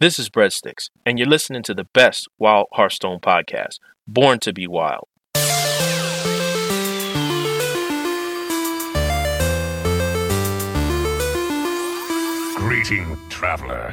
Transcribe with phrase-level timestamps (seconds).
[0.00, 4.68] This is Breadsticks, and you're listening to the best Wild Hearthstone podcast, Born to be
[4.68, 5.08] Wild.
[12.54, 13.92] Greeting, traveler.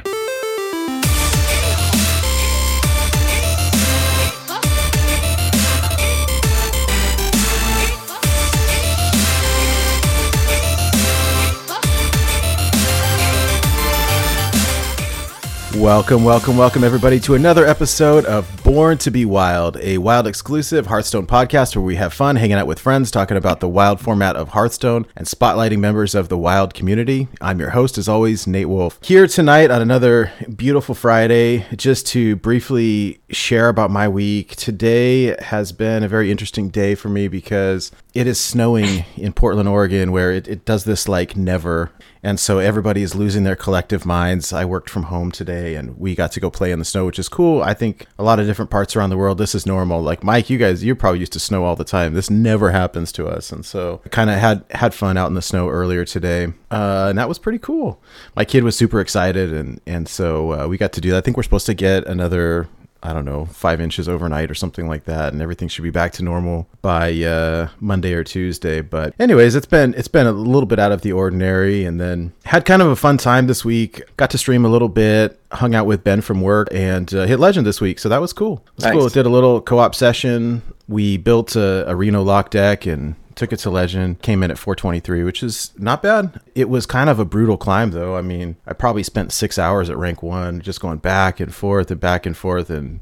[15.76, 20.86] Welcome, welcome, welcome, everybody, to another episode of Born to Be Wild, a wild exclusive
[20.86, 24.36] Hearthstone podcast where we have fun hanging out with friends, talking about the wild format
[24.36, 27.28] of Hearthstone, and spotlighting members of the wild community.
[27.42, 28.98] I'm your host, as always, Nate Wolf.
[29.02, 34.56] Here tonight on another beautiful Friday, just to briefly share about my week.
[34.56, 39.68] Today has been a very interesting day for me because it is snowing in Portland,
[39.68, 41.92] Oregon, where it, it does this like never.
[42.26, 44.52] And so everybody is losing their collective minds.
[44.52, 47.20] I worked from home today and we got to go play in the snow, which
[47.20, 47.62] is cool.
[47.62, 50.02] I think a lot of different parts around the world, this is normal.
[50.02, 52.14] Like Mike, you guys, you're probably used to snow all the time.
[52.14, 53.52] This never happens to us.
[53.52, 56.46] And so I kind of had, had fun out in the snow earlier today.
[56.68, 58.02] Uh, and that was pretty cool.
[58.34, 59.52] My kid was super excited.
[59.52, 61.18] And, and so uh, we got to do that.
[61.18, 62.68] I think we're supposed to get another
[63.06, 66.12] I don't know, five inches overnight or something like that, and everything should be back
[66.14, 68.80] to normal by uh, Monday or Tuesday.
[68.80, 72.32] But anyways, it's been it's been a little bit out of the ordinary, and then
[72.44, 74.02] had kind of a fun time this week.
[74.16, 77.38] Got to stream a little bit, hung out with Ben from work, and uh, hit
[77.40, 78.62] Legend this week, so that was cool.
[78.66, 78.92] It was Nice.
[78.94, 79.08] cool.
[79.08, 80.62] Did a little co-op session.
[80.88, 84.56] We built a, a Reno lock deck and took it to legend came in at
[84.56, 88.56] 423 which is not bad it was kind of a brutal climb though i mean
[88.66, 92.24] i probably spent six hours at rank one just going back and forth and back
[92.24, 92.98] and forth and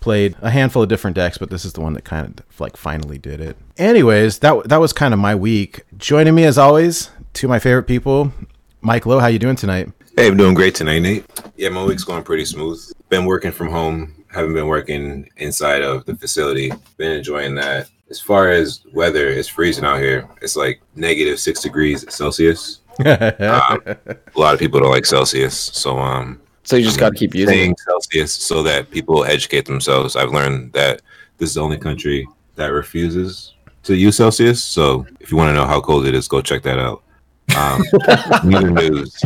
[0.00, 2.76] played a handful of different decks but this is the one that kind of like
[2.76, 7.08] finally did it anyways that that was kind of my week joining me as always
[7.32, 8.34] two of my favorite people
[8.82, 11.24] mike lowe how you doing tonight Hey, I'm doing great tonight, Nate.
[11.56, 12.78] Yeah, my week's going pretty smooth.
[13.08, 16.72] Been working from home, haven't been working inside of the facility.
[16.96, 17.88] Been enjoying that.
[18.10, 20.28] As far as weather, it's freezing out here.
[20.42, 22.80] It's like negative six degrees Celsius.
[22.98, 23.06] Um,
[23.86, 27.34] a lot of people don't like Celsius, so um, So you just got to keep
[27.34, 27.74] using.
[27.76, 30.16] Celsius so that people educate themselves.
[30.16, 31.02] I've learned that
[31.38, 33.54] this is the only country that refuses
[33.84, 34.62] to use Celsius.
[34.62, 37.02] So if you want to know how cold it is, go check that out.
[37.56, 37.82] Um,
[38.42, 39.20] another news.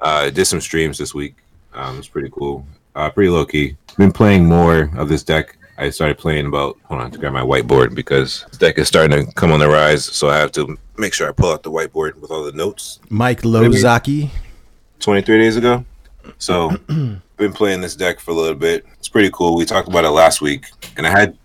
[0.00, 1.36] Uh, did some streams this week.
[1.74, 2.66] Um, it's pretty cool.
[2.94, 3.76] Uh, pretty low key.
[3.96, 5.56] Been playing more of this deck.
[5.78, 6.78] I started playing about.
[6.84, 9.68] Hold on to grab my whiteboard because this deck is starting to come on the
[9.68, 10.04] rise.
[10.04, 13.00] So I have to make sure I pull out the whiteboard with all the notes.
[13.08, 14.30] mike lozaki
[15.00, 15.84] 23 days ago.
[16.38, 16.70] So
[17.36, 18.86] been playing this deck for a little bit.
[18.98, 19.56] It's pretty cool.
[19.56, 20.66] We talked about it last week,
[20.96, 21.36] and I had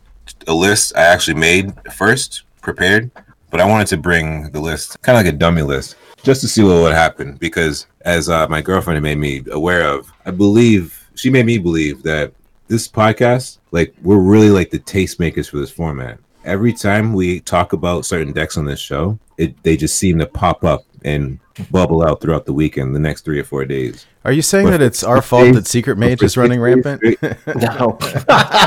[0.48, 3.10] a list I actually made first, prepared,
[3.50, 6.48] but I wanted to bring the list kind of like a dummy list just to
[6.48, 10.32] see what would happen because as uh, my girlfriend had made me aware of, I
[10.32, 12.34] believe she made me believe that
[12.68, 16.20] this podcast, like we're really like the tastemakers for this format.
[16.44, 20.26] Every time we talk about certain decks on this show, it they just seem to
[20.26, 21.40] pop up and
[21.72, 24.06] bubble out throughout the weekend, the next three or four days.
[24.26, 27.02] are you saying that it's our fault that secret mage is running rampant
[27.48, 27.98] No.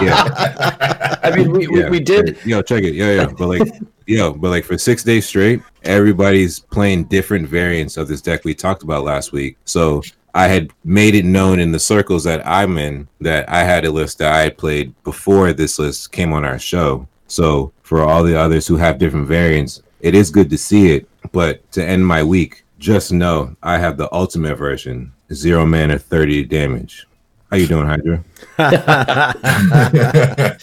[0.03, 1.91] Yeah, I mean, we, we, yeah.
[1.91, 2.39] we did.
[2.45, 2.95] Yo, check it.
[2.95, 3.27] Yeah, yeah.
[3.27, 3.73] But like,
[4.11, 8.55] yo, but like for six days straight, everybody's playing different variants of this deck we
[8.55, 9.57] talked about last week.
[9.65, 10.03] So
[10.35, 13.91] I had made it known in the circles that I'm in that I had a
[13.91, 17.07] list that I had played before this list came on our show.
[17.29, 21.09] So for all the others who have different variants, it is good to see it.
[21.31, 26.45] But to end my week, just know I have the ultimate version, zero mana, thirty
[26.45, 27.07] damage.
[27.51, 28.23] How you doing, Hydra?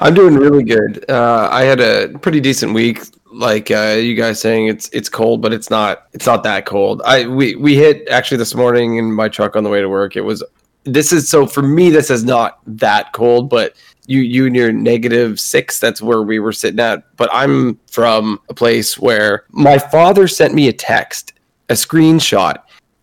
[0.00, 1.08] I'm doing really good.
[1.08, 3.02] Uh, I had a pretty decent week.
[3.32, 7.02] Like uh, you guys saying, it's it's cold, but it's not it's not that cold.
[7.04, 10.16] I we we hit actually this morning in my truck on the way to work.
[10.16, 10.42] It was
[10.84, 11.88] this is so for me.
[11.88, 13.76] This is not that cold, but
[14.06, 15.78] you you and your negative six.
[15.78, 17.16] That's where we were sitting at.
[17.16, 21.34] But I'm from a place where my father sent me a text,
[21.68, 22.56] a screenshot,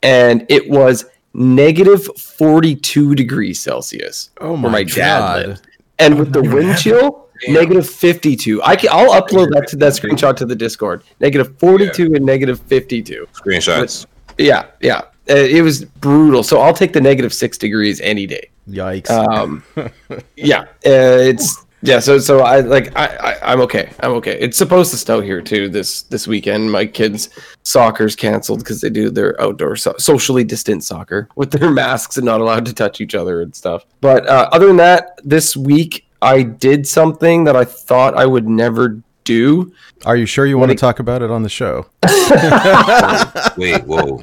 [0.04, 4.31] and it was negative 42 degrees Celsius.
[4.42, 5.48] oh where my dad God.
[5.48, 5.68] lived.
[6.00, 8.64] And with the wind chill, negative 52.
[8.64, 11.04] I can, I'll upload that to that screenshot to the Discord.
[11.20, 13.28] Negative 42 and negative 52.
[13.34, 14.06] Screenshots.
[14.38, 15.02] Yeah, yeah.
[15.30, 16.42] Uh, it was brutal.
[16.44, 18.50] So I'll take the negative six degrees any day.
[18.68, 19.64] yikes Um,
[20.36, 22.00] yeah, uh, it's yeah.
[22.00, 23.92] So so I like I, I I'm okay.
[24.02, 24.38] I'm okay.
[24.40, 26.72] It's supposed to snow here too this this weekend.
[26.72, 27.30] My kids'
[27.64, 32.26] soccer's canceled because they do their outdoor so- socially distant soccer with their masks and
[32.26, 33.86] not allowed to touch each other and stuff.
[34.02, 38.48] But uh, other than that, this week I did something that I thought I would
[38.48, 39.72] never do.
[40.06, 41.86] Are you sure you want to talk about it on the show?
[43.58, 44.22] Wait, whoa.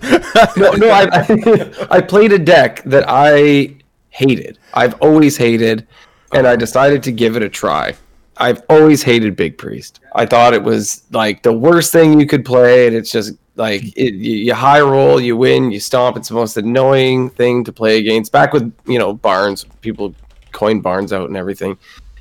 [0.57, 3.77] No, no, I, I I played a deck that I
[4.11, 4.59] hated.
[4.75, 5.87] I've always hated,
[6.33, 7.95] and I decided to give it a try.
[8.39, 10.01] I've always hated Big Priest.
[10.15, 13.83] I thought it was like the worst thing you could play, and it's just like
[13.97, 16.17] it, you, high roll, you win, you stomp.
[16.19, 18.33] It's the most annoying thing to play against.
[18.33, 20.15] Back with you know Barnes, people
[20.53, 21.79] coined Barnes out and everything.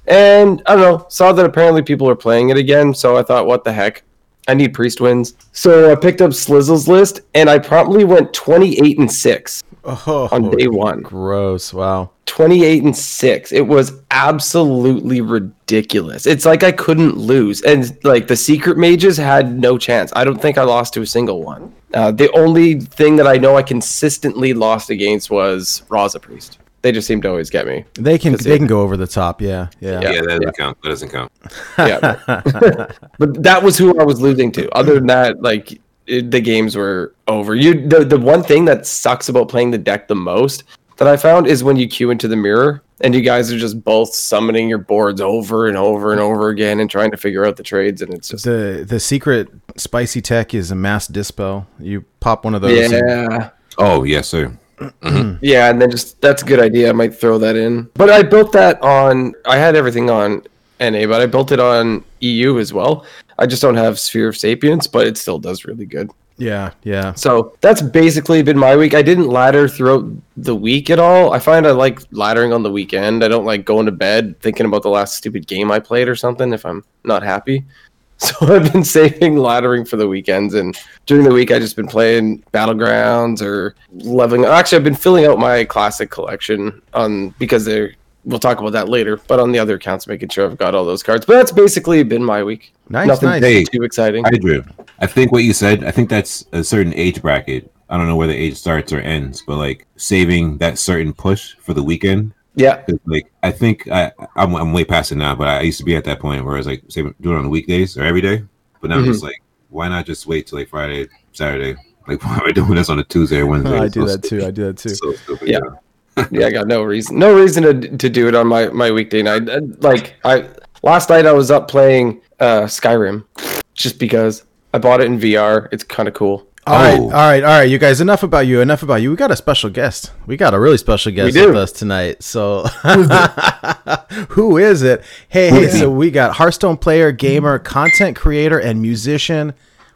[0.08, 3.48] And I don't know, saw that apparently people are playing it again, so I thought,
[3.48, 4.04] what the heck?
[4.48, 5.34] I need priest wins.
[5.52, 10.52] So I picked up Slizzle's list and I promptly went 28 and 6 Oh, on
[10.52, 11.02] day one.
[11.02, 11.74] gross!
[11.74, 12.12] Wow.
[12.26, 13.52] 28 and 6.
[13.52, 16.26] It was absolutely ridiculous.
[16.26, 17.62] It's like I couldn't lose.
[17.62, 20.12] And like the secret mages had no chance.
[20.16, 21.74] I don't think I lost to a single one.
[21.94, 26.58] Uh, the only thing that I know I consistently lost against was Raza Priest.
[26.82, 27.84] They just seem to always get me.
[27.96, 29.42] They can 'Cause they it- can go over the top.
[29.42, 30.02] Yeah, yeah.
[30.02, 30.78] Yeah, that doesn't count.
[30.84, 31.32] That doesn't count.
[31.80, 32.92] Yeah.
[33.18, 34.70] but that was who I was losing to.
[34.78, 37.56] Other than that, like it, the games were over.
[37.56, 40.64] You the the one thing that sucks about playing the deck the most
[40.98, 43.84] that I found is when you queue into the mirror and you guys are just
[43.84, 47.58] both summoning your boards over and over and over again and trying to figure out
[47.58, 51.68] the trades and it's just The the secret spicy tech is a mass dispel.
[51.80, 52.92] You pop one of those.
[52.92, 53.50] and- yeah.
[53.78, 54.58] Oh, yes, sir.
[55.42, 56.90] Yeah, and then just that's a good idea.
[56.90, 57.90] I might throw that in.
[57.94, 60.44] But I built that on I had everything on
[60.80, 63.06] NA, but I built it on EU as well.
[63.40, 66.10] I just don't have Sphere of Sapience, but it still does really good.
[66.38, 67.14] Yeah, yeah.
[67.14, 68.94] So that's basically been my week.
[68.94, 70.06] I didn't ladder throughout
[70.36, 71.34] the week at all.
[71.34, 73.24] I find I like laddering on the weekend.
[73.24, 76.16] I don't like going to bed thinking about the last stupid game I played or
[76.16, 77.66] something if I'm not happy.
[78.18, 81.86] So I've been saving laddering for the weekends, and during the week I just been
[81.86, 84.46] playing battlegrounds or leveling.
[84.46, 87.94] Actually, I've been filling out my classic collection on because they're.
[88.26, 90.84] We'll talk about that later, but on the other accounts, making sure I've got all
[90.84, 91.26] those cards.
[91.26, 92.74] But that's basically been my week.
[92.90, 93.44] Nice, Nothing nice.
[93.44, 93.64] Hey.
[93.64, 94.26] too exciting.
[94.26, 94.64] I Drew.
[95.00, 97.72] I think what you said, I think that's a certain age bracket.
[97.90, 101.56] I don't know where the age starts or ends, but like saving that certain push
[101.60, 102.34] for the weekend.
[102.56, 102.84] Yeah.
[103.06, 105.96] Like I think I I'm, I'm way past it now, but I used to be
[105.96, 108.22] at that point where I was like saving do it on the weekdays or every
[108.22, 108.44] day.
[108.82, 109.28] But now I'm just mm-hmm.
[109.28, 111.76] like, why not just wait till like Friday, Saturday?
[112.08, 113.78] Like why am I doing this on a Tuesday or Wednesday?
[113.78, 114.46] I do so that too.
[114.46, 114.90] I do that too.
[114.96, 115.48] So stupid.
[115.48, 115.60] Yeah.
[115.64, 115.76] yeah,
[116.46, 119.50] I got no reason, no reason to to do it on my my weekday night.
[119.50, 120.48] Uh, Like I
[120.84, 123.26] last night, I was up playing uh Skyrim
[123.74, 125.68] just because I bought it in VR.
[125.72, 126.48] It's kind of cool.
[126.68, 127.04] All right, Oh.
[127.04, 128.02] all right, all right, you guys.
[128.02, 128.60] Enough about you.
[128.60, 129.12] Enough about you.
[129.12, 130.12] We got a special guest.
[130.26, 132.24] We got a really special guest with us tonight.
[132.24, 132.64] So,
[134.30, 135.04] who is it?
[135.30, 135.70] Hey, hey.
[135.70, 139.54] So we got Hearthstone player, gamer, content creator, and musician.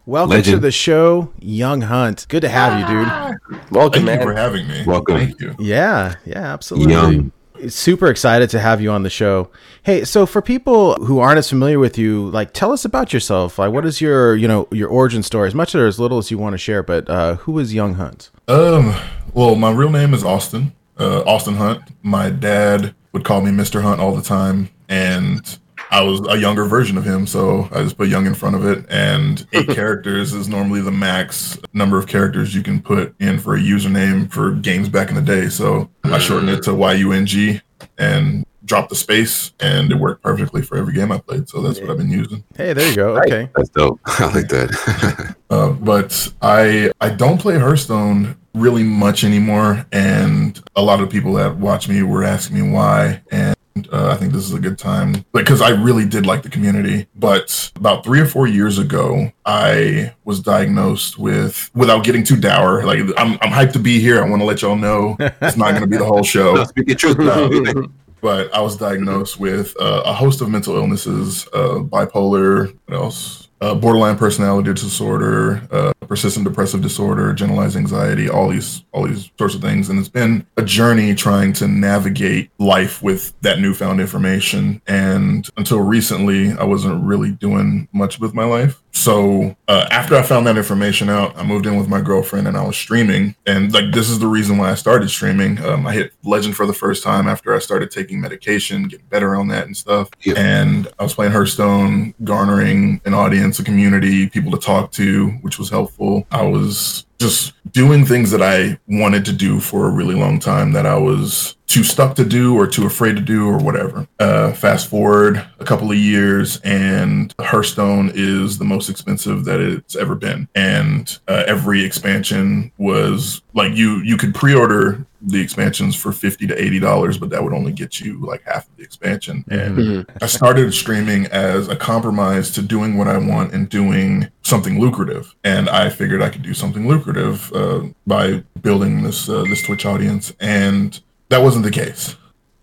[0.09, 2.25] Welcome to the show, Young Hunt.
[2.29, 3.69] Good to have you, dude.
[3.69, 4.83] Welcome, Thank you for having me.
[4.83, 5.17] Welcome.
[5.17, 5.56] Thank you.
[5.59, 6.94] Yeah, yeah, absolutely.
[6.94, 7.31] Young.
[7.67, 9.51] Super excited to have you on the show.
[9.83, 13.59] Hey, so for people who aren't as familiar with you, like tell us about yourself.
[13.59, 16.31] Like what is your, you know, your origin story, as much or as little as
[16.31, 18.31] you want to share, but uh who is Young Hunt?
[18.47, 18.95] Um,
[19.35, 20.73] well, my real name is Austin.
[20.97, 21.83] Uh, Austin Hunt.
[22.01, 23.83] My dad would call me Mr.
[23.83, 25.59] Hunt all the time, and
[25.91, 28.65] I was a younger version of him, so I just put young in front of
[28.65, 28.86] it.
[28.89, 33.56] And eight characters is normally the max number of characters you can put in for
[33.56, 35.50] a username for games back in the day.
[35.50, 37.62] So I shortened it to YUNG
[37.97, 41.50] and dropped the space, and it worked perfectly for every game I played.
[41.50, 42.44] So that's what I've been using.
[42.56, 43.18] Hey, there you go.
[43.18, 43.50] Okay.
[43.56, 44.00] That's dope.
[44.06, 45.35] I like that.
[45.51, 51.33] Uh, but I I don't play Hearthstone really much anymore, and a lot of people
[51.33, 53.56] that watch me were asking me why, and
[53.92, 57.07] uh, I think this is a good time because I really did like the community.
[57.16, 62.83] But about three or four years ago, I was diagnosed with, without getting too dour,
[62.83, 64.24] like I'm I'm hyped to be here.
[64.24, 66.64] I want to let y'all know it's not going to be the whole show no,
[66.66, 67.19] speak your truth.
[67.19, 67.50] now.
[68.21, 73.38] but I was diagnosed with uh, a host of mental illnesses, uh, bipolar, what else?
[73.61, 79.54] Uh, borderline personality disorder, uh, persistent depressive disorder, generalized anxiety, all these, all these sorts
[79.54, 84.81] of things, and it's been a journey trying to navigate life with that newfound information.
[84.87, 88.81] And until recently, I wasn't really doing much with my life.
[88.92, 92.57] So uh, after I found that information out, I moved in with my girlfriend and
[92.57, 93.33] I was streaming.
[93.45, 95.63] And like this is the reason why I started streaming.
[95.63, 99.35] Um, I hit Legend for the first time after I started taking medication, getting better
[99.37, 100.09] on that and stuff.
[100.21, 100.33] Yeah.
[100.37, 105.57] And I was playing Hearthstone, garnering an audience, a community, people to talk to, which
[105.57, 106.27] was helpful.
[106.29, 110.73] I was just doing things that I wanted to do for a really long time
[110.73, 114.07] that I was too stuck to do or too afraid to do or whatever.
[114.19, 119.95] Uh, fast forward a couple of years, and Hearthstone is the most expensive that it's
[119.95, 126.11] ever been, and uh, every expansion was like you you could pre-order the expansions for
[126.14, 129.44] 50 to 80 dollars but that would only get you like half of the expansion
[129.49, 130.06] and Mhm.
[130.21, 135.35] i started streaming as a compromise to doing what i want and doing something lucrative
[135.44, 139.85] and i figured i could do something lucrative uh, by building this uh, this twitch
[139.85, 142.16] audience and that wasn't the case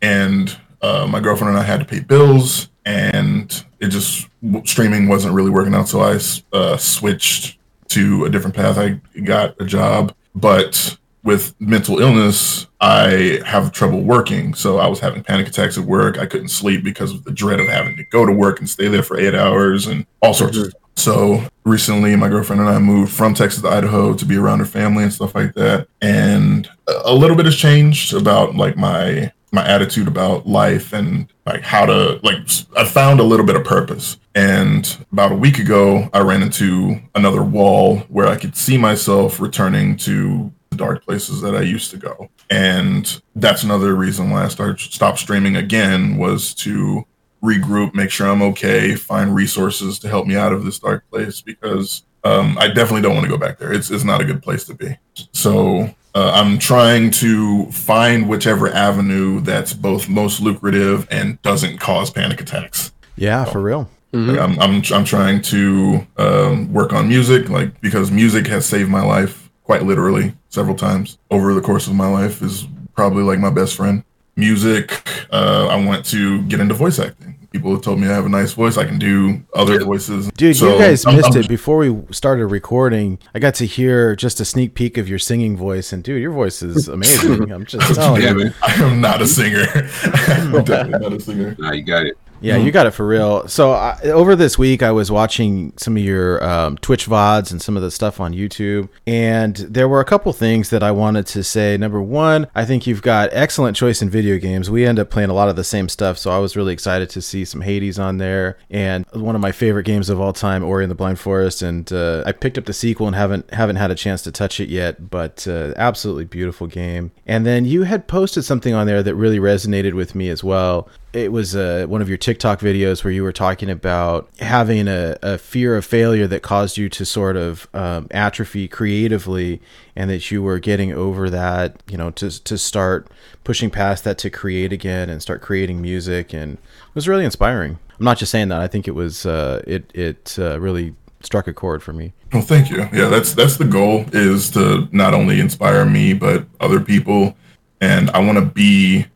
[0.02, 4.28] and uh, my girlfriend and i had to pay bills and it just
[4.64, 6.18] streaming wasn't really working out so i
[6.52, 7.58] uh, switched
[7.88, 10.96] to a different path i got a job but
[11.26, 14.54] with mental illness, I have trouble working.
[14.54, 16.18] So I was having panic attacks at work.
[16.18, 18.86] I couldn't sleep because of the dread of having to go to work and stay
[18.86, 20.80] there for eight hours and all sorts of stuff.
[20.96, 24.64] So recently, my girlfriend and I moved from Texas to Idaho to be around her
[24.66, 25.88] family and stuff like that.
[26.00, 31.62] And a- little bit has changed about like my my attitude about life and like
[31.62, 32.38] how to like
[32.76, 34.16] I found a little bit of purpose.
[34.34, 39.38] And about a week ago, I ran into another wall where I could see myself
[39.40, 42.28] returning to the dark places that I used to go.
[42.50, 47.06] And that's another reason why I started stopped streaming again was to
[47.46, 51.40] regroup, make sure I'm okay, find resources to help me out of this dark place
[51.40, 53.72] because um, I definitely don't want to go back there.
[53.72, 54.96] It's it's not a good place to be.
[55.32, 62.10] So uh, I'm trying to find whichever avenue that's both most lucrative and doesn't cause
[62.10, 62.92] panic attacks.
[63.16, 63.88] Yeah, for real.
[64.12, 68.88] Like, I'm, I'm I'm trying to um, work on music, like because music has saved
[68.88, 72.40] my life quite literally several times over the course of my life.
[72.40, 74.02] Is probably like my best friend.
[74.36, 75.08] Music.
[75.32, 77.34] Uh, I want to get into voice acting.
[77.52, 78.76] People have told me I have a nice voice.
[78.76, 80.30] I can do other voices.
[80.32, 83.18] Dude, So, you guys I'm- missed I'm- it before we started recording.
[83.34, 86.32] I got to hear just a sneak peek of your singing voice, and dude, your
[86.32, 87.50] voice is amazing.
[87.50, 88.36] I'm just telling Yeah, you.
[88.36, 88.54] man.
[88.62, 89.64] I am not a singer.
[90.04, 91.56] I'm definitely not a singer.
[91.58, 92.18] Nah, you got it.
[92.40, 93.48] Yeah, you got it for real.
[93.48, 97.60] So I, over this week, I was watching some of your um, Twitch vods and
[97.60, 101.26] some of the stuff on YouTube, and there were a couple things that I wanted
[101.28, 101.76] to say.
[101.76, 104.70] Number one, I think you've got excellent choice in video games.
[104.70, 107.10] We end up playing a lot of the same stuff, so I was really excited
[107.10, 110.64] to see some Hades on there, and one of my favorite games of all time,
[110.64, 111.62] Ori and the Blind Forest.
[111.62, 114.60] And uh, I picked up the sequel and haven't haven't had a chance to touch
[114.60, 117.12] it yet, but uh, absolutely beautiful game.
[117.26, 120.88] And then you had posted something on there that really resonated with me as well
[121.12, 125.16] it was uh, one of your TikTok videos where you were talking about having a,
[125.22, 129.60] a fear of failure that caused you to sort of um, atrophy creatively,
[129.94, 133.08] and that you were getting over that, you know, to to start
[133.44, 137.78] pushing past that to create again and start creating music, and it was really inspiring.
[137.98, 141.48] I'm not just saying that; I think it was uh, it it uh, really struck
[141.48, 142.12] a chord for me.
[142.32, 142.88] Well, thank you.
[142.92, 147.36] Yeah, that's that's the goal is to not only inspire me but other people,
[147.80, 149.06] and I want to be.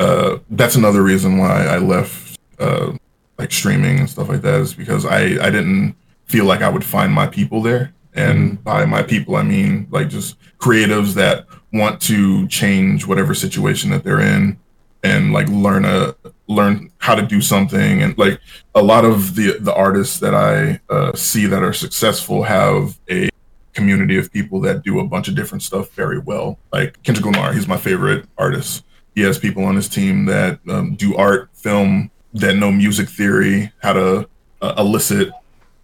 [0.00, 2.92] Uh, that's another reason why I left, uh,
[3.38, 6.84] like streaming and stuff like that, is because I I didn't feel like I would
[6.84, 12.00] find my people there, and by my people I mean like just creatives that want
[12.02, 14.58] to change whatever situation that they're in,
[15.02, 16.14] and like learn a
[16.48, 18.40] learn how to do something and like
[18.74, 23.28] a lot of the the artists that I uh, see that are successful have a
[23.74, 26.58] community of people that do a bunch of different stuff very well.
[26.72, 28.84] Like Kendrick Lamar, he's my favorite artist.
[29.14, 33.72] He has people on his team that um, do art, film, that know music theory,
[33.82, 34.28] how to
[34.62, 35.30] uh, elicit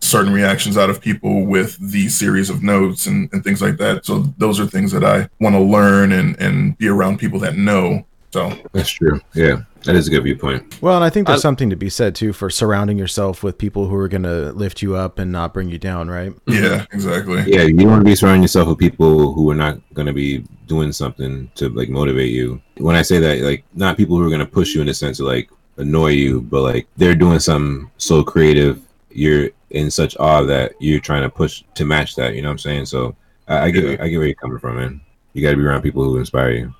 [0.00, 4.04] certain reactions out of people with these series of notes and, and things like that.
[4.04, 7.56] So those are things that I want to learn and, and be around people that
[7.56, 8.06] know.
[8.32, 9.20] So That's true.
[9.34, 10.80] Yeah, that is a good viewpoint.
[10.82, 13.56] Well, and I think there's I- something to be said too for surrounding yourself with
[13.56, 16.32] people who are going to lift you up and not bring you down, right?
[16.46, 17.42] yeah, exactly.
[17.46, 20.44] Yeah, you want to be surrounding yourself with people who are not going to be
[20.66, 22.60] doing something to like motivate you.
[22.78, 24.94] When I say that, like not people who are going to push you in the
[24.94, 28.80] sense of like annoy you, but like they're doing something so creative,
[29.10, 32.34] you're in such awe that you're trying to push to match that.
[32.34, 32.86] You know what I'm saying?
[32.86, 33.16] So
[33.48, 33.96] I, I get Yeah.
[34.04, 35.00] I get where you're coming from, man.
[35.32, 36.74] You got to be around people who inspire you.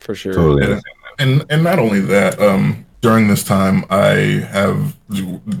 [0.00, 0.32] For sure.
[0.32, 0.62] Totally.
[0.62, 0.68] Yeah.
[0.68, 0.94] understand.
[1.18, 4.96] and and not only that um during this time i have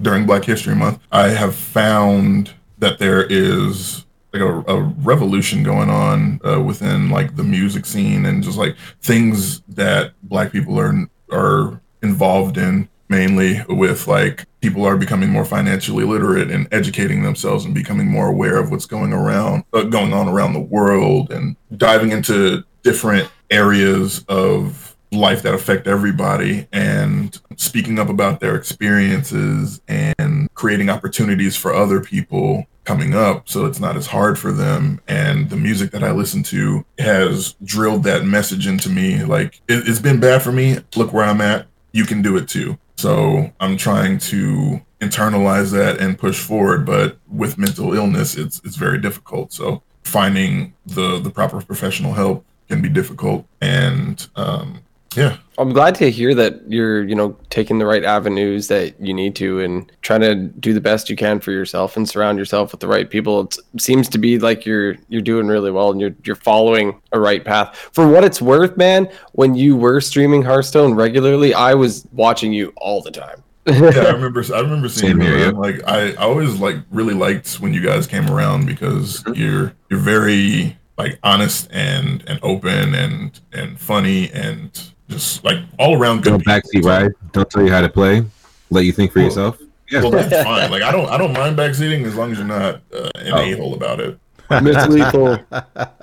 [0.02, 5.90] during black history month i have found that there is like a, a revolution going
[5.90, 10.94] on uh, within like the music scene and just like things that black people are
[11.32, 17.64] are involved in mainly with like people are becoming more financially literate and educating themselves
[17.64, 21.56] and becoming more aware of what's going around uh, going on around the world and
[21.76, 29.80] diving into different areas of life that affect everybody and speaking up about their experiences
[29.88, 35.00] and creating opportunities for other people coming up, so it's not as hard for them.
[35.08, 39.22] And the music that I listen to has drilled that message into me.
[39.24, 40.78] Like it, it's been bad for me.
[40.96, 41.66] Look where I'm at.
[41.92, 42.78] You can do it too.
[42.96, 46.84] So I'm trying to internalize that and push forward.
[46.86, 49.52] But with mental illness, it's it's very difficult.
[49.52, 53.46] So finding the the proper professional help can be difficult.
[53.60, 54.80] And um,
[55.16, 59.12] yeah, I'm glad to hear that you're, you know, taking the right avenues that you
[59.12, 62.70] need to and trying to do the best you can for yourself and surround yourself
[62.70, 63.40] with the right people.
[63.40, 67.18] It seems to be like you're you're doing really well and you're you're following a
[67.20, 67.76] right path.
[67.92, 72.72] For what it's worth, man, when you were streaming Hearthstone regularly, I was watching you
[72.76, 73.42] all the time.
[73.66, 73.74] yeah,
[74.06, 74.42] I remember.
[74.54, 75.26] I remember seeing Same you.
[75.36, 75.56] here, man.
[75.56, 80.00] Like I, I always like really liked when you guys came around because you're you're
[80.00, 84.70] very like honest and and open and and funny and
[85.08, 86.30] just like all around good.
[86.30, 87.12] Don't backseat ride.
[87.32, 88.24] Don't tell you how to play.
[88.70, 89.58] Let you think for Well, yourself.
[89.90, 90.02] Yeah.
[90.02, 90.70] Well, that's fine.
[90.70, 93.38] Like I don't I don't mind backseating as long as you're not uh, an Oh.
[93.40, 94.18] a hole about it.
[94.62, 95.38] Miss Lethal.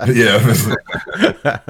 [0.07, 0.67] Yeah, it's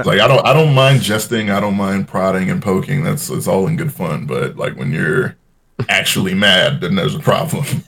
[0.06, 1.50] like I don't I don't mind jesting.
[1.50, 3.04] I don't mind prodding and poking.
[3.04, 4.26] That's it's all in good fun.
[4.28, 5.36] But like when you're
[5.90, 7.66] actually mad, then there's a problem.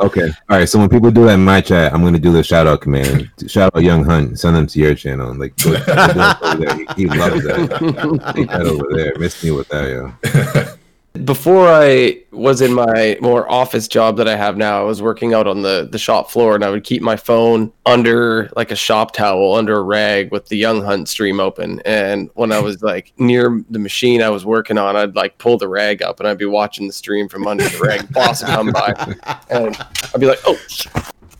[0.00, 0.28] Okay.
[0.48, 0.68] All right.
[0.68, 3.30] So when people do that in my chat, I'm gonna do the shout out command.
[3.46, 4.38] Shout out Young Hunt.
[4.38, 5.34] Send them to your channel.
[5.34, 6.76] Like put- put that over there.
[6.76, 8.32] he, he loves that.
[8.34, 9.12] Take that over there.
[9.18, 10.74] Miss me with that, yo.
[11.24, 15.34] Before I was in my more office job that I have now, I was working
[15.34, 18.76] out on the, the shop floor and I would keep my phone under like a
[18.76, 21.80] shop towel, under a rag with the Young Hunt stream open.
[21.84, 25.58] And when I was like near the machine I was working on, I'd like pull
[25.58, 28.12] the rag up and I'd be watching the stream from under the rag.
[28.12, 29.16] Boss would come by
[29.50, 29.76] and
[30.14, 30.58] I'd be like, oh,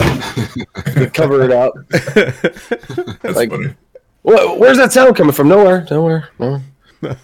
[0.01, 1.73] I'd cover it up.
[3.23, 3.75] That's Like- funny.
[4.23, 5.49] Wh- Where's that sound coming from?
[5.49, 6.63] Nowhere, nowhere, nowhere.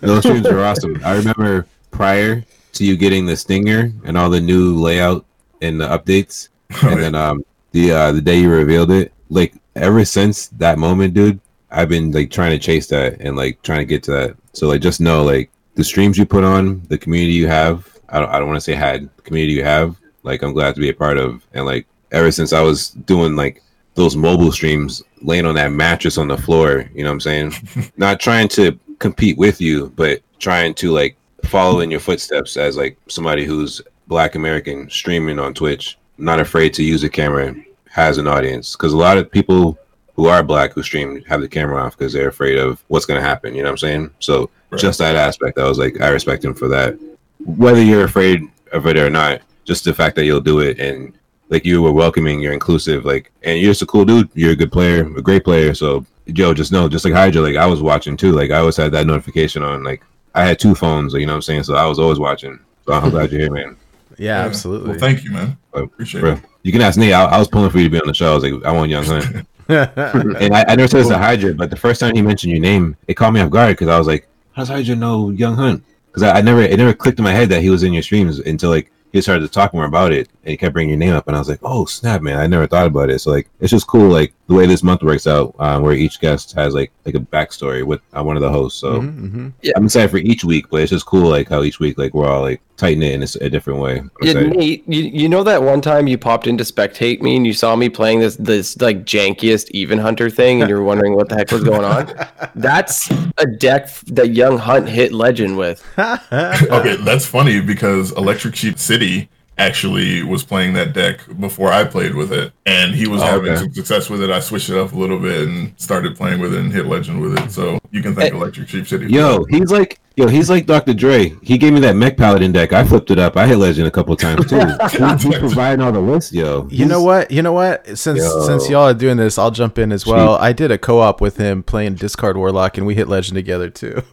[0.00, 0.98] Those streams are awesome.
[1.04, 5.24] I remember prior to you getting the stinger and all the new layout
[5.62, 6.50] and the updates,
[6.82, 11.14] and then um the uh the day you revealed it, like ever since that moment,
[11.14, 14.36] dude, I've been like trying to chase that and like trying to get to that.
[14.52, 18.20] So like just know like the streams you put on, the community you have, I
[18.20, 20.80] don't I don't want to say had, the community you have, like I'm glad to
[20.80, 21.46] be a part of.
[21.54, 23.62] And like ever since I was doing like
[23.94, 27.52] those mobile streams, laying on that mattress on the floor, you know what I'm saying?
[27.96, 32.76] Not trying to compete with you, but trying to like follow in your footsteps as
[32.76, 37.54] like somebody who's black American streaming on Twitch, not afraid to use a camera,
[37.90, 38.76] has an audience.
[38.76, 39.78] Because a lot of people
[40.14, 43.20] who are black who stream have the camera off because they're afraid of what's going
[43.20, 43.54] to happen.
[43.54, 44.10] You know what I'm saying?
[44.18, 44.80] So Right.
[44.80, 46.98] just that aspect, I was like, I respect him for that.
[47.44, 51.12] Whether you're afraid of it or not, just the fact that you'll do it and
[51.48, 54.28] like you were welcoming, you're inclusive, like, and you're just a cool dude.
[54.34, 55.74] You're a good player, a great player.
[55.74, 58.32] So, Joe, just know, just like Hydra, like I was watching too.
[58.32, 59.84] Like I always had that notification on.
[59.84, 60.02] Like
[60.36, 61.62] I had two phones, you know what I'm saying?
[61.64, 62.58] So I was always watching.
[62.86, 63.76] So I'm glad you're here, man.
[64.18, 64.46] Yeah, Yeah.
[64.46, 64.90] absolutely.
[64.90, 65.58] Well, thank you, man.
[65.74, 66.40] Oh, Appreciate Bro, it.
[66.62, 67.12] you can ask Nate.
[67.12, 68.30] I, I was pulling for you to be on the show.
[68.30, 69.46] I was like, I want Young Hunt.
[69.68, 72.62] and I, I never said this to Hydra, but the first time he mentioned your
[72.62, 75.56] name, it caught me off guard because I was like, "How does Hydra know Young
[75.56, 77.92] Hunt?" Because I, I never, it never clicked in my head that he was in
[77.92, 80.90] your streams until like he started to talk more about it, and he kept bringing
[80.90, 82.38] your name up, and I was like, "Oh snap, man!
[82.38, 85.02] I never thought about it." So like, it's just cool, like the way this month
[85.02, 88.42] works out, um, where each guest has like like a backstory with uh, one of
[88.42, 88.80] the hosts.
[88.80, 91.98] So Mhm, I'm excited for each week, but it's just cool, like how each week,
[91.98, 94.02] like we're all like tighten it in a different way.
[94.22, 94.34] Yeah.
[94.34, 97.52] Nate, you, you know that one time you popped in to spectate me and you
[97.52, 101.28] saw me playing this this like jankiest even hunter thing and you were wondering what
[101.28, 102.14] the heck was going on?
[102.54, 105.84] That's a deck that Young Hunt hit legend with.
[105.98, 109.28] okay, that's funny because Electric Sheep City
[109.58, 113.52] actually was playing that deck before I played with it, and he was Oh, having
[113.52, 113.60] okay.
[113.62, 114.30] some success with it.
[114.30, 117.20] I switched it up a little bit and started playing with it and hit Legend
[117.20, 117.50] with it.
[117.50, 118.38] So you can thank Hey.
[118.38, 119.06] Eh, Electric Sheep City.
[119.06, 119.46] for Yo, that.
[119.50, 120.92] he's like, yo, he's like Dr.
[120.92, 121.34] Dre.
[121.42, 122.72] He gave me that Mech Paladin deck.
[122.74, 123.36] I flipped it up.
[123.36, 124.56] I hit Legend a couple of times too.
[124.90, 126.68] He- He's providing all the lists, yo.
[126.70, 127.30] You know what?
[127.30, 127.86] You know what?
[127.98, 128.40] Since Yo.
[128.46, 130.34] since y'all are doing this, I'll jump in as well.
[130.36, 134.02] I did a co-op with him playing Discard Warlock, and we hit Legend together too.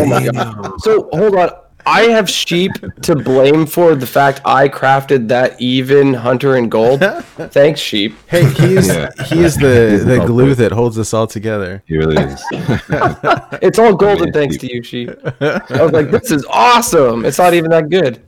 [0.00, 0.80] Oh my god.
[0.82, 1.50] So hold on.
[1.90, 2.72] I have sheep
[3.02, 7.00] to blame for the fact I crafted that even hunter and gold.
[7.58, 8.14] Thanks, sheep.
[8.28, 9.08] hey, he's Yeah.
[9.26, 11.82] he is the He's the the glue that holds us all together.
[11.86, 12.42] He really is.
[13.62, 14.60] It's all golden mean, thanks sheep.
[14.70, 15.10] to you, sheep.
[15.40, 17.24] I was like, this is awesome.
[17.24, 18.20] It's not even that good.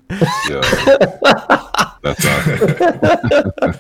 [0.49, 0.61] Yo.
[2.03, 3.75] That's awesome.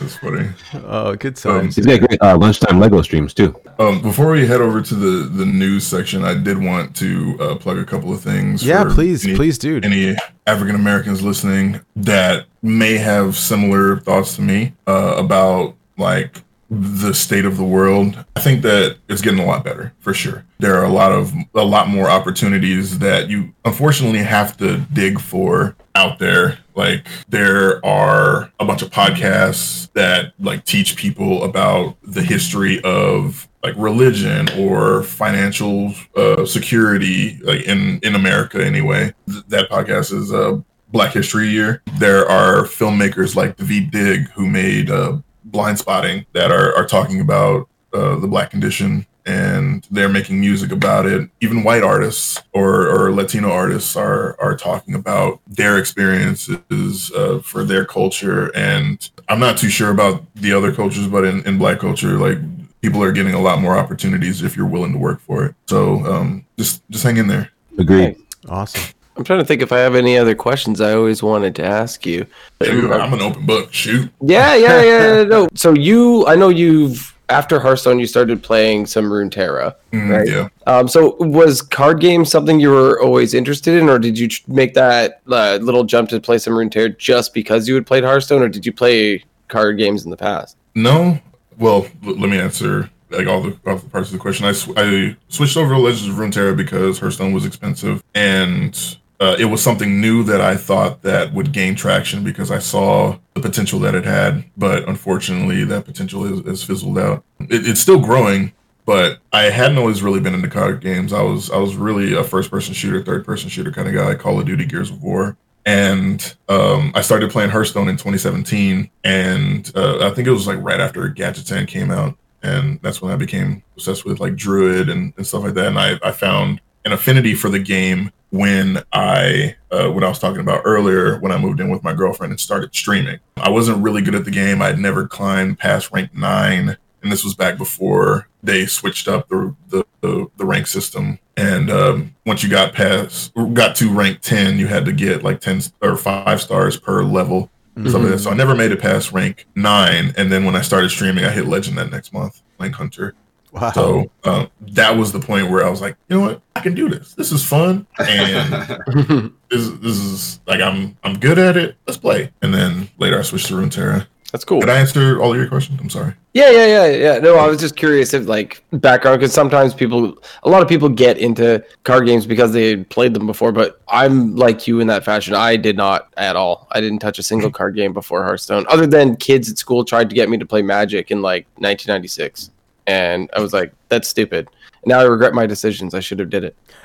[0.00, 0.48] That's funny.
[0.86, 1.74] Oh, good times.
[1.76, 3.54] He's got great uh, lunchtime Lego streams too.
[3.78, 7.54] Um, before we head over to the the news section, I did want to uh,
[7.56, 8.64] plug a couple of things.
[8.64, 9.84] yeah, for please, any- please, dude.
[9.84, 17.12] any African Americans listening that may have similar thoughts to me uh, about like the
[17.12, 18.24] state of the world.
[18.36, 20.44] I think that it's getting a lot better for sure.
[20.58, 25.20] There are a lot of a lot more opportunities that you unfortunately have to dig
[25.20, 26.58] for out there.
[26.74, 33.48] Like there are a bunch of podcasts that like teach people about the history of
[33.62, 39.12] like religion or financial uh, security, like in in America anyway.
[39.28, 41.82] Th- that podcast is uh, Black History Year.
[41.98, 45.18] There are filmmakers like Daveed Diggs who made uh,
[45.54, 51.06] Blindspotting that are are talking about uh, the black condition and they're making music about
[51.06, 51.30] it.
[51.40, 57.64] Even white artists or, or Latino artists are are talking about their experiences uh, for
[57.64, 58.54] their culture.
[58.54, 62.38] And I'm not too sure about the other cultures, but in, in black culture, like
[62.82, 65.54] people are getting a lot more opportunities if you're willing to work for it.
[65.66, 67.50] So um, just just hang in there.
[67.78, 68.16] Agreed.
[68.48, 68.94] Awesome.
[69.16, 72.04] I'm trying to think if I have any other questions I always wanted to ask
[72.04, 72.26] you.
[72.60, 73.72] Dude, I'm an open book.
[73.72, 74.10] Shoot.
[74.20, 75.22] Yeah, yeah, yeah.
[75.24, 75.48] no.
[75.54, 79.74] So you, I know you've after Hearthstone, you started playing some Runeterra.
[79.92, 80.28] Mm, Right.
[80.28, 80.48] Yeah.
[80.66, 84.74] Um, so was card games something you were always interested in, or did you make
[84.74, 88.48] that uh, little jump to play some Runeterra just because you had played Hearthstone, or
[88.50, 90.56] did you play card games in the past?
[90.74, 91.18] No.
[91.58, 94.44] Well, l- let me answer like all the, all the parts of the question.
[94.44, 99.36] I, sw- I switched over to Legends of Runeterra because Hearthstone was expensive, and uh,
[99.38, 103.40] it was something new that I thought that would gain traction because I saw the
[103.40, 104.44] potential that it had.
[104.56, 107.24] But unfortunately, that potential is, fizzled out.
[107.40, 108.52] It, it's still growing,
[108.84, 111.12] but I hadn't always really been into card games.
[111.12, 114.14] I was I was really a first person shooter, third person shooter kind of guy.
[114.14, 119.72] Call of Duty, Gears of War and um, I started playing Hearthstone in 2017, and
[119.74, 123.16] uh, I think it was like right after Gadgetzan came out, and that's when I
[123.16, 125.68] became obsessed with like Druid and, and stuff like that.
[125.68, 130.18] And I, I found an affinity for the game when I uh, what I was
[130.18, 133.20] talking about earlier when I moved in with my girlfriend and started streaming.
[133.36, 134.60] I wasn't really good at the game.
[134.60, 139.54] I'd never climbed past rank nine, and this was back before they switched up the
[139.68, 141.18] the, the, the rank system.
[141.36, 145.40] And um, once you got past, got to rank ten, you had to get like
[145.40, 147.50] ten or five stars per level.
[147.88, 148.18] Stuff like that.
[148.20, 151.30] So I never made it past rank nine, and then when I started streaming, I
[151.30, 153.14] hit legend that next month, Link Hunter.
[153.54, 153.70] Wow.
[153.70, 156.74] So um, that was the point where I was like, you know what, I can
[156.74, 157.14] do this.
[157.14, 158.52] This is fun, and
[159.48, 161.76] this this is like I'm I'm good at it.
[161.86, 162.32] Let's play.
[162.42, 164.06] And then later I switched to Runeterra.
[164.34, 164.58] That's cool.
[164.58, 165.78] Did I answer all of your questions?
[165.80, 166.12] I'm sorry.
[166.32, 167.18] Yeah, yeah, yeah, yeah.
[167.20, 170.88] No, I was just curious if like background because sometimes people, a lot of people
[170.88, 173.52] get into card games because they played them before.
[173.52, 175.34] But I'm like you in that fashion.
[175.34, 176.66] I did not at all.
[176.72, 180.08] I didn't touch a single card game before Hearthstone, other than kids at school tried
[180.10, 182.50] to get me to play Magic in like 1996,
[182.86, 184.48] and I was like, that's stupid.
[184.86, 185.94] Now I regret my decisions.
[185.94, 186.56] I should have did it.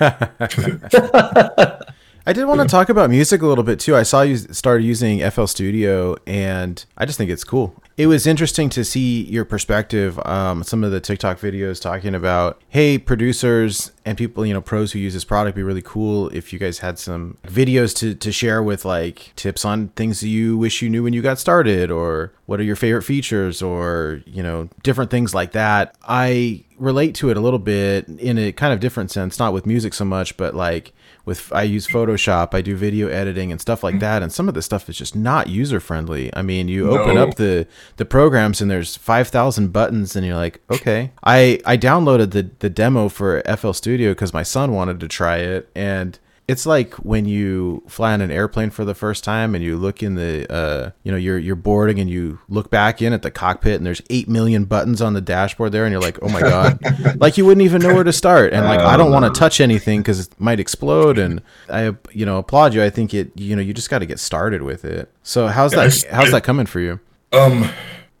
[2.26, 3.96] I did want to talk about music a little bit too.
[3.96, 7.74] I saw you started using FL Studio, and I just think it's cool.
[8.00, 10.18] It was interesting to see your perspective.
[10.24, 14.92] Um, some of the TikTok videos talking about, hey, producers and people, you know, pros
[14.92, 18.32] who use this product, be really cool if you guys had some videos to to
[18.32, 22.32] share with like tips on things you wish you knew when you got started, or
[22.46, 25.94] what are your favorite features, or you know, different things like that.
[26.02, 29.66] I relate to it a little bit in a kind of different sense, not with
[29.66, 33.82] music so much, but like with I use Photoshop, I do video editing and stuff
[33.82, 34.00] like mm-hmm.
[34.00, 36.34] that, and some of the stuff is just not user friendly.
[36.34, 40.36] I mean, you open up the the programs and there's five thousand buttons, and you're
[40.36, 41.12] like, okay.
[41.24, 45.38] I I downloaded the the demo for FL Studio because my son wanted to try
[45.38, 46.18] it, and
[46.50, 50.02] it's like when you fly on an airplane for the first time and you look
[50.02, 53.30] in the uh you know you're you're boarding and you look back in at the
[53.30, 56.40] cockpit and there's 8 million buttons on the dashboard there and you're like oh my
[56.40, 56.78] god.
[57.20, 59.60] Like you wouldn't even know where to start and like I don't want to touch
[59.60, 62.82] anything cuz it might explode and I you know applaud you.
[62.82, 65.10] I think it you know you just got to get started with it.
[65.22, 67.00] So how's Yeah, that how's that coming for you?
[67.32, 67.70] Um,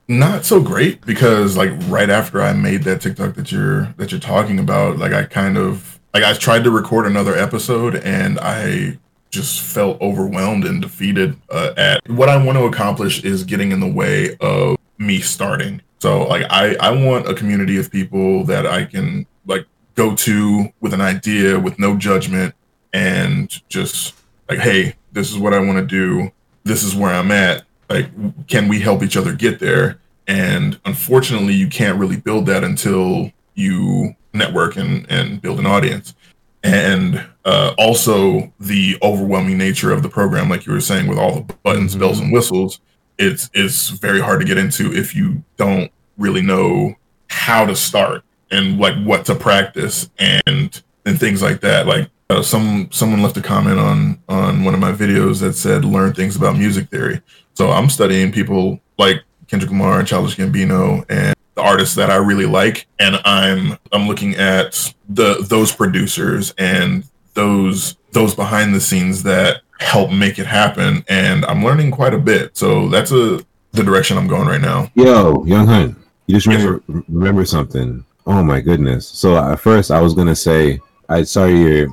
[0.08, 4.20] not so great because like right after I made that TikTok that you're that you're
[4.20, 8.98] talking about, like I kind of like I tried to record another episode and I
[9.30, 13.80] just felt overwhelmed and defeated uh, at what I want to accomplish is getting in
[13.80, 15.82] the way of me starting.
[16.00, 20.72] So like I I want a community of people that I can like go to
[20.80, 22.54] with an idea with no judgment
[22.92, 24.14] and just
[24.48, 26.32] like hey, this is what I want to do.
[26.64, 28.08] This is where I'm at like
[28.48, 33.30] can we help each other get there and unfortunately you can't really build that until
[33.54, 36.14] you network and, and build an audience.
[36.62, 41.34] And uh, also the overwhelming nature of the program like you were saying with all
[41.40, 42.00] the buttons Mhm.
[42.00, 42.80] bells and whistles
[43.18, 46.94] it's it's very hard to get into if you don't really know
[47.28, 51.86] how to start and like what to practice and and things like that.
[51.86, 55.84] Like uh, some someone left a comment on on one of my videos that said
[55.84, 57.20] learn things about music theory.
[57.54, 62.16] So I'm studying people like Kendrick Lamar and Childish Gambino and the artists that I
[62.16, 68.80] really like, and I'm I'm looking at the those producers and those those behind the
[68.80, 71.04] scenes that help make it happen.
[71.08, 72.56] And I'm learning quite a bit.
[72.56, 74.90] So that's a the direction I'm going right now.
[74.94, 78.04] Yo, Young Hunt, you just remember remember something.
[78.26, 79.06] Oh my goodness!
[79.06, 81.88] So uh, at first I was gonna say I saw your your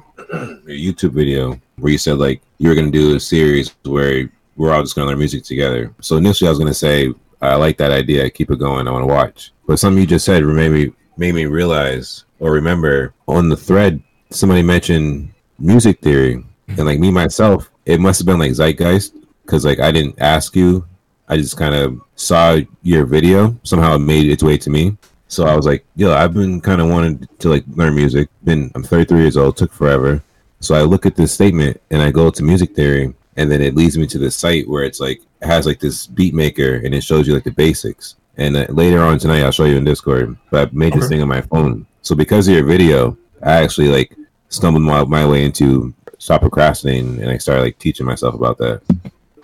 [0.67, 4.81] YouTube video where you said like you were gonna do a series where we're all
[4.81, 5.93] just gonna learn music together.
[6.01, 8.29] So initially I was gonna say I like that idea.
[8.29, 8.87] Keep it going.
[8.87, 9.51] I want to watch.
[9.67, 14.01] But something you just said made me made me realize or remember on the thread
[14.29, 16.43] somebody mentioned music theory.
[16.69, 20.55] And like me myself it must have been like zeitgeist because like i didn't ask
[20.55, 20.85] you.
[21.29, 23.57] I just kind of saw your video.
[23.63, 24.97] Somehow it made its way to me.
[25.27, 28.29] So i was like yo i've been kind of wanting to like learn music.
[28.43, 29.57] Been i'm 33 years old.
[29.57, 30.23] Took forever.
[30.59, 33.75] So i look at this statement and i go to music theory and then it
[33.75, 36.93] leads me to this site where it's like it has like this beat maker and
[36.93, 39.83] it shows you like the basics and uh, later on tonight i'll show you in
[39.83, 41.15] discord but i made this Okay.
[41.15, 44.15] thing on my phone so because of your video i actually like
[44.49, 48.81] stumbled my, my way into stop procrastinating and i started like teaching myself about that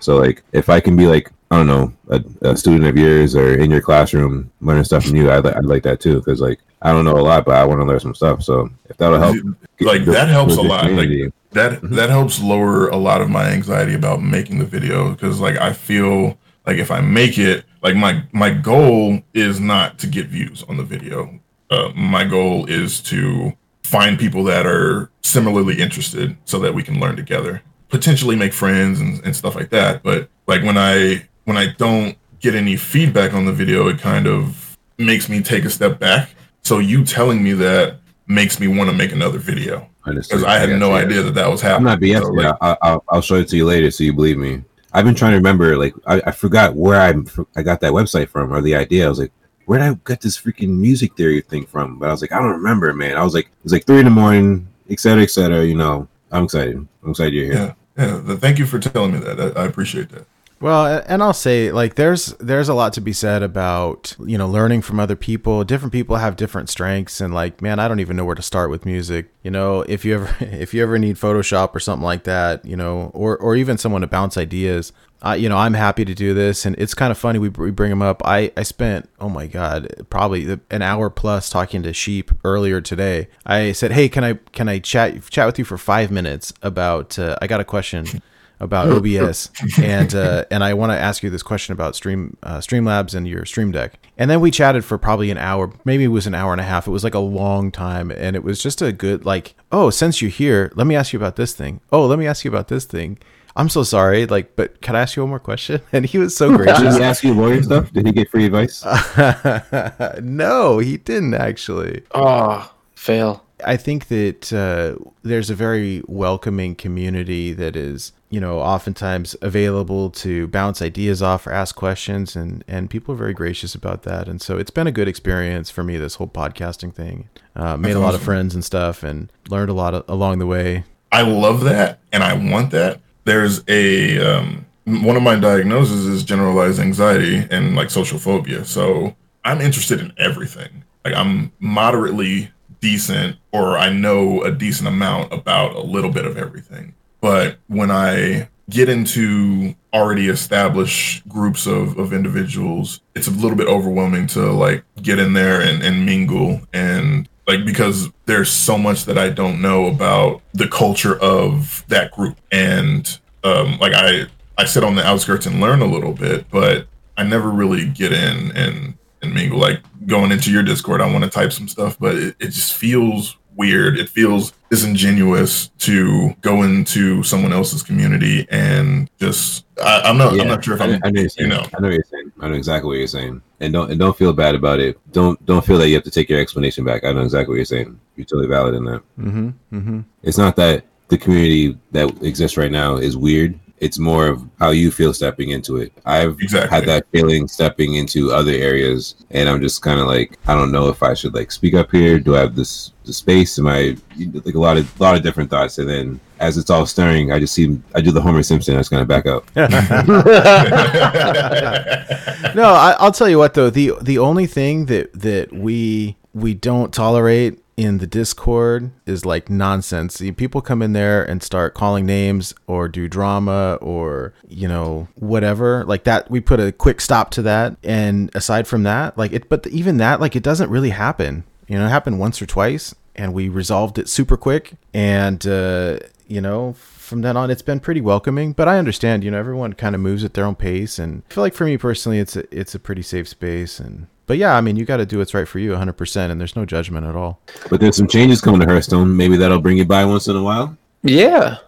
[0.00, 3.36] so like if i can be like i don't know a, a student of yours
[3.36, 6.58] or in your classroom learning stuff from you i'd, I'd like that too because like
[6.82, 9.20] i don't know a lot but i want to learn some stuff so if that'll
[9.20, 9.36] help
[9.80, 10.90] Like that helps a lot.
[10.90, 11.10] Like
[11.54, 15.56] that that helps lower a lot of my anxiety about making the video because like
[15.56, 20.26] I feel like if I make it, like my my goal is not to get
[20.26, 21.40] views on the video.
[21.70, 27.00] Uh, my goal is to find people that are similarly interested so that we can
[27.00, 30.02] learn together, potentially make friends and, and stuff like that.
[30.02, 34.26] But like when I when I don't get any feedback on the video, it kind
[34.26, 36.30] of makes me take a step back.
[36.62, 39.88] So you telling me that makes me want to make another video.
[40.04, 40.96] Because I had no you.
[40.96, 41.88] idea that that was happening.
[41.88, 42.22] I'm not BSing.
[42.22, 44.62] So, like, I, I'll, I'll show it to you later so you believe me.
[44.92, 47.14] I've been trying to remember, like, I, I forgot where I
[47.56, 49.06] I got that website from or the idea.
[49.06, 49.32] I was like,
[49.66, 51.98] where did I get this freaking music theory thing from?
[51.98, 53.16] But I was like, I don't remember, man.
[53.16, 55.64] I was like, it was like three in the morning, et cetera, et cetera.
[55.64, 56.76] You know, I'm excited.
[57.02, 57.76] I'm excited you're here.
[57.96, 58.36] yeah, yeah.
[58.36, 59.40] Thank you for telling me that.
[59.40, 60.26] I, I appreciate that.
[60.60, 64.48] Well, and I'll say like there's there's a lot to be said about, you know,
[64.48, 65.62] learning from other people.
[65.64, 68.70] Different people have different strengths and like, man, I don't even know where to start
[68.70, 69.28] with music.
[69.42, 72.76] You know, if you ever if you ever need Photoshop or something like that, you
[72.76, 76.32] know, or or even someone to bounce ideas, I you know, I'm happy to do
[76.32, 78.22] this and it's kind of funny we, we bring them up.
[78.24, 83.28] I I spent, oh my god, probably an hour plus talking to Sheep earlier today.
[83.44, 87.18] I said, "Hey, can I can I chat chat with you for 5 minutes about
[87.18, 88.22] uh, I got a question
[88.60, 92.58] about OBS, and uh, and I want to ask you this question about Stream uh,
[92.58, 93.98] Streamlabs and your Stream Deck.
[94.16, 96.64] And then we chatted for probably an hour, maybe it was an hour and a
[96.64, 96.86] half.
[96.86, 100.22] It was like a long time, and it was just a good like, oh, since
[100.22, 101.80] you're here, let me ask you about this thing.
[101.92, 103.18] Oh, let me ask you about this thing.
[103.56, 105.80] I'm so sorry, like, but can I ask you one more question?
[105.92, 106.66] And he was so great.
[106.66, 106.96] Did gracious.
[106.96, 107.92] he ask you lawyer stuff?
[107.92, 108.84] Did he get free advice?
[110.20, 112.02] no, he didn't actually.
[112.12, 113.43] Oh, fail.
[113.64, 120.10] I think that uh, there's a very welcoming community that is, you know, oftentimes available
[120.10, 124.28] to bounce ideas off or ask questions, and and people are very gracious about that.
[124.28, 125.96] And so it's been a good experience for me.
[125.98, 129.74] This whole podcasting thing, uh, made a lot of friends and stuff, and learned a
[129.74, 130.84] lot of, along the way.
[131.12, 133.00] I love that, and I want that.
[133.24, 138.64] There's a um, one of my diagnoses is generalized anxiety and like social phobia.
[138.64, 139.14] So
[139.44, 140.84] I'm interested in everything.
[141.04, 142.50] Like I'm moderately
[142.84, 146.94] decent, or I know a decent amount about a little bit of everything.
[147.22, 153.68] But when I get into already established groups of, of individuals, it's a little bit
[153.68, 159.06] overwhelming to like get in there and, and mingle and like because there's so much
[159.06, 162.36] that I don't know about the culture of that group.
[162.52, 164.26] And um like I
[164.58, 168.12] I sit on the outskirts and learn a little bit, but I never really get
[168.12, 169.58] in and and mingle.
[169.58, 172.74] Like going into your Discord, I want to type some stuff, but it, it just
[172.74, 173.98] feels weird.
[173.98, 180.48] It feels disingenuous to go into someone else's community and just I, I'm not I'm
[180.48, 181.50] not sure if I, I'm I know you're saying.
[181.50, 182.32] you know I know what you're saying.
[182.40, 183.42] I know exactly what you're saying.
[183.60, 184.98] And don't and don't feel bad about it.
[185.12, 187.04] Don't don't feel that you have to take your explanation back.
[187.04, 187.98] I know exactly what you're saying.
[188.16, 189.02] You're totally valid in that.
[189.18, 189.48] Mm-hmm.
[189.72, 190.00] Mm-hmm.
[190.22, 193.58] It's not that the community that exists right now is weird.
[193.84, 195.92] It's more of how you feel stepping into it.
[196.06, 196.74] I've Exactly.
[196.74, 200.72] had that feeling stepping into other areas, and I'm just kind of like, I don't
[200.72, 202.18] know if I should like speak up here.
[202.18, 203.58] Do I have this the space?
[203.58, 203.96] Am I
[204.44, 207.38] like a lot of lot of different thoughts, and then as it's all stirring, I
[207.38, 208.74] just see I do the Homer Simpson.
[208.74, 209.44] I just kind of back up.
[212.54, 216.54] no, I, I'll tell you what though the the only thing that that we we
[216.54, 220.22] don't tolerate in the Discord is like nonsense.
[220.36, 225.84] People come in there and start calling names or do drama or you know whatever
[225.84, 226.30] like that.
[226.30, 227.76] We put a quick stop to that.
[227.82, 231.44] And aside from that, like it, but even that, like it doesn't really happen.
[231.66, 234.74] You know, it happened once or twice, and we resolved it super quick.
[234.92, 238.52] And uh, you know, from then on, it's been pretty welcoming.
[238.52, 241.34] But I understand, you know, everyone kind of moves at their own pace, and I
[241.34, 243.80] feel like for me personally, it's a it's a pretty safe space.
[243.80, 246.32] And but yeah, I mean, you got to do what's right for you, 100, percent
[246.32, 247.40] and there's no judgment at all.
[247.70, 249.16] But there's some changes coming to Hearthstone.
[249.16, 250.76] Maybe that'll bring you by once in a while.
[251.02, 251.58] Yeah.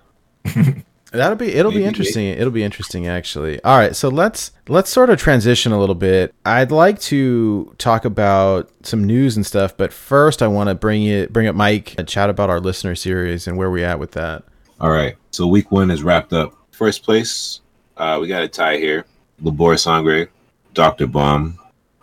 [1.12, 2.26] That'll be it'll be Maybe, interesting.
[2.26, 3.62] It'll be interesting actually.
[3.62, 6.34] All right, so let's let's sort of transition a little bit.
[6.44, 11.04] I'd like to talk about some news and stuff, but first I want to bring
[11.04, 14.12] it bring up Mike and chat about our listener series and where we at with
[14.12, 14.44] that.
[14.80, 15.16] All right.
[15.30, 16.54] So week one is wrapped up.
[16.72, 17.60] First place,
[17.96, 19.06] uh, we got a tie here.
[19.40, 20.28] Labor Sangre,
[20.74, 21.06] Dr.
[21.06, 21.58] Bomb,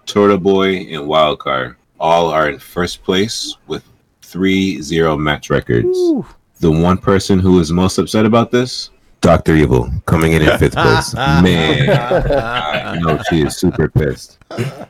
[0.05, 3.83] Turtle Boy, and Wildcard all are in first place with
[4.21, 5.85] three zero match records.
[5.97, 6.25] Ooh.
[6.59, 8.89] The one person who is most upset about this,
[9.21, 9.55] Dr.
[9.55, 11.13] Evil, coming in in fifth place.
[11.15, 14.37] Man, I know she is super pissed.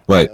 [0.07, 0.31] But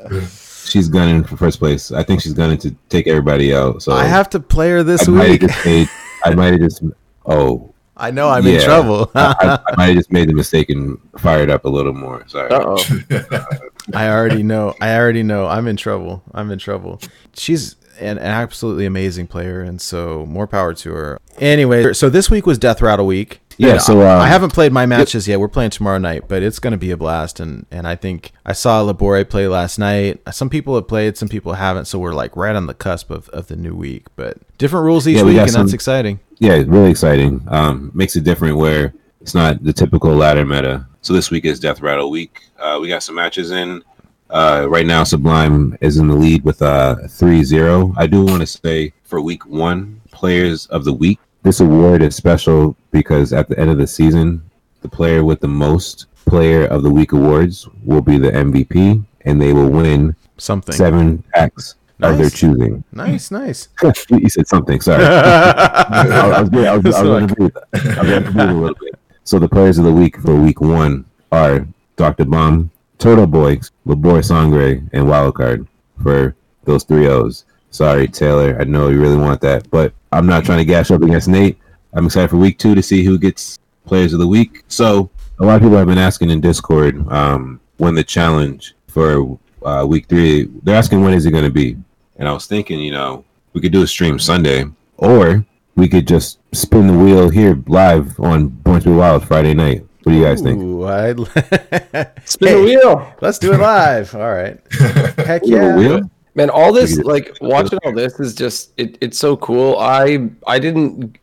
[0.66, 1.92] she's gunning for first place.
[1.92, 3.82] I think she's gunning to take everybody out.
[3.82, 5.42] So I have to play her this I week.
[5.42, 5.90] just made,
[6.26, 6.84] I might have just
[7.26, 8.66] oh I know I'm in Yeah.
[8.66, 9.12] trouble.
[9.16, 12.26] I, I might have just made the mistake and fired up a little more.
[12.28, 12.50] Sorry.
[12.52, 13.46] Uh,
[13.94, 14.76] I already know.
[14.82, 15.48] I already know.
[15.48, 16.24] I'm in trouble.
[16.34, 17.00] I'm in trouble.
[17.34, 21.20] She's an, an absolutely amazing player, and so more power to her.
[21.40, 23.42] Anyway, so this week was Death Rattle week.
[23.58, 25.42] Yeah, And so, uh, I haven't played my matches yet.
[25.42, 27.42] We're playing tomorrow night, but it's going to be a blast.
[27.42, 30.22] And and I think I saw Labore play last night.
[30.32, 31.84] Some people have played, some people haven't.
[31.86, 34.08] So we're like right on the cusp of, of the new week.
[34.16, 36.22] But different rules each Yeah, we week, and that's exciting.
[36.38, 37.44] Yeah, really exciting.
[37.50, 40.86] Um, makes it different where it's not the typical ladder meta.
[41.02, 42.44] So this week is Death Rattle week.
[42.58, 43.84] Uh, we got some matches in.
[44.30, 47.94] Uh, right now, Sublime is in the lead with uh 3-0.
[47.98, 51.20] I do want to say for week one, players of the week.
[51.42, 54.44] This award is special because at the end of the season,
[54.82, 59.42] the player with the most player of the week awards will be the MVP, and
[59.42, 62.84] they will win Something seven packs of their choosing.
[62.92, 63.70] nice, nice.
[64.10, 64.80] you said something.
[64.80, 65.04] Sorry.
[65.06, 66.50] I, I was.
[66.54, 67.58] I was, I was So, going to breathe.
[67.74, 68.99] I was going to breathe a little bit.
[69.30, 72.26] So the players of the week for week one are Dr.
[72.26, 75.68] Bomb, Turtle Boy, Labor Sangre, and Wildcard
[76.02, 77.46] for those three O's.
[77.70, 78.58] Sorry, Taylor.
[78.60, 81.60] I know you really want that, but I'm not trying to gash up against Nate.
[81.94, 84.64] I'm excited for week two to see who gets players of the week.
[84.68, 89.38] So a lot of people have been asking in Discord um, when the challenge for
[89.62, 90.50] uh, week three.
[90.64, 91.78] They're asking when is it going to be,
[92.18, 94.66] and I was thinking, you know, we could do a stream Sunday,
[94.98, 95.46] or
[95.80, 99.86] we could just spin the wheel here live on Born to be Wild Friday night.
[100.04, 100.62] What do you guys think?
[100.62, 101.18] Ooh, I'd...
[102.26, 103.14] Spin Hey, the wheel.
[103.22, 104.14] Let's do it live.
[104.14, 104.60] All right.
[105.18, 106.02] Heck yeah.
[106.36, 109.78] Man, all this like watching all this is just it, it's so cool.
[109.78, 111.18] I I didn't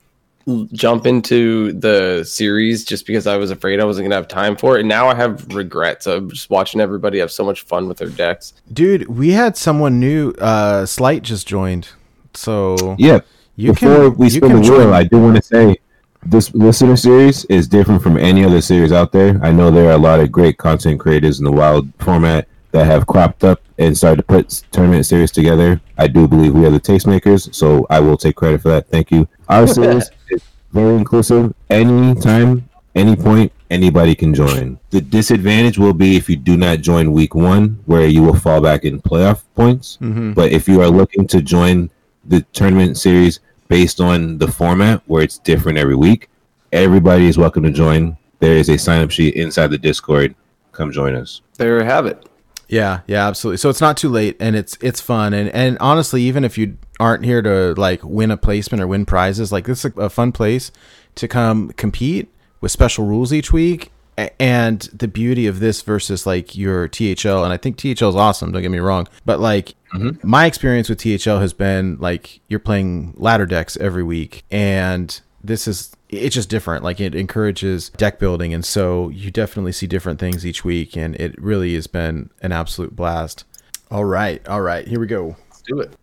[0.73, 4.77] jump into the series just because I was afraid I wasn't gonna have time for
[4.77, 4.81] it.
[4.81, 8.11] And now I have regrets of just watching everybody have so much fun with their
[8.11, 8.55] decks.
[8.73, 10.31] Dude, we had someone new.
[10.33, 11.89] Uh, Slight just joined,
[12.35, 13.21] so Yeah.
[13.57, 14.95] You Before can we spin the wheel.
[14.95, 15.77] I do want to say
[16.25, 19.41] this listener series is different from any other series out there.
[19.43, 22.87] I know there are a lot of great content creators in the wild format that
[22.87, 25.81] have cropped up and started to put tournament series together.
[25.97, 28.89] I do believe we are the tastemakers, so I will take credit for that.
[28.89, 29.29] Thank you.
[29.49, 30.43] Our series is
[30.73, 31.55] very inclusive.
[31.71, 34.79] Anytime, any point, anybody can join.
[34.91, 38.61] The disadvantage will be if you do not join week one, where you will fall
[38.61, 39.99] back in playoff points.
[40.03, 40.35] Mhm.
[40.35, 41.89] But if you are looking to join
[42.25, 46.29] the tournament series based on the format where it's different every week,
[46.73, 48.17] everybody is welcome to join.
[48.39, 50.35] There is a sign up sheet inside the Discord.
[50.73, 51.41] Come join us.
[51.57, 52.29] There you have it.
[52.69, 53.59] Yeah, yeah, absolutely.
[53.59, 56.77] So it's not too late, and it's it's fun, and and honestly, even if you
[56.99, 60.11] aren't here to like win a placement or win prizes, like this is a, a
[60.11, 60.73] fun place
[61.15, 62.29] to come compete
[62.61, 63.93] with special rules each week.
[64.41, 68.51] And the beauty of this versus like your THL, and I think THL is awesome.
[68.51, 70.29] Don't get me wrong, but like Mm-hmm.
[70.29, 75.67] my experience with THL has been like you're playing ladder decks every week, and this
[75.69, 76.85] is it's just different.
[76.85, 81.15] Like it encourages deck building, and so you definitely see different things each week, and
[81.17, 83.45] it really has been an absolute blast.
[83.91, 85.37] All right, all right, here we go.
[85.49, 85.95] Let's do it.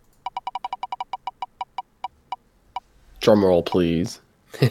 [3.20, 4.20] Drum roll, please.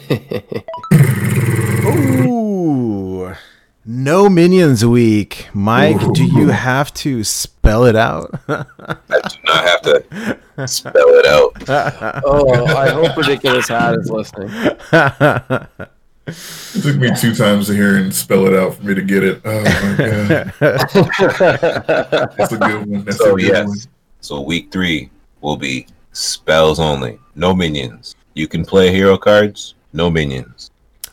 [1.84, 3.34] Ooh,
[3.86, 5.48] no minions week.
[5.54, 8.34] Mike, do you have to spell it out?
[8.48, 8.64] I
[9.08, 11.52] do not have to spell it out.
[12.26, 14.50] Oh, I hope Ridiculous Hat is listening.
[16.26, 19.22] It took me two times to hear and spell it out for me to get
[19.22, 19.42] it.
[19.44, 20.52] Oh my god,
[22.36, 23.04] that's a good one.
[23.04, 23.68] That's So a good one.
[23.68, 23.88] yes.
[24.20, 25.10] So week three
[25.42, 27.18] will be spells only.
[27.34, 28.14] No minions.
[28.34, 30.70] You can play hero cards, no minions.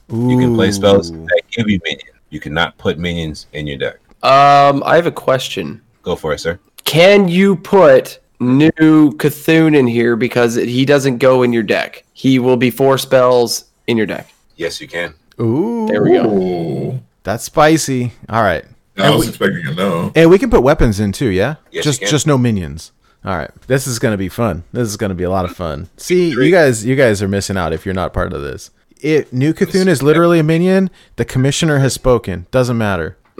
[0.10, 1.26] You can play spells Ooh.
[1.26, 2.11] that give you minions.
[2.32, 3.98] You cannot put minions in your deck.
[4.24, 5.82] Um, I have a question.
[6.02, 6.60] Go for it, sir.
[6.86, 12.04] Can you put new C'Thun in here because he doesn't go in your deck?
[12.14, 14.34] He will be four spells in your deck.
[14.56, 15.14] Yes, you can.
[15.40, 17.00] Ooh, There we go.
[17.24, 18.14] That's spicy.
[18.30, 18.66] All right.
[18.98, 20.12] I And was we- expecting a no.
[20.16, 21.56] And we can put weapons in too, yeah?
[21.72, 22.12] Yes, just you can.
[22.12, 22.92] just no minions.
[23.24, 23.52] All right.
[23.68, 24.64] This is going to be fun.
[24.74, 25.90] This is going to be a lot of fun.
[25.98, 28.72] See, you guys you guys are missing out if you're not part of this.
[29.02, 30.92] It New C'Thun is literally a minion.
[31.16, 32.46] The commissioner has spoken.
[32.52, 33.18] Doesn't matter.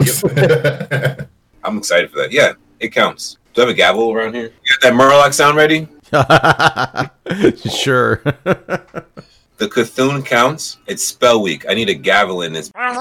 [1.64, 2.32] I'm excited for that.
[2.32, 3.38] Yeah, it counts.
[3.54, 4.46] Do I have a gavel around here?
[4.64, 5.86] You got that Murloc sound ready?
[7.70, 8.22] sure.
[9.62, 10.78] The C'Thun counts.
[10.88, 11.64] It's spell week.
[11.68, 12.70] I need a gavel in this.
[12.70, 12.96] Bang.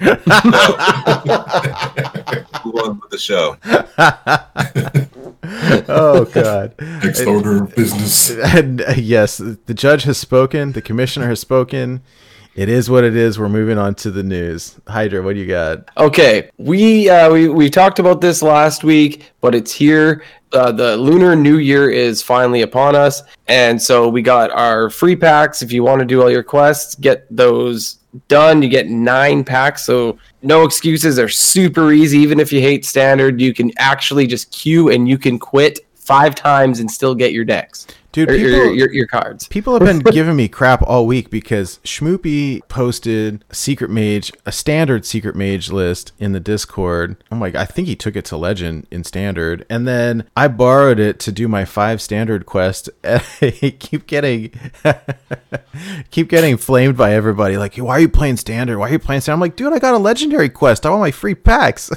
[2.64, 3.56] Move on with the show.
[5.88, 6.74] oh god.
[6.80, 8.30] Next order of business.
[8.30, 10.72] And uh, yes, the judge has spoken.
[10.72, 12.02] The commissioner has spoken.
[12.54, 13.38] It is what it is.
[13.38, 14.76] We're moving on to the news.
[14.86, 15.88] Hydra, what do you got?
[15.96, 20.24] Okay, we uh, we we talked about this last week, but it's here.
[20.52, 25.16] Uh, the Lunar New Year is finally upon us, and so we got our free
[25.16, 25.62] packs.
[25.62, 27.98] If you want to do all your quests, get those
[28.28, 28.62] done.
[28.62, 31.16] You get nine packs, so no excuses.
[31.16, 32.18] They're super easy.
[32.18, 36.36] Even if you hate standard, you can actually just queue and you can quit five
[36.36, 39.48] times and still get your decks Dude, or, or people, your, your your cards.
[39.48, 44.52] People have been giving me crap all week because Schmoopy posted a secret mage, a
[44.52, 47.16] standard secret mage list in the Discord.
[47.32, 51.00] I'm like, I think he took it to legend in standard, and then I borrowed
[51.00, 52.88] it to do my five standard quest.
[53.04, 54.52] And I keep getting,
[56.10, 57.56] keep getting flamed by everybody.
[57.56, 58.78] Like, why are you playing standard?
[58.78, 59.34] Why are you playing standard?
[59.34, 60.86] I'm like, dude, I got a legendary quest.
[60.86, 61.90] I want my free packs.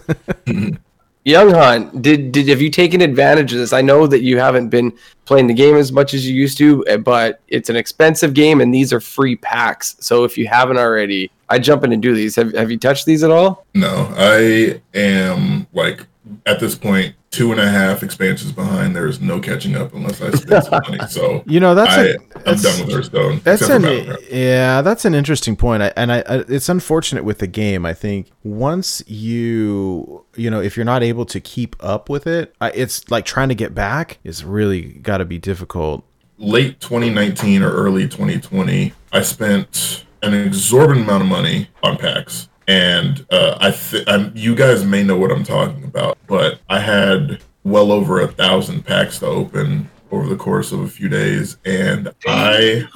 [1.28, 3.73] Young Hunt, did did have you taken advantage of this?
[3.73, 4.93] I know that you haven't been
[5.25, 8.61] playing the game as much as you used to, eh, but it's an expensive game
[8.61, 9.97] and these are free packs.
[9.99, 12.38] So if you haven't already, I jump in and do these.
[12.38, 13.65] Have have you touched these at all?
[13.73, 16.05] No, I am like
[16.45, 18.95] at this point two and a half expansions behind.
[18.95, 20.99] There's no catching up unless I spend some money.
[21.07, 23.41] So you know, that's I, a, I'm that's- done with Hearthstone.
[23.43, 23.83] That's an
[24.31, 25.83] yeah, that's an interesting point.
[25.83, 27.85] I, and I, I, it's unfortunate with the game.
[27.85, 32.55] I think once you, you know, if you're not able to keep up with it,
[32.59, 36.03] I, it's like trying to get back is really got to be difficult.
[36.39, 42.49] late 2019 or early 2020, I spent an exorbitant amount of money on packs.
[42.68, 46.80] And uh, I, th- I'm, you guys may know what I'm talking about, but I
[46.80, 51.57] had well over a thousand packs to open over the course of a few days,
[51.65, 52.88] and I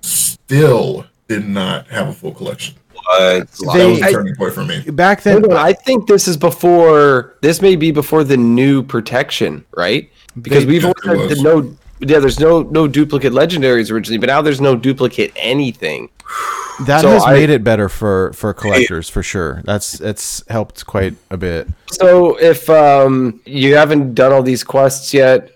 [0.00, 2.76] still did not have a full collection.
[2.94, 3.48] What?
[3.48, 4.82] that was a turning point for me.
[4.90, 7.34] Back then, Hold on, I think this is before.
[7.42, 10.08] This may be before the new protection, right?
[10.40, 11.76] Because They- we've Yeah, always had the no.
[12.02, 16.10] Yeah, there's no no duplicate legendaries originally, but now there's no duplicate anything.
[16.86, 19.62] that so has I- made it better for for collectors for sure.
[19.64, 21.68] That's it's helped quite a bit.
[21.92, 25.52] So if um, you haven't done all these quests yet,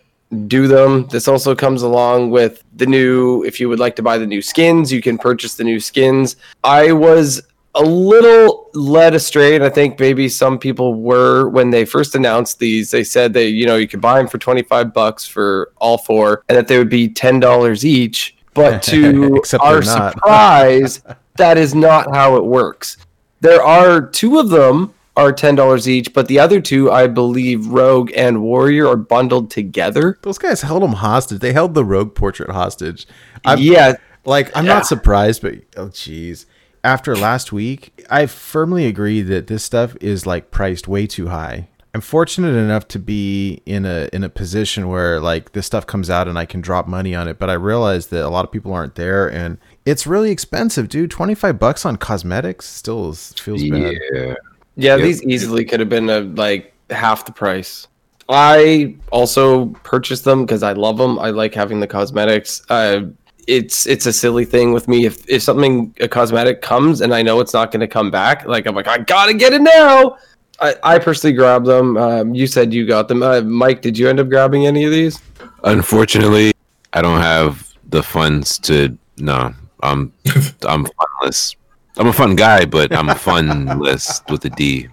[0.46, 1.08] do them.
[1.08, 3.42] This also comes along with the new.
[3.44, 6.36] If you would like to buy the new skins, you can purchase the new skins.
[6.62, 7.42] I was
[7.74, 12.58] a little led astray, and I think maybe some people were when they first announced
[12.58, 12.90] these.
[12.90, 15.98] They said they, you know, you could buy them for twenty five bucks for all
[15.98, 18.36] four, and that they would be ten dollars each.
[18.54, 19.82] But to our
[20.30, 21.02] surprise,
[21.36, 22.96] that is not how it works.
[23.40, 27.66] There are two of them are ten dollars each, but the other two, I believe,
[27.68, 30.18] Rogue and Warrior, are bundled together.
[30.22, 31.40] Those guys held them hostage.
[31.40, 33.06] They held the rogue portrait hostage.
[33.44, 33.94] I'm, yeah,
[34.26, 34.74] Like, I'm Yeah.
[34.74, 36.46] not surprised, but oh, jeez.
[36.86, 41.66] After last week, I firmly agree that this stuff is like priced way too high.
[41.92, 46.08] I'm fortunate enough to be in a in a position where like this stuff comes
[46.10, 48.52] out and I can drop money on it, but I realize that a lot of
[48.52, 51.10] people aren't there and it's really expensive, dude.
[51.10, 53.94] 25 bucks on cosmetics still is, feels bad.
[54.14, 54.20] Yeah.
[54.22, 54.34] yeah,
[54.76, 55.00] Yep.
[55.00, 57.88] these easily could have been a, like half the price.
[58.28, 61.18] I also purchased them because I love them.
[61.18, 62.62] I like having the cosmetics.
[62.70, 63.06] Uh,
[63.46, 65.06] it's it's a silly thing with me.
[65.06, 68.46] If if something a cosmetic comes and I know it's not going to come back,
[68.46, 70.18] like I'm like I gotta get it now.
[70.60, 71.98] I, I personally grabbed them.
[71.98, 73.22] Um, you said you got them.
[73.22, 75.20] Uh, Mike, did you end up grabbing any of these?
[75.64, 76.52] Unfortunately,
[76.94, 78.96] I don't have the funds to.
[79.18, 80.12] No, I'm
[80.62, 81.56] I'm funless.
[81.98, 84.88] I'm a fun guy, but I'm a funless with a D.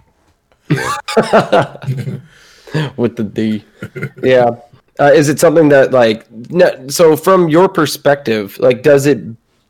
[2.96, 3.64] with the D.
[4.22, 4.48] yeah.
[5.00, 9.20] Uh, is it something that like no, so from your perspective, like does it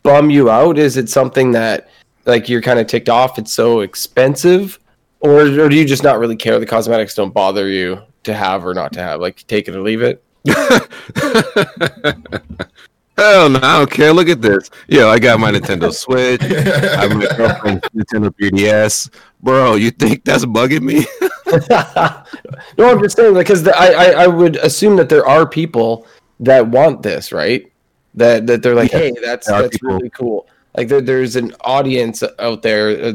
[0.03, 0.79] bum you out?
[0.79, 1.89] Is it something that
[2.27, 3.39] like you're kind of ticked off?
[3.39, 4.79] It's so expensive,
[5.21, 6.59] or or do you just not really care?
[6.59, 9.21] The cosmetics don't bother you to have or not to have.
[9.21, 10.23] Like take it or leave it.
[13.17, 14.13] Hell no, I don't care.
[14.13, 14.71] Look at this.
[14.89, 16.43] Yo, I got my Nintendo Switch.
[16.43, 19.11] I have my girlfriend's Nintendo 3DS.
[19.43, 21.07] Bro, you think that's bugging me?
[22.79, 26.07] no, I'm just saying because the, I, I I would assume that there are people
[26.41, 27.71] that want this, right?
[28.17, 30.47] that that they're like, Yeah, hey, that's that's people- really cool.
[30.77, 33.13] Like there, there's an audience out there, uh,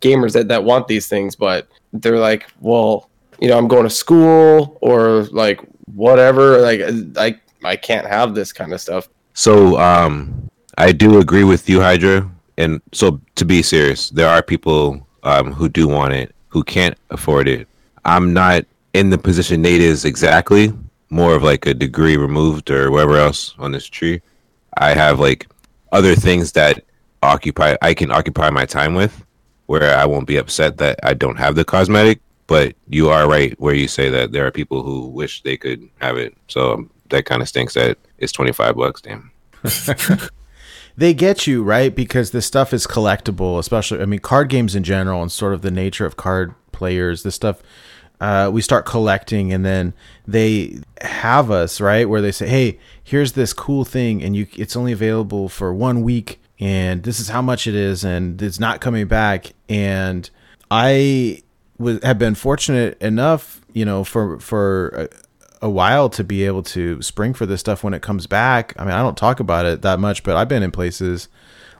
[0.00, 3.08] gamers that that want these things, but they're like, well,
[3.40, 5.60] you know, I'm going to school or like
[5.94, 6.58] whatever.
[6.60, 6.80] Like
[7.16, 9.08] I I can't have this kind of stuff.
[9.34, 12.30] So um, I do agree with you, Hydra.
[12.56, 16.96] And so to be serious, there are people um, who do want it, who can't
[17.10, 17.68] afford it.
[18.04, 20.72] I'm not in the position Nate is exactly,
[21.10, 24.22] more of like a degree removed or whatever else on this tree.
[24.78, 25.48] I have like
[25.92, 26.84] other things that
[27.22, 29.24] occupy I can occupy my time with
[29.66, 32.20] where I won't be upset that I don't have the cosmetic.
[32.46, 35.88] But you are right where you say that there are people who wish they could
[36.00, 36.36] have it.
[36.46, 39.30] So um, that kind of stinks that it's 25 bucks, damn.
[40.96, 41.94] they get you right?
[41.94, 45.62] Because this stuff is collectible especially i mean card games in general and sort of
[45.62, 47.62] the nature of card players this stuff
[48.20, 49.92] uh, we start collecting and then
[50.26, 52.08] they have us right?
[52.08, 56.02] Where they say hey here's this cool thing and you it's only available for one
[56.02, 59.52] week and this is how much it is and it's not coming back.
[59.68, 60.30] And
[60.70, 61.42] i
[62.02, 65.08] have been fortunate enough you know for for
[65.64, 68.74] a while to be able to spring for this stuff when it comes back.
[68.78, 71.28] I mean, I don't talk about it that much, but I've been in places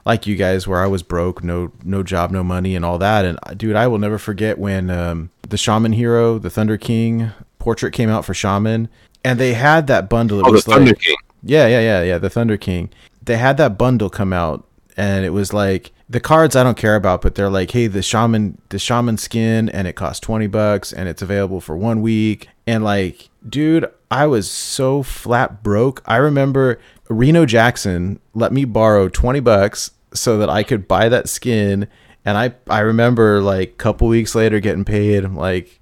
[0.05, 3.25] like you guys where I was broke, no no job, no money, and all that.
[3.25, 7.29] And dude, I will never forget when um, the Shaman Hero, the Thunder King
[7.59, 8.89] portrait came out for Shaman,
[9.23, 10.39] and they had that bundle.
[10.39, 11.15] It Oh, the was Thunder like, King.
[11.43, 12.17] yeah, yeah, yeah, yeah.
[12.17, 12.89] The Thunder King.
[13.23, 14.67] They had that bundle come out,
[14.97, 18.01] and it was like the cards I don't care about, but they're like, hey, the
[18.01, 22.49] shaman, the shaman skin, and it costs twenty bucks, and it's available for one week.
[22.67, 26.01] And like, dude, I was so flat broke.
[26.05, 26.79] I remember
[27.09, 31.87] Reno Jackson let me borrow twenty bucks so that I could buy that skin,
[32.23, 35.23] and I I remember like a couple weeks later getting paid.
[35.23, 35.79] I'm like,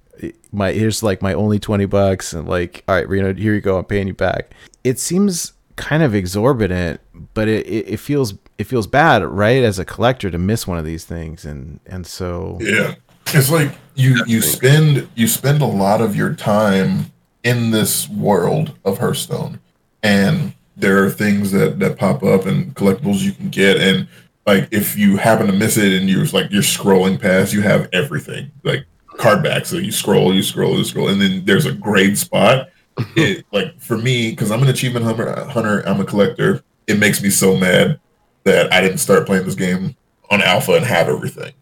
[0.52, 3.78] my here's like my only 20 bucks and like all right reno here you go
[3.78, 4.54] i'm paying you back
[4.84, 7.00] it seems kind of exorbitant
[7.34, 8.34] but it, it, it feels
[8.64, 12.06] it feels bad right as a collector to miss one of these things and and
[12.06, 12.94] so Yeah.
[13.26, 17.12] It's like you you spend you spend a lot of your time
[17.42, 19.60] in this world of Hearthstone
[20.02, 24.08] and there are things that that pop up and collectibles you can get and
[24.46, 27.86] like if you happen to miss it and you're like you're scrolling past you have
[27.92, 28.86] everything like
[29.18, 32.70] card back so you scroll you scroll you scroll and then there's a grade spot
[33.16, 37.22] it like for me because i'm an achievement hunter, hunter i'm a collector it makes
[37.22, 38.00] me so mad
[38.44, 39.94] that i didn't start playing this game
[40.30, 41.52] on alpha and have everything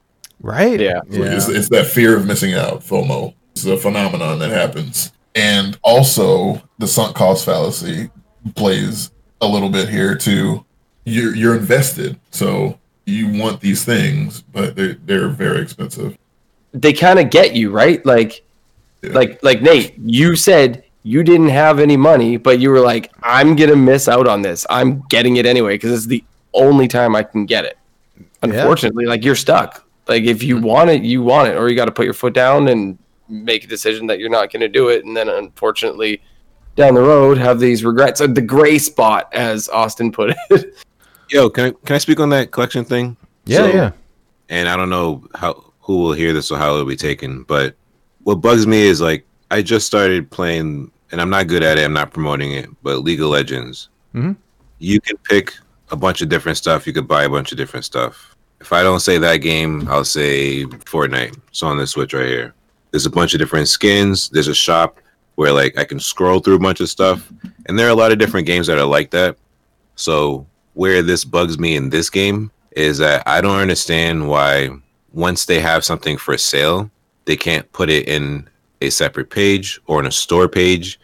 [0.40, 1.00] right Yeah.
[1.08, 3.34] it's, it's that fear of missing out, FOMO.
[3.52, 5.12] It's a phenomenon that happens.
[5.36, 8.10] And also, the sunk cost fallacy
[8.56, 9.10] plays
[9.40, 10.64] a little bit here too.
[11.04, 16.16] You're you're invested, so you want these things, but they're they're very expensive.
[16.72, 18.42] They kind of get you right, like
[19.02, 19.12] Yeah.
[19.12, 23.54] like like Nate, you said you didn't have any money, but you were like, I'm
[23.56, 24.66] gonna miss out on this.
[24.70, 26.24] I'm getting it anyway because it's the
[26.54, 27.78] only time I can get it.
[28.42, 29.84] Unfortunately, like you're stuck.
[30.08, 32.34] Like if you want it, you want it, or you got to put your foot
[32.34, 32.98] down and
[33.28, 36.20] make a decision that you're not going to do it, and then unfortunately,
[36.74, 38.20] down the road, have these regrets.
[38.20, 40.74] Uh, the gray spot, as Austin put it.
[41.30, 43.16] Yo, can I, can I speak on that collection thing?
[43.44, 43.90] yeah So- yeah
[44.48, 47.74] and I don't know how who will hear this or how it'll be taken, but
[48.24, 51.84] what bugs me is like I just started playing, and I'm not good at it.
[51.84, 53.88] I'm not promoting it, but League of Legends.
[54.14, 54.36] Mhm.
[54.78, 55.54] You can pick
[55.92, 56.86] a bunch of different stuff.
[56.86, 58.34] You could buy a bunch of different stuff.
[58.60, 61.38] If I don't say that game, I'll say Fortnite.
[61.48, 62.54] It's on the Switch right here.
[62.90, 64.28] There's a bunch of different skins.
[64.30, 64.98] There's a shop
[65.36, 67.30] where like I can scroll through a bunch of stuff,
[67.66, 69.36] and there are a lot of different games that are like that.
[69.94, 74.70] So where this bugs me in this game is that I don't understand why
[75.12, 76.90] once they have something for sale,
[77.26, 78.48] they can't put it in
[78.80, 80.98] a separate page or in a store page.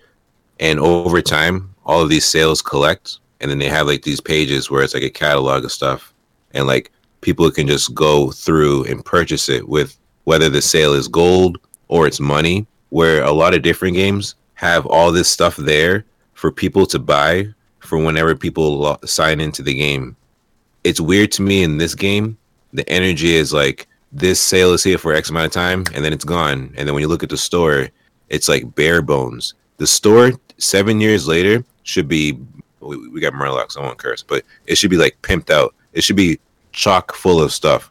[0.61, 4.70] And over time, all of these sales collect, and then they have like these pages
[4.70, 6.12] where it's like a catalog of stuff,
[6.55, 11.09] and like people can just go through and purchase it with whether the sale is
[11.09, 11.59] gold
[11.89, 12.66] or it's money.
[12.91, 17.49] Where a lot of different games have all this stuff there for people to buy
[17.80, 20.16] for whenever people lo- sign into the game.
[20.84, 22.39] It's weird to me in this game.
[22.72, 26.12] The energy is like this sale is here for X amount of time and then
[26.12, 26.72] it's gone.
[26.76, 27.89] And then when you look at the store,
[28.28, 29.55] it's like bare bones.
[29.78, 32.39] The store seven years later should be
[32.81, 35.74] we, we got Murlocs, I won't curse, but it should be like pimped out.
[35.93, 36.39] It should be
[36.72, 37.91] chock full of stuff.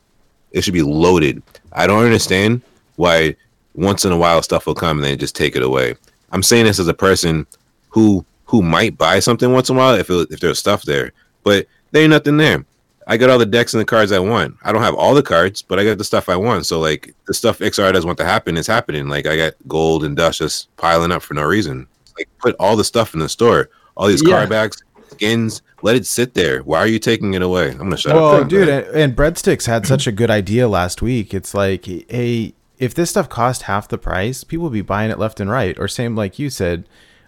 [0.52, 1.42] It should be loaded.
[1.74, 2.62] I don't understand
[2.96, 3.36] why
[3.76, 5.96] once in a while stuff will come and then just take it away.
[6.32, 7.46] I'm saying this as a person
[7.90, 11.12] who who might buy something once in a while if it, if there's stuff there,
[11.44, 12.66] but there ain't nothing there.
[13.10, 14.58] I got all the decks and the cards I want.
[14.64, 16.66] I don't have all the cards, but I got the stuff I want.
[16.66, 19.08] So like the stuff Iksar does want to happen is happening.
[19.08, 21.88] Like I got gold and dust just piling up for no reason.
[22.18, 24.38] Like put all the stuff in the store, all these Yeah.
[24.38, 24.78] card backs.
[25.10, 25.62] skins.
[25.82, 26.60] Let it sit there.
[26.60, 27.72] Why are you taking it away?
[27.72, 28.48] I'm gonna shut well, up.
[28.50, 31.34] dude, and, and breadsticks had such a good idea last week.
[31.34, 35.18] It's like, hey, if this stuff cost half the price, people would be buying it
[35.18, 35.78] left and right.
[35.80, 36.88] Or same like you said,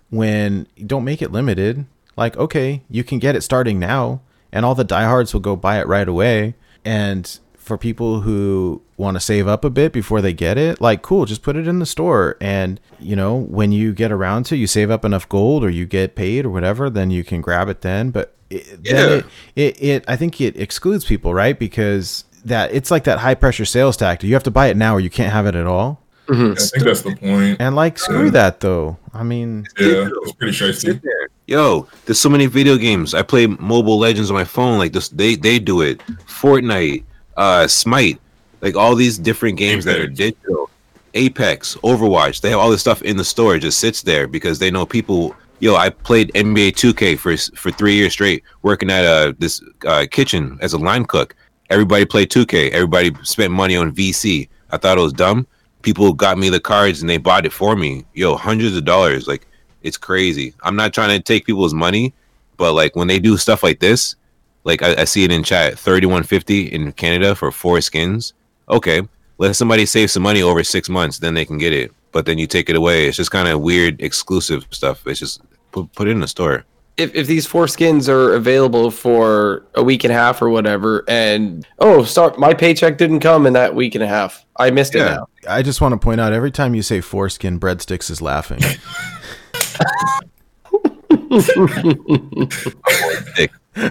[0.10, 1.86] when don't make it limited.
[2.18, 5.80] Like, okay, you can get it starting now, and all the diehards will go buy
[5.80, 6.54] it right away.
[6.84, 7.40] And
[7.70, 11.26] for people who want to save up a bit before they get it, like, cool,
[11.26, 12.36] just put it in the store.
[12.42, 15.86] And, you know, when you get around to, you save up enough gold or you
[15.86, 18.10] get paid or whatever, then you can grab it then.
[18.12, 18.94] But it, Yeah.
[18.94, 21.58] then it, it, it, I think it excludes people, right?
[21.58, 24.28] Because that it's like that high pressure sales tactic.
[24.28, 26.02] You have to buy it now or you can't have it at all.
[26.28, 26.52] Mm-hmm.
[26.52, 27.58] I think that's the point.
[27.60, 28.32] And like, screw Yeah.
[28.32, 28.98] that though.
[29.14, 31.00] I mean, Yeah, it's pretty shifty.
[31.48, 33.16] Yo, there's so many video games.
[33.16, 34.78] I play Mobile Legends on my phone.
[34.78, 36.00] Like this, they they do it.
[36.28, 37.04] Fortnite,
[37.40, 38.20] uh, Smite,
[38.62, 40.70] like all these different games that are digital.
[41.16, 43.56] Apex, Overwatch, they have all this stuff in the store.
[43.56, 45.36] It just sits there because they know people.
[45.62, 50.06] Yo, I played NBA 2K for for three years straight, working at uh this uh,
[50.12, 51.36] kitchen as a line cook.
[51.70, 52.72] Everybody played 2K.
[52.72, 54.48] Everybody spent money on VC.
[54.72, 55.48] I thought it was dumb.
[55.82, 58.06] People got me the cards and they bought it for me.
[58.14, 59.28] Yo, hundreds of dollars.
[59.28, 59.48] Like
[59.82, 60.54] it's crazy.
[60.64, 62.14] I'm not trying to take people's money,
[62.58, 64.16] but like when they do stuff like this,
[64.64, 68.34] like I, I see it in chat, 3150 in Canada for four skins.
[68.70, 69.02] Okay,
[69.38, 71.92] let somebody save some money over six months, then they can get it.
[72.12, 73.08] But then you take it away.
[73.08, 75.06] It's just kind of weird, exclusive stuff.
[75.08, 75.42] It's just
[75.72, 76.66] put put it in the store.
[77.00, 81.06] if, if these four skins are available for a week and a half or whatever,
[81.08, 84.46] and oh, start my paycheck didn't come in that week and a half.
[84.58, 85.28] I missed it now.
[85.48, 88.60] I just want to point out every time you say foreskin, breadsticks is laughing.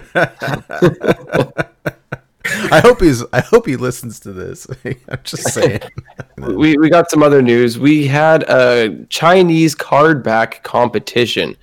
[2.71, 3.23] I hope he's.
[3.33, 4.65] I hope he listens to this.
[4.85, 5.81] I'm just saying.
[6.37, 7.77] We we got some other news.
[7.77, 11.57] We had a Chinese card back competition,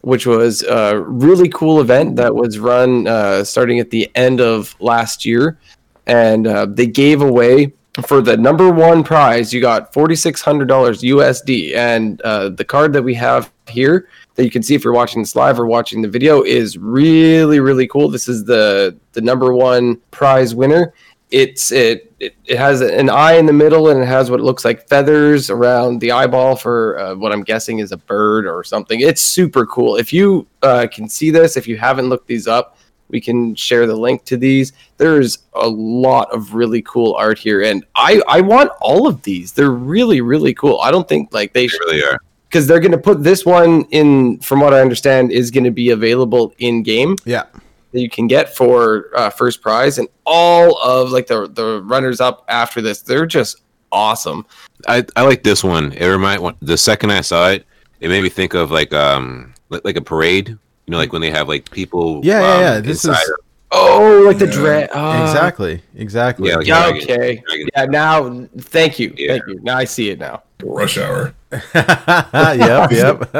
[0.00, 4.74] which was a really cool event that was run uh, starting at the end of
[4.80, 5.58] last year,
[6.06, 7.74] and uh, they gave away
[8.06, 9.52] for the number one prize.
[9.52, 14.08] You got forty six hundred dollars USD, and uh, the card that we have here
[14.36, 17.58] that you can see if you're watching this live or watching the video is really
[17.58, 18.08] really cool.
[18.08, 20.94] This is the the number one prize winner.
[21.30, 24.64] It's it, it it has an eye in the middle and it has what looks
[24.64, 29.00] like feathers around the eyeball for uh, what I'm guessing is a bird or something.
[29.00, 29.96] It's super cool.
[29.96, 32.78] If you uh, can see this, if you haven't looked these up,
[33.08, 34.72] we can share the link to these.
[34.98, 39.52] There's a lot of really cool art here, and I I want all of these.
[39.52, 40.80] They're really really cool.
[40.80, 42.20] I don't think like they They really are.
[42.48, 44.38] Because they're going to put this one in.
[44.40, 47.44] From what I understand, is going to be available in game Yeah.
[47.92, 52.20] that you can get for uh, first prize, and all of like the the runners
[52.20, 54.44] up after this, they're just awesome.
[54.88, 55.92] I, I like this one.
[55.92, 57.64] It remind the second I saw it,
[58.00, 60.48] it made me think of like um like, like a parade.
[60.48, 62.20] You know, like when they have like people.
[62.24, 62.80] Yeah, yeah, um, yeah.
[62.80, 63.36] This inside is of-
[63.72, 64.52] Oh, like the Yeah.
[64.52, 64.90] dread.
[64.94, 66.48] Oh, exactly, exactly.
[66.50, 66.86] Yeah, like- Yeah.
[66.86, 67.42] Okay.
[67.44, 67.84] Dragon- Yeah.
[67.86, 69.12] Now, thank you.
[69.16, 69.32] Yeah.
[69.32, 69.58] Thank you.
[69.64, 70.44] Now I see it now.
[70.62, 71.34] Rush hour.
[71.74, 73.30] yep, yep.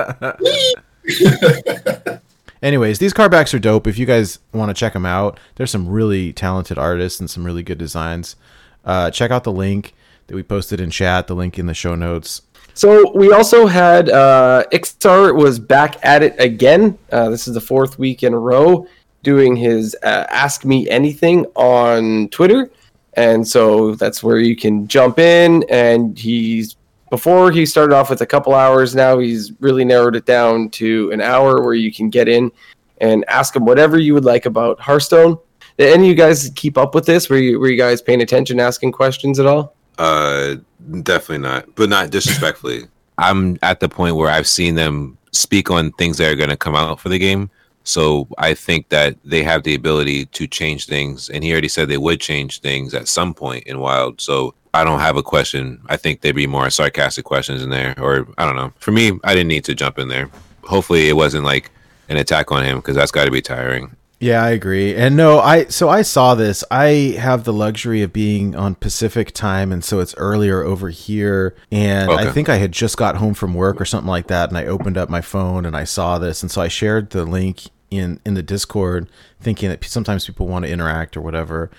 [2.63, 3.87] Anyways, these car backs are dope.
[3.87, 7.45] If you guys want to check them out, there's some really talented artists and some
[7.45, 8.37] really good designs.
[8.85, 9.95] Uh, check out the link
[10.27, 12.43] that we posted in chat, the link in the show notes.
[12.75, 16.99] So we also had uh, Iksar was back at it again.
[17.11, 18.87] Uh, this is the fourth week in a row
[19.23, 22.71] doing his uh, Ask Me Anything on Twitter,
[23.15, 25.65] and so that's where you can jump in.
[25.71, 26.77] And he's
[27.17, 28.95] before he started off with a couple hours.
[28.95, 32.53] Now he's really narrowed it down to an hour where you can get in
[33.01, 35.39] and ask him whatever you would like about Hearthstone.
[35.79, 37.31] Did any of you guys keep up with this?
[37.31, 39.75] Were you were you guys paying attention, asking questions at all?
[39.97, 40.57] Uh,
[41.05, 42.83] definitely not, but not disrespectfully.
[43.19, 46.57] I'm at the point where I've seen them speak on things that are going to
[46.59, 47.49] come out for the game.
[47.85, 51.89] So I think that they have the ability to change things, and he already said
[51.89, 54.21] they would change things at some point in Wild.
[54.21, 55.81] So I don't have a question.
[55.89, 58.73] I think there'd be more sarcastic questions in there, or I don't know.
[58.79, 60.31] For me, I didn't need to jump in there.
[60.65, 61.71] Hopefully, it wasn't like
[62.09, 63.97] an attack on him because that's got to be tiring.
[64.19, 64.95] Yeah, I agree.
[64.95, 66.65] And no, I so I saw this.
[66.71, 71.55] I have the luxury of being on Pacific time and so it's earlier over here
[71.71, 74.57] and I think I had just got home from work or something like that and
[74.57, 77.65] I opened up my phone and I saw this and so I shared the link
[77.91, 81.71] in in the Discord thinking that sometimes people want to interact or whatever.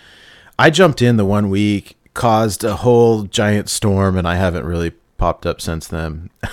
[0.60, 4.92] I jumped in the one week, caused a whole giant storm and I haven't really
[5.18, 6.30] popped up since then.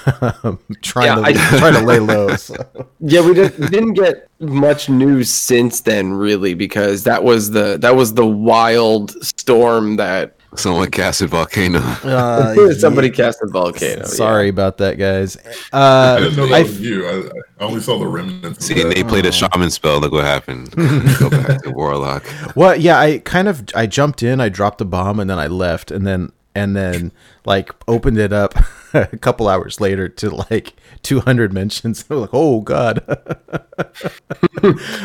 [0.83, 2.37] trying Yeah, to I- trying to lay low.
[2.37, 2.55] so.
[3.01, 7.97] Yeah, we did, didn't get much news since then, really, because that was the that
[7.97, 11.81] was the wild storm that Someone casted volcano.
[12.05, 14.05] Uh, Somebody cast a volcano.
[14.05, 15.37] Sorry about that, guys.
[15.73, 17.07] I Uh, didn't know that I was you.
[17.09, 18.65] I, I only saw the remnants.
[18.67, 18.95] See, that.
[18.95, 20.01] they played a shaman spell.
[20.01, 20.71] Look what happened.
[21.19, 22.25] Go back to warlock.
[22.55, 25.47] Well, yeah, I kind of I jumped in, I dropped the bomb, and then I
[25.49, 27.11] left, and then and then
[27.45, 28.55] like opened it up
[28.95, 32.05] a couple hours later to like 200 mentions.
[32.09, 33.03] I was like, oh god,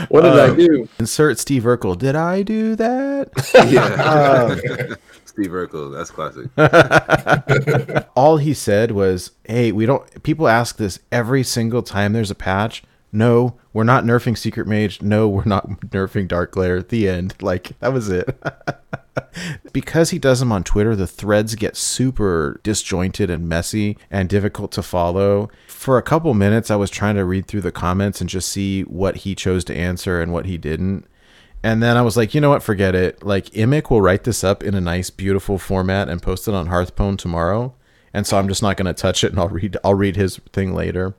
[0.10, 0.88] What did I Um, do?
[1.00, 1.98] insert Steve Urkel.
[1.98, 3.30] Did I do that?
[3.68, 4.96] Yeah.
[5.40, 6.50] Steve Urkel, that's classic.
[8.16, 12.36] All he said was, "Hey, we don't." People ask this every single time there's a
[12.36, 12.84] patch.
[13.12, 15.02] No, we're not nerfing Secret Mage.
[15.02, 16.82] No, we're not nerfing Dark Glare.
[16.82, 17.36] The end.
[17.42, 18.38] Like that was it.
[19.74, 24.74] because he does them on Twitter, the threads get super disjointed and messy and difficult
[24.74, 25.50] to follow.
[25.68, 28.82] For a couple minutes, I was trying to read through the comments and just see
[28.82, 31.06] what he chose to answer and what he didn't.
[31.64, 32.64] And then I was like, you know what?
[32.64, 33.24] Forget it.
[33.24, 36.68] Like, Imic will write this up in a nice, beautiful format and post it on
[36.68, 37.74] Hearthstone tomorrow.
[38.14, 39.78] And so I'm just not going to touch it, and I'll read.
[39.84, 41.14] I'll read his thing later.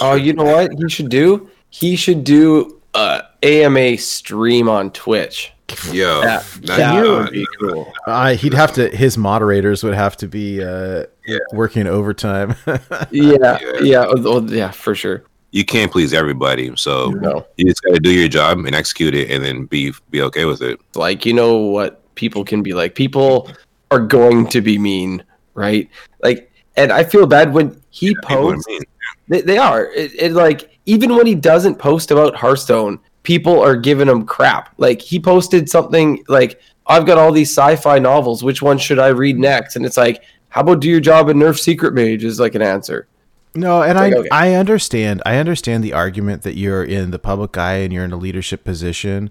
[0.00, 1.50] Oh, you know what he should do?
[1.70, 5.52] He should do a AMA stream on Twitch.
[5.90, 7.90] Yo, That, that- that uh, would be cool.
[8.06, 8.88] Uh, he'd have to.
[8.94, 11.38] His moderators would have to be uh, Yeah.
[11.54, 12.54] working overtime.
[13.10, 15.24] Yeah, yeah, oh, oh, yeah, for sure.
[15.52, 19.14] You can't please everybody, so No, you just got to do your job and execute
[19.14, 20.80] it, and then be be okay with it.
[20.94, 22.94] like you know what people can be like.
[22.94, 23.50] People
[23.90, 25.22] are going to be mean,
[25.54, 25.88] right?
[26.22, 28.66] Like, and I feel bad when he People are posts.
[28.66, 28.82] mean.
[29.28, 29.86] They, they are.
[29.92, 34.74] It, it like even when he doesn't post about Hearthstone, people are giving him crap.
[34.78, 38.42] Like he posted something like, "I've got all these sci-fi novels.
[38.42, 41.40] Which one should I read next?" And it's like, "How about do your job and
[41.40, 43.06] nerf Secret Mage?" Is like an answer.
[43.54, 44.28] No, and Like, I okay.
[44.30, 45.22] I understand.
[45.26, 48.64] I understand the argument that you're in the public eye and you're in a leadership
[48.64, 49.30] position,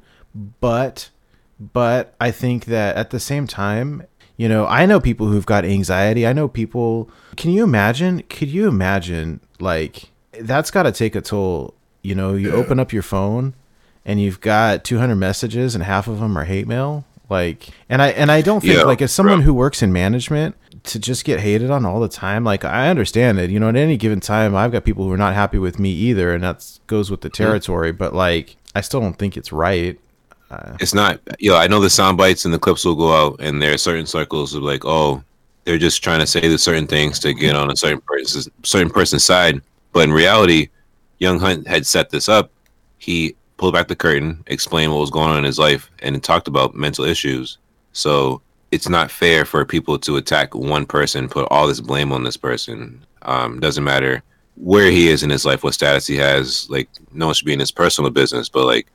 [0.60, 1.10] but
[1.60, 4.06] but I think that at the same time,
[4.38, 6.26] you know, I know people who've got anxiety.
[6.26, 8.24] I know people Can you imagine?
[8.24, 12.94] Could you imagine like that's got to take a toll, you know, you open up
[12.94, 13.54] your phone
[14.06, 18.10] and you've got 200 messages and half of them are hate mail like and i
[18.10, 21.40] and i don't think Yeah, like as someone who works in management to just get
[21.40, 24.56] hated on all the time like i understand it you know at any given time
[24.56, 27.30] i've got people who are not happy with me either and that goes with the
[27.30, 27.44] mm-hmm.
[27.44, 30.00] territory but like i still don't think it's right
[30.52, 31.22] uh, It's not.
[31.40, 33.78] Yo, I know the sound bites and the clips will go out, and there are
[33.78, 35.24] certain circles of like, oh,
[35.64, 38.90] they're just trying to say the certain things to get on a certain person's certain
[38.90, 39.62] person's side.
[39.94, 40.68] But in reality,
[41.20, 42.52] Young Hunt had set this up.
[42.98, 46.48] He pulled back the curtain, explained what was going on in his life, and talked
[46.48, 47.60] about mental issues.
[47.94, 48.42] So
[48.72, 52.38] it's not fair for people to attack one person, put all this blame on this
[52.38, 53.06] person.
[53.22, 54.24] Um, doesn't matter
[54.56, 56.68] where he is in his life, what status he has.
[56.72, 58.88] Like, no one should be in his personal business, but like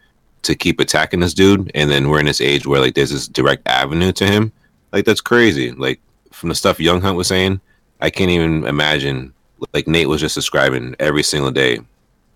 [0.42, 3.28] to keep attacking this dude and then we're in this age where like there's this
[3.28, 4.52] direct avenue to him
[4.92, 6.00] like that's crazy like
[6.30, 7.60] from the stuff young hunt was saying
[8.00, 9.34] i can't even imagine
[9.74, 11.80] like nate was just describing every single day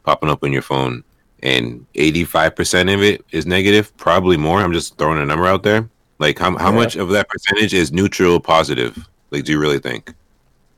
[0.03, 1.05] popping up on your phone
[1.43, 5.88] and 85% of it is negative probably more i'm just throwing a number out there
[6.18, 6.76] like how, how Yeah.
[6.76, 10.14] much of that percentage is neutral positive like do you really think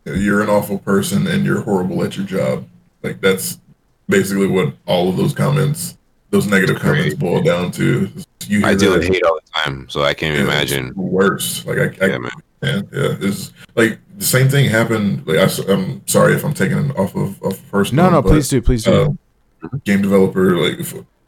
[0.05, 2.69] you're an awful person and you're horrible at your job.
[3.03, 3.59] Like that's
[4.09, 5.97] basically what all of those comments,
[6.31, 8.11] those negative comments, boil down to.
[8.49, 11.65] You i deal with hate all the time so i can't yeah, it's imagine worse.
[11.65, 13.17] Like I, I yeah man yeah, yeah.
[13.21, 15.25] It's like the same thing happened.
[15.29, 17.93] Like I, am sorry if I'm taking it off of off first.
[17.93, 19.09] no note, no but, please do please do uh,
[19.85, 20.79] game developer like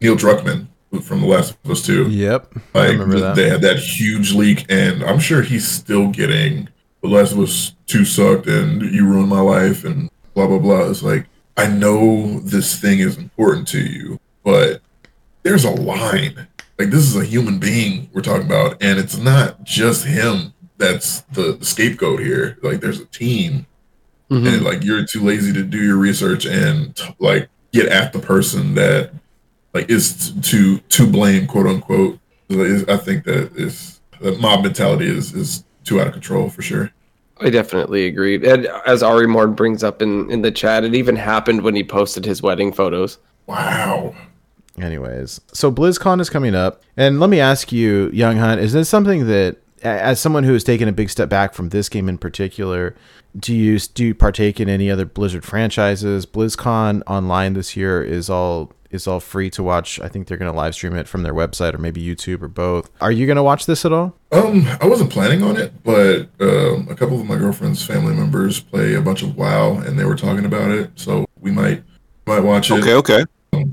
[0.01, 0.67] Neil Druckmann
[1.03, 2.09] from The Last of Us Two.
[2.09, 6.09] yep i Like remember that they had that huge leak, and I'm sure he's still
[6.09, 6.69] getting
[7.01, 10.89] The Last of Us Two sucked, and you ruined my life, and blah blah blah.
[10.89, 11.27] It's like
[11.57, 14.81] I know this thing is important to you, but
[15.43, 16.47] there's a line.
[16.79, 21.21] Like this is a human being we're talking about, and it's not just him that's
[21.31, 22.57] the, the scapegoat here.
[22.61, 23.65] Like there's a team,
[24.29, 24.47] Mhm.
[24.55, 28.19] and like you're too lazy to do your research and t- like get at the
[28.19, 29.11] person that
[29.73, 32.17] like is t- to to blame quote unquote
[32.49, 36.61] Is- i think that is that mob mentality is is too out of control for
[36.61, 36.91] sure
[37.37, 38.35] I definitely agree.
[38.47, 41.83] And as Ari Morn brings up in, in the chat, it even happened when he
[41.83, 43.17] posted his wedding photos.
[43.45, 44.15] wow
[44.79, 48.87] Anyways, so BlizzCon is coming up, and let me ask you, Young Hunt, is this
[48.87, 52.09] something that, a- as someone who has taken a big step back from this game
[52.09, 52.95] in particular,
[53.37, 56.25] do you do you partake in any other Blizzard franchises?
[56.25, 59.99] BlizzCon online this year is all is all free to watch.
[59.99, 62.47] I think they're going to live stream it from their website or maybe YouTube or
[62.47, 62.89] both.
[63.01, 64.15] Are you going to watch this at all?
[64.31, 68.59] um i wasn't planning on it but um a couple of my girlfriend's family members
[68.59, 71.81] play a bunch of wow and they were talking about it so we might
[72.25, 73.23] might watch it okay okay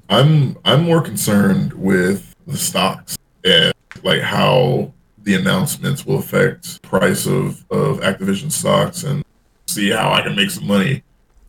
[0.08, 3.72] I'm I'm more concerned with the stocks and
[4.04, 4.92] like how
[5.24, 9.24] the announcements will affect price of of Activision stocks and
[9.66, 11.02] see how I can make some money.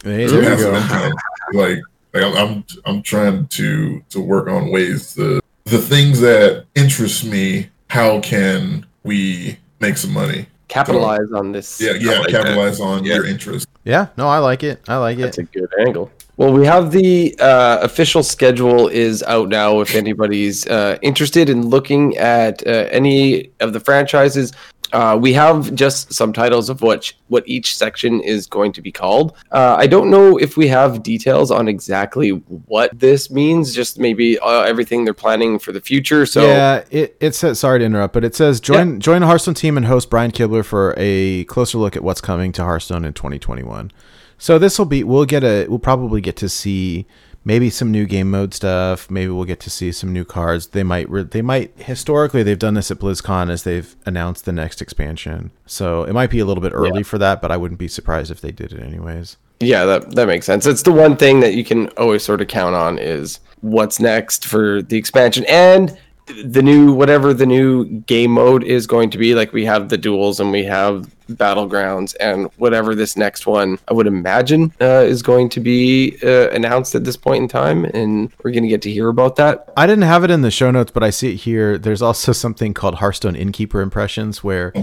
[0.04, 0.76] Hey, there you go.
[0.76, 1.14] income.
[1.54, 1.80] Like,
[2.14, 7.26] like I'm, I'm I'm trying to to work on ways to the things that interest
[7.26, 7.70] me.
[7.90, 10.48] How can we make some money?
[10.68, 11.80] Capitalize on this.
[11.80, 12.20] Yeah, yeah.
[12.20, 12.44] like that.
[12.44, 13.16] capitalize on Yeah.
[13.16, 13.68] your interest.
[13.84, 14.82] Yeah, no, I like it.
[14.88, 15.22] I like it.
[15.22, 16.12] That's a good angle.
[16.38, 19.82] Well, we have the uh, official schedule is out now.
[19.82, 24.52] If anybody's uh, interested in looking at uh, any of the franchises,
[24.92, 28.92] uh, we have just some titles of what what each section is going to be
[28.92, 29.36] called.
[29.52, 33.74] Uh, I don't know if we have details on exactly what this means.
[33.74, 36.26] Just maybe uh, everything they're planning for the future.
[36.26, 39.56] So yeah, it, it says sorry to interrupt, but it says join join the Hearthstone
[39.56, 43.14] team and host Brian Kibler for a closer look at what's coming to Hearthstone in
[43.14, 43.92] 2021.
[44.38, 47.08] So this will be we'll get a we'll probably get to see
[47.46, 49.10] maybe some new game mode stuff.
[49.10, 50.68] Maybe we'll get to see some new cards.
[50.68, 54.52] They might re- they might historically they've done this at BlizzCon as they've announced the
[54.52, 55.52] next expansion.
[55.66, 58.32] So it might be a little bit early for that, but I wouldn't be surprised
[58.32, 59.38] if they did it anyways.
[59.60, 60.66] Yeah, that that makes sense.
[60.66, 64.46] It's the one thing that you can always sort of count on is what's next
[64.46, 69.36] for the expansion and the new whatever the new game mode is going to be.
[69.36, 73.94] Like we have the duels and we have battlegrounds and whatever this next one I
[73.94, 78.32] would imagine uh, is going to be uh, announced at this point in time, and
[78.44, 79.72] we're going to get to hear about that.
[79.78, 81.78] I didn't have it in the show notes, but I see it here.
[81.78, 84.74] There's also something called Hearthstone Innkeeper Impressions, where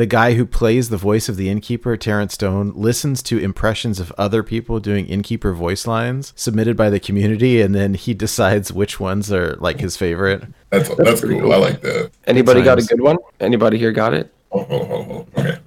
[0.00, 4.10] the guy who plays the voice of the innkeeper, Terrence Stone, listens to impressions of
[4.16, 8.98] other people doing innkeeper voice lines submitted by the community, and then he decides which
[8.98, 10.42] ones are like his favorite.
[10.70, 11.50] That's that's, pretty cool.
[11.50, 11.52] cool.
[11.52, 12.12] I like that.
[12.26, 13.18] Anybody got a good one?
[13.40, 14.32] Anybody here got it?
[14.48, 15.28] Hold, hold, hold, hold.
[15.36, 15.58] Okay.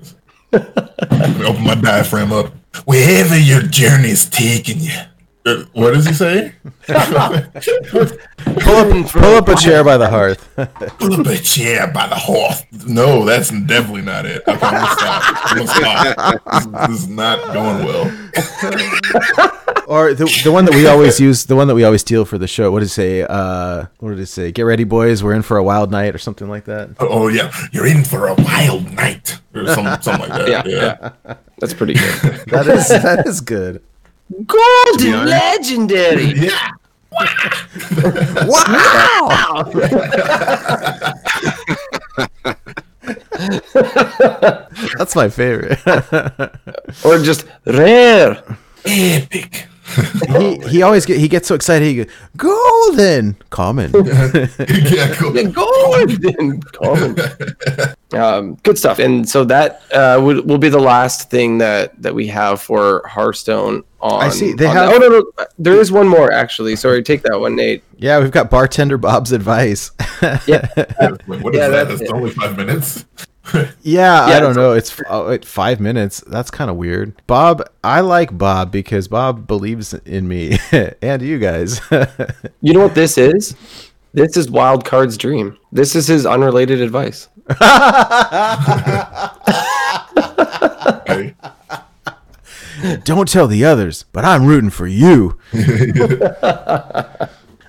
[0.51, 2.53] Let me open my diaphragm up.
[2.85, 4.97] Wherever your journey's taking you.
[5.45, 6.53] Uh, What does he say?
[6.87, 10.47] Pull up, pull up a chair by the hearth.
[10.99, 12.65] Pull up a chair by the hearth.
[12.87, 14.41] No, that's definitely not it.
[14.47, 15.23] Okay, I'm gonna stop.
[15.51, 16.43] I'm gonna stop.
[16.53, 18.05] This, this is not going well.
[19.87, 22.37] or the, the one that we always use, the one that we always steal for
[22.37, 22.71] the show.
[22.71, 23.21] What did it say?
[23.23, 24.51] Uh, what did it say?
[24.51, 25.23] Get ready, boys.
[25.23, 26.91] We're in for a wild night, or something like that.
[26.99, 30.47] Oh yeah, you're in for a wild night or some, something like that.
[30.49, 31.35] Yeah, Yeah, yeah.
[31.59, 32.43] That's pretty good.
[32.47, 33.81] That is that is good.
[34.45, 36.33] Golden legendary.
[36.35, 36.69] yeah.
[38.47, 39.69] Wow!
[44.97, 45.79] That's my favorite.
[47.05, 48.43] or just rare.
[48.85, 49.67] Epic.
[50.37, 51.85] He he always get he gets so excited.
[51.85, 53.91] He goes golden common.
[54.05, 55.35] yeah, cool.
[55.35, 57.17] Yeah, golden common.
[58.13, 58.99] um, good stuff.
[58.99, 63.05] And so that uh, will, will be the last thing that that we have for
[63.07, 63.83] Hearthstone.
[63.99, 66.75] On I see, they on have- the- oh no, no, there is one more actually.
[66.75, 67.83] Sorry, take that one, Nate.
[67.97, 69.91] yeah, we've got bartender Bob's advice.
[70.47, 70.65] Yeah,
[71.27, 71.87] Wait, what is Yeah, that?
[71.89, 73.03] that's That's only five minutes.
[73.81, 74.73] yeah, I don't know.
[74.73, 76.23] It's oh, five minutes.
[76.27, 77.21] That's kind of weird.
[77.27, 80.57] Bob, I like Bob because Bob believes in me
[81.01, 81.81] and you guys.
[82.61, 83.55] you know what this is?
[84.13, 85.57] This is Wild Card's dream.
[85.71, 87.27] This is his unrelated advice.
[93.03, 95.37] Don't tell the others, but I'm rooting for you.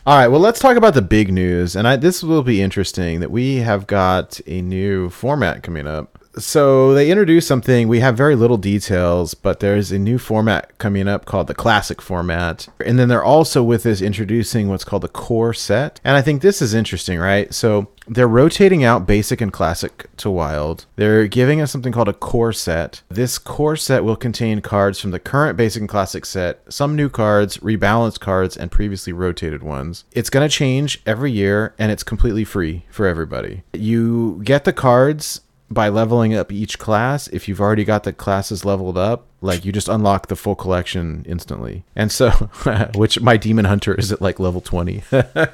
[0.07, 1.75] All right, well, let's talk about the big news.
[1.75, 6.14] And I, this will be interesting that we have got a new format coming up.
[6.37, 7.89] So they introduced something.
[7.89, 12.03] We have very little details, but there's a new format coming up called the classic
[12.03, 12.69] format.
[12.85, 16.01] And then they're also with this introducing what's called the core set.
[16.05, 17.53] And I think this is interesting, right?
[17.55, 20.87] So they're rotating out basic and classic to wild.
[20.97, 23.03] They're giving us something called a core set.
[23.09, 27.09] This core set will contain cards from the current basic and classic set, some new
[27.09, 30.05] cards, rebalanced cards, and previously rotated ones.
[30.13, 33.63] It's going to change every year and it's completely free for everybody.
[33.73, 35.41] You get the cards
[35.75, 37.29] by leveling up each class.
[37.29, 41.25] If you've already got the classes leveled up, like you just unlock the full collection
[41.29, 41.85] instantly.
[41.95, 42.31] And so,
[42.95, 45.03] which my demon hunter is at like level 20.
[45.13, 45.25] Yeah,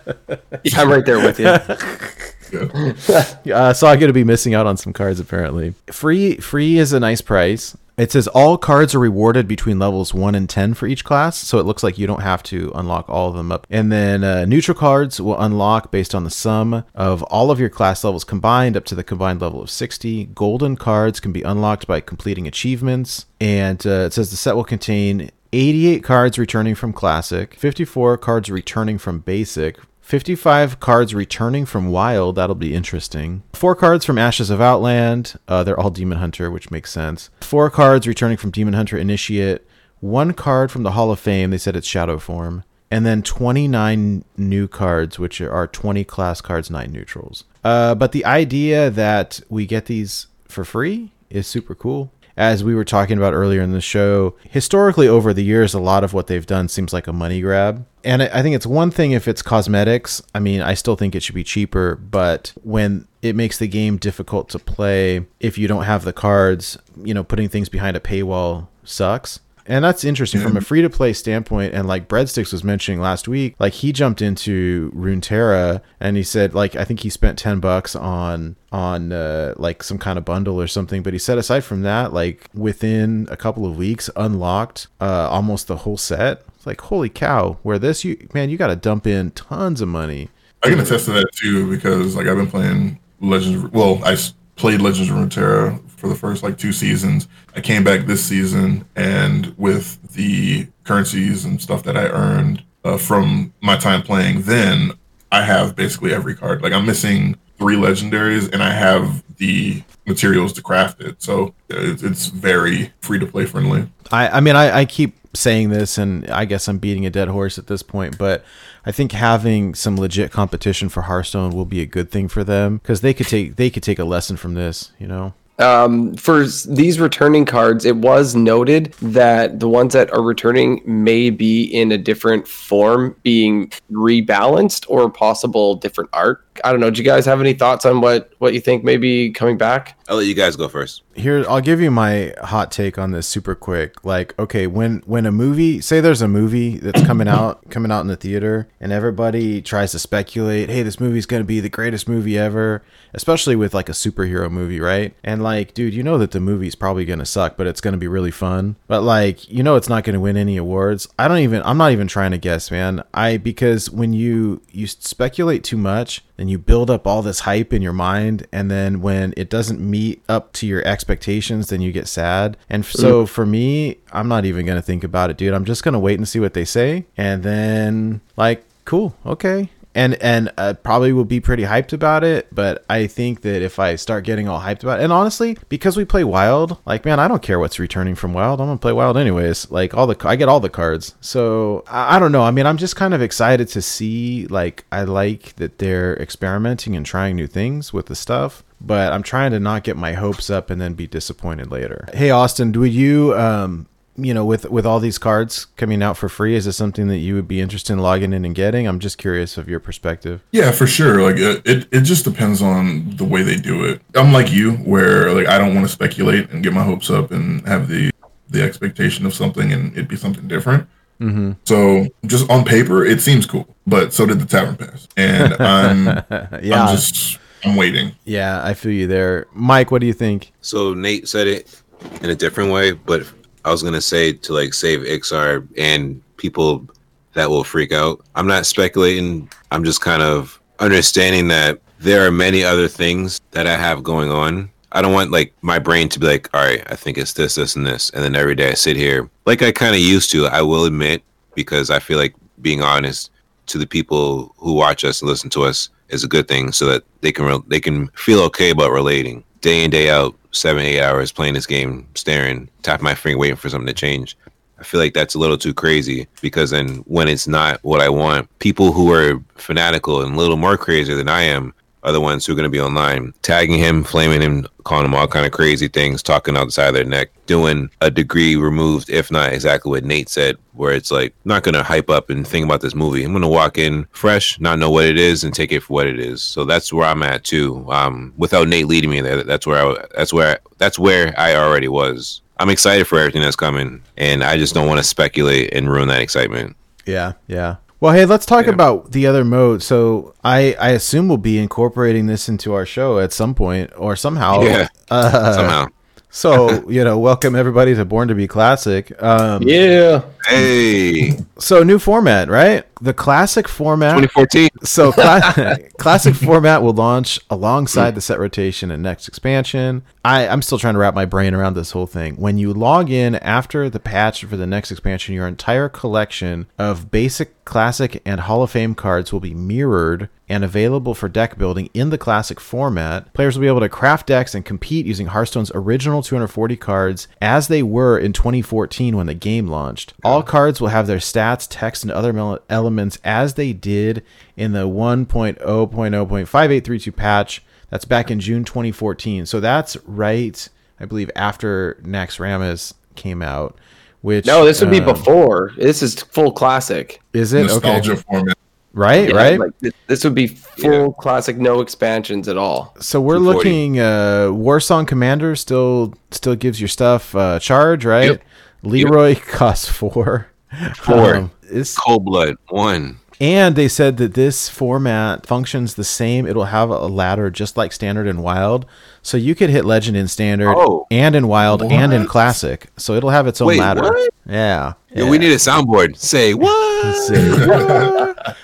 [0.76, 1.56] I'm right there with you.
[2.52, 5.74] Uh, so I'm going to be missing out on some cards apparently.
[5.86, 7.76] Free free is a nice price.
[8.00, 11.58] It says all cards are rewarded between levels 1 and 10 for each class, so
[11.58, 13.66] it looks like you don't have to unlock all of them up.
[13.68, 17.68] And then uh, neutral cards will unlock based on the sum of all of your
[17.68, 20.24] class levels combined up to the combined level of 60.
[20.34, 23.26] Golden cards can be unlocked by completing achievements.
[23.38, 28.48] And uh, it says the set will contain 88 cards returning from Classic, 54 cards
[28.48, 29.78] returning from Basic,
[30.10, 32.34] 55 cards returning from Wild.
[32.34, 33.44] That'll be interesting.
[33.52, 35.36] Four cards from Ashes of Outland.
[35.46, 37.30] Uh, they're all Demon Hunter, which makes sense.
[37.42, 39.64] Four cards returning from Demon Hunter Initiate.
[40.00, 41.50] One card from the Hall of Fame.
[41.50, 42.64] They said it's Shadow Form.
[42.90, 47.44] and then 29 new cards, which are 20 class cards, nine neutrals.
[47.62, 52.10] Uh, but the idea that we get these for free is super cool.
[52.40, 56.02] As we were talking about earlier in the show, historically over the years, a lot
[56.02, 57.84] of what they've done seems like a money grab.
[58.02, 60.22] And I think it's one thing if it's cosmetics.
[60.34, 63.98] I mean, I still think it should be cheaper, but when it makes the game
[63.98, 68.00] difficult to play if you don't have the cards, you know, putting things behind a
[68.00, 69.40] paywall sucks.
[69.66, 71.74] And that's interesting from a free to play standpoint.
[71.74, 76.54] And like Breadsticks was mentioning last week, like he jumped into Runeterra and he said,
[76.54, 80.60] like, I think he spent 10 bucks on, on, uh, like some kind of bundle
[80.60, 81.02] or something.
[81.02, 85.66] But he said, aside from that, like within a couple of weeks, unlocked, uh, almost
[85.66, 86.42] the whole set.
[86.56, 89.88] It's like, holy cow, where this, you, man, you got to dump in tons of
[89.88, 90.28] money.
[90.62, 93.72] I can attest to that too because like I've been playing Legends.
[93.72, 94.16] Well, I
[94.60, 97.28] played Legends of Runeterra for the first like two seasons.
[97.56, 102.98] I came back this season, and with the currencies and stuff that I earned uh,
[102.98, 104.92] from my time playing, then
[105.32, 106.60] I have basically every card.
[106.62, 111.22] Like I'm missing three legendaries, and I have the materials to craft it.
[111.22, 113.88] So it's, it's very free to play friendly.
[114.12, 117.28] I, I mean, I, I keep saying this, and I guess I'm beating a dead
[117.28, 118.44] horse at this point, but
[118.86, 122.78] I think having some legit competition for Hearthstone will be a good thing for them
[122.78, 124.92] because they could take they could take a lesson from this.
[124.98, 130.22] You know, Um, for these returning cards, it was noted that the ones that are
[130.22, 136.42] returning may be in a different form, being rebalanced or possible different art.
[136.64, 136.90] I don't know.
[136.90, 139.96] Do you guys have any thoughts on what what you think may be coming back?
[140.08, 141.02] I'll let you guys go first.
[141.14, 144.04] here I'll give you my hot take on this super quick.
[144.04, 148.00] Like, okay, when when a movie, say there's a movie that's coming out coming out
[148.00, 152.08] in the theater, and everybody tries to speculate, hey, this movie's gonna be the greatest
[152.08, 152.82] movie ever,
[153.14, 155.14] especially with like a superhero movie, right?
[155.22, 158.08] And like, dude, you know that the movie's probably gonna suck, but it's gonna be
[158.08, 158.76] really fun.
[158.88, 161.08] But like, you know, it's not gonna win any awards.
[161.18, 161.62] I don't even.
[161.62, 163.04] I'm not even trying to guess, man.
[163.14, 167.70] I because when you you speculate too much then you build up all this hype
[167.70, 171.92] in your mind and then when it doesn't meet up to your expectations then you
[171.92, 172.56] get sad.
[172.70, 173.28] And so mm.
[173.28, 175.52] for me i'm not even gonna think about it dude.
[175.52, 180.14] I'm just gonna wait and see what they say and then like cool okay and
[180.22, 180.50] and
[180.82, 184.48] probably will be pretty hyped about it but i think that if i start getting
[184.48, 187.58] all hyped about it and honestly because we play wild like man i don't care
[187.58, 188.60] what's returning from wild.
[188.60, 189.70] I'm gonna play wild anyways.
[189.70, 191.14] Like all the i get all the cards.
[191.20, 192.42] So I, I don't know.
[192.42, 196.96] I mean i'm just kind of excited to see like i like that they're experimenting
[196.96, 200.48] and trying new things with the stuff but i'm trying to not get my hopes
[200.48, 202.06] up and then be disappointed later.
[202.12, 203.86] Hey austin do you um
[204.16, 207.18] you know with with all these cards coming out for free is this something that
[207.18, 210.42] you would be interested in logging in and getting i'm just curious of your perspective
[210.52, 211.22] Yeah, for sure.
[211.22, 214.02] Like it, it, it just depends on the way they do it.
[214.14, 217.30] I'm like you, where like I don't want to speculate and get my hopes up
[217.30, 218.10] and have the
[218.48, 220.88] the expectation of something and it be something different.
[221.20, 221.52] mm-hmm.
[221.64, 226.04] So just on paper, it seems cool, but so did the tavern pass, and I'm
[226.62, 228.12] yeah I'm just I'm waiting.
[228.24, 231.80] yeah i feel you there mike what do you think So Nate said it
[232.22, 233.22] in a different way, but
[233.64, 236.86] I was gonna say to like save Iksar and people
[237.34, 238.24] that will freak out.
[238.34, 239.50] I'm not speculating.
[239.70, 244.30] I'm just kind of understanding that there are many other things that I have going
[244.30, 244.70] on.
[244.92, 247.54] I don't want like my brain to be like, all right, I think it's this,
[247.54, 250.30] this, and this, and then every day I sit here like I kind of used
[250.32, 250.46] to.
[250.46, 251.22] I will admit
[251.54, 253.30] because I feel like being honest
[253.66, 256.86] to the people who watch us and listen to us is a good thing, so
[256.86, 260.84] that they can re- they can feel okay about relating day in day out, seven
[260.84, 264.36] eight hours playing this game, staring, tapping my finger, waiting for something to change.
[264.78, 268.08] I feel like that's a little too crazy because then when it's not what I
[268.08, 272.20] want, people who are fanatical and a little more crazier than I am are the
[272.20, 275.46] ones who are going to be online, tagging him, flaming him, calling him all kind
[275.46, 279.90] of crazy things, talking outside of their neck, doing a degree removed, if not exactly
[279.90, 282.94] what Nate said, where it's like not going to hype up and think about this
[282.94, 283.24] movie.
[283.24, 285.94] I'm going to walk in fresh, not know what it is, and take it for
[285.94, 286.42] what it is.
[286.42, 287.86] So that's where I'm at too.
[287.90, 291.54] Um, without Nate leading me there, that's where I, that's where I, that's where I
[291.56, 292.40] already was.
[292.58, 296.08] I'm excited for everything that's coming, and I just don't want to speculate and ruin
[296.08, 296.76] that excitement.
[297.06, 297.76] Yeah, yeah.
[298.00, 298.72] Well, hey, let's talk Yeah.
[298.72, 299.82] about the other mode.
[299.82, 304.16] So, I I assume we'll be incorporating this into our show at some point or
[304.16, 304.62] somehow.
[304.62, 304.88] Yeah.
[305.10, 305.86] Uh, Somehow,
[306.32, 309.20] So, you know, welcome everybody to Born to Be Classic.
[309.22, 310.22] Um, Yeah.
[310.48, 312.84] hey, So, new format, right?
[313.02, 314.14] The classic format.
[314.14, 314.68] 2014.
[314.84, 320.02] So, cla- classic format will launch alongside the set rotation and next expansion.
[320.24, 322.36] I, I'm still trying to wrap my brain around this whole thing.
[322.36, 327.10] When you log in after the patch for the next expansion, your entire collection of
[327.10, 331.88] basic, classic, and Hall of Fame cards will be mirrored and available for deck building
[331.94, 333.32] in the classic format.
[333.32, 337.68] Players will be able to craft decks and compete using Hearthstone's original 240 cards as
[337.68, 340.12] they were in 2014 when the game launched.
[340.22, 344.22] All cards will have their stats, text, and other elements as they did
[344.56, 347.62] in the 1.0.0.5832 patch.
[347.90, 349.46] That's back in June 2014.
[349.46, 350.68] So that's right,
[350.98, 353.78] I believe, after Nax Naxxramas came out.
[354.22, 355.72] Which No, this would be um, before.
[355.76, 357.22] This is full classic.
[357.32, 358.22] Is it Nostalgia okay?
[358.22, 358.58] format.
[358.92, 359.58] Right, Yeah, right.
[359.58, 362.94] Like, this, this would be full classic, no expansions at all.
[363.00, 364.00] So we're looking.
[364.00, 368.32] Uh, Warsong Commander still still gives your stuff uh, charge, right?
[368.32, 368.42] Yep.
[368.82, 370.48] Leroy costs four.
[370.96, 371.36] Four.
[371.36, 373.18] Um, this Cold blood one.
[373.40, 376.46] And they said that this format functions the same.
[376.46, 378.84] It'll have a ladder just like standard and wild,
[379.22, 381.06] so you could hit legend in standard Oh.
[381.10, 382.88] and in wild and in classic.
[382.96, 384.02] So it'll have its own Wait, ladder.
[384.02, 384.30] what?
[384.46, 384.92] Yeah.
[385.14, 385.30] Yo, yeah.
[385.30, 386.16] we need a soundboard.
[386.16, 387.16] Say what?
[387.16, 388.56] Say what?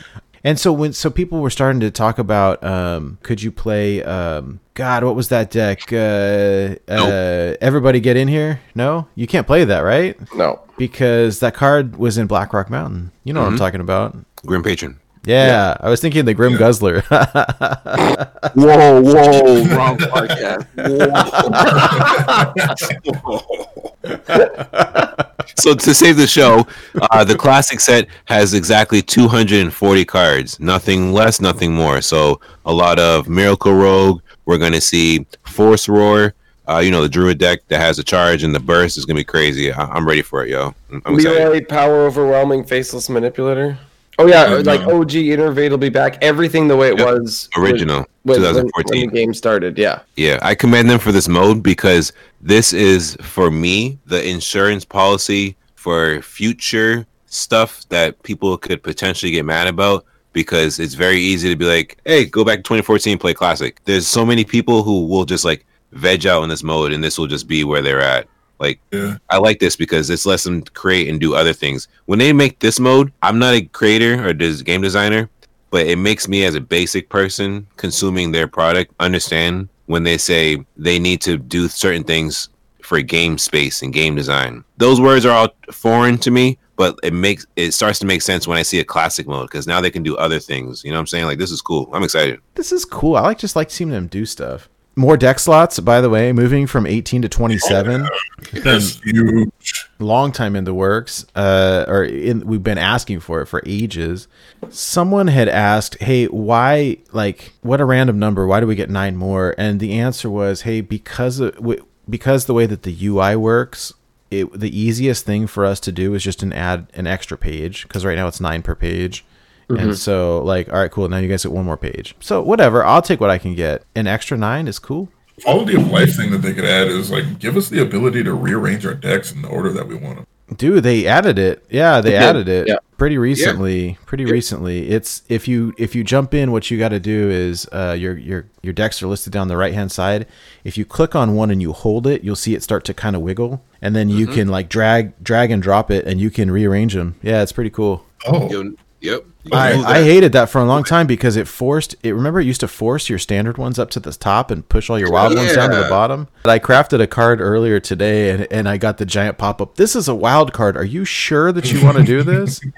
[0.45, 4.61] and so when so people were starting to talk about um could you play um
[4.75, 9.65] god what was that deck uh uh everybody get in here no you can't play
[9.65, 10.61] that right No.
[10.79, 14.17] because that card was in blackrock mountain you know what i'm talking about
[14.47, 15.01] Grim Patron.
[15.25, 17.01] yeah, i was thinking the grim guzzler
[18.55, 20.67] Whoa, whoa, wrong podcast.
[25.57, 26.67] so to save the show,
[27.11, 32.01] uh, the classic set has exactly 240 cards, nothing less, nothing more.
[32.01, 34.23] So a lot of Miracle Rogue.
[34.45, 36.35] We're gonna see Force Roar.
[36.69, 39.19] Uh, you know the Druid deck that has a charge and the burst is gonna
[39.21, 39.73] be crazy.
[39.73, 40.75] I- I'm ready for it, yo.
[40.93, 41.17] I'm I'm.
[41.17, 43.79] Leroy, power overwhelming, faceless manipulator.
[44.19, 45.01] Oh yeah, Uh, like no.
[45.01, 46.19] OG Innervate will be back.
[46.23, 49.11] Everything the way it was Original, when, when, when 2014.
[49.11, 49.79] the game started.
[49.79, 54.85] Yeah, Yeah, I commend them for this mode because this is for me the insurance
[54.85, 61.49] policy for future stuff that people could potentially get mad about because it's very easy
[61.49, 65.07] to be like, "Hey, go back to 2014 play classic." There's so many people who
[65.07, 68.01] will just like veg out in this mode and this will just be where they're
[68.03, 68.27] at.
[68.59, 69.19] Like Yeah.
[69.31, 71.89] I like this because this lets them create and do other things.
[72.07, 75.29] When they make this mode, I'm not a creator or des- game designer,
[75.71, 80.65] but it makes me as a basic person consuming their product understand when they say
[80.77, 82.49] they need to do certain things
[82.83, 84.65] for game space and game design.
[84.79, 88.47] Those words are all foreign to me, but it makes it starts to make sense
[88.47, 90.85] when I see a classic mode because now they can do other things.
[90.85, 91.25] You know what I'm saying?
[91.27, 91.91] Like this is cool.
[91.93, 92.41] I'm excited.
[92.55, 96.01] this is cool i like just like seeing them do stuff more deck slots by
[96.01, 98.09] the way moving from 18 to 27
[98.53, 99.89] That's huge.
[99.99, 104.27] long time in the works uh or in, we've been asking for it for ages.
[104.71, 109.17] Someone had asked hey why like what a random number why do we get nine
[109.17, 109.55] more?
[109.59, 113.93] And the answer was hey because of w- because the way that the ui works
[114.31, 117.83] it the easiest thing for us to do is just an add an extra page
[117.83, 119.25] because right now it's nine per page
[119.69, 122.85] and so like all right cool now you guys get one more page so whatever
[122.85, 125.09] i'll take what i can get an extra nine is cool
[125.43, 128.33] Quality of life thing that they could add is like give us the ability to
[128.33, 130.27] rearrange our decks in the order that we want them.
[130.57, 131.63] Dude, they added it.
[131.69, 132.77] Yeah, they did, added it yeah.
[132.97, 133.99] pretty recently.
[134.07, 134.89] Pretty recently.
[134.89, 138.17] It's if you if you jump in, what you got to do is uh, your
[138.17, 140.27] your your decks are listed down the right hand side.
[140.65, 143.15] If you click on one and you hold it, you'll see it start to kind
[143.15, 146.51] of wiggle, and then you can like drag drag and drop it, and you can
[146.51, 147.17] rearrange them.
[147.23, 148.07] Yeah, it's pretty cool.
[148.27, 149.25] Oh, Yo, yep.
[149.53, 152.13] I, I hated that for a long time because it forced it.
[152.13, 154.99] Remember, it used to force your standard ones up to the top and push all
[154.99, 156.29] your wild ones down to the bottom.
[156.43, 159.77] But I crafted a card earlier today, and, and I got the giant pop up.
[159.77, 160.77] This is a wild card.
[160.77, 162.61] Are you sure that you want to do this?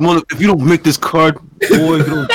[0.00, 2.30] Well, if you don't make this card, boy, you don't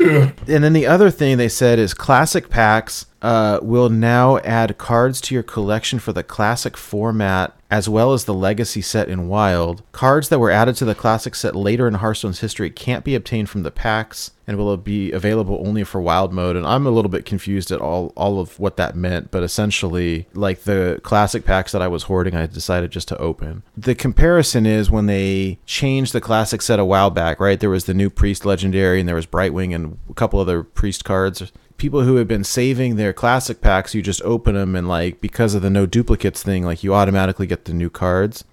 [0.48, 5.18] and then the other thing they said is classic packs uh, will now add cards
[5.18, 9.82] to your collection for the classic format as well as the legacy set in wild.
[9.92, 13.48] Cards that were added to the classic set later in hearthstone's history can't be obtained
[13.48, 17.08] from the packs and will be available only for wild mode and i'm a little
[17.08, 21.72] bit confused at all all of what that meant but essentially like the classic packs
[21.72, 23.62] that i was hoarding i decided just to open.
[23.76, 27.58] The comparison is when they changed the classic set a while back right?
[27.58, 31.04] There was the new priest legendary and there was brightwing and a couple other priest
[31.04, 35.20] cards people who have been saving their classic packs you just open them and like
[35.20, 38.44] because of the no duplicates thing like you automatically get the new cards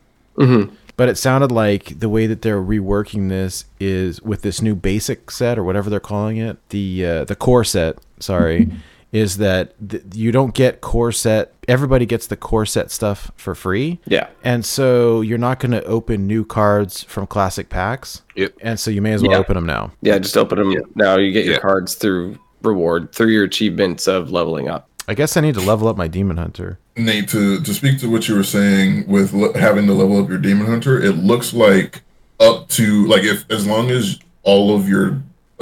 [0.97, 5.31] but it sounded like the way that they're reworking this is with this new basic
[5.31, 7.97] set or whatever they're calling it, the uh, the core set.
[8.19, 8.69] Sorry,
[9.11, 11.53] is that th- you don't get core set.
[11.67, 13.99] Everybody gets the core set stuff for free.
[14.05, 14.27] Yeah.
[14.43, 18.21] and so you're not going to open new cards from classic packs.
[18.35, 18.53] Yep.
[18.61, 19.37] And so you may as well Yeah.
[19.37, 19.91] open them now.
[20.01, 21.17] Yeah, just open them now.
[21.17, 21.59] You get your Yeah.
[21.61, 24.87] cards through reward through your achievements of leveling up.
[25.07, 26.77] I guess I need to level up my demon hunter.
[26.95, 30.29] Nate, to, to speak to what you were saying with le- having to level up
[30.29, 32.01] your demon hunter, it looks like
[32.39, 35.21] up to like if as long as all of your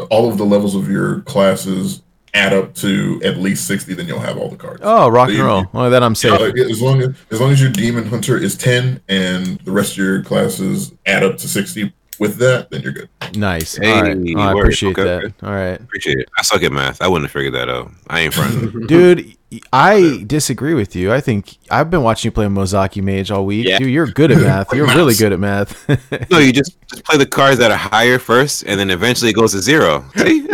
[0.09, 2.01] all of the levels of your classes
[2.33, 4.81] add up to at least sixty, then you'll have all the cards.
[4.83, 5.65] Oh, rock So and you- roll.
[5.73, 6.31] Well, then I'm safe.
[6.39, 9.93] Uh, as long as as long as your demon hunter is ten and the rest
[9.93, 13.09] of your classes add up to sixty with that, then you're good.
[13.35, 13.75] Nice.
[13.77, 14.17] Hey, All right.
[14.35, 15.23] Oh, I appreciate Okay, that.
[15.25, 15.33] okay.
[15.43, 15.79] All right.
[15.79, 16.29] Appreciate it.
[16.37, 17.01] I suck at math.
[17.01, 17.91] I wouldn't have figured that out.
[18.07, 18.85] I ain't friendly.
[18.87, 19.37] Dude,
[19.73, 21.11] I disagree with you.
[21.13, 23.67] I think I've been watching you play Mozaki Mage all week.
[23.67, 23.77] Yeah.
[23.79, 24.73] Dude, you're good at math.
[24.73, 25.87] You're really good at math.
[26.29, 29.35] no, you just just play the cards that are higher first, and then eventually it
[29.35, 30.05] goes to zero.
[30.15, 30.49] See?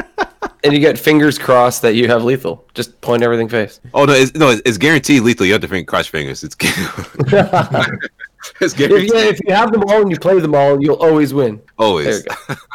[0.64, 2.66] And you get fingers crossed that you have lethal.
[2.74, 3.80] Just point everything face.
[3.94, 5.46] Oh no, it's, no, it's, it's guaranteed lethal.
[5.46, 6.44] You have to finger, cross fingers.
[6.44, 8.25] It's, it's
[8.62, 11.62] If, yeah, if you have them all and you play them all, you'll always win.
[11.78, 12.24] Always.
[12.24, 12.56] you go.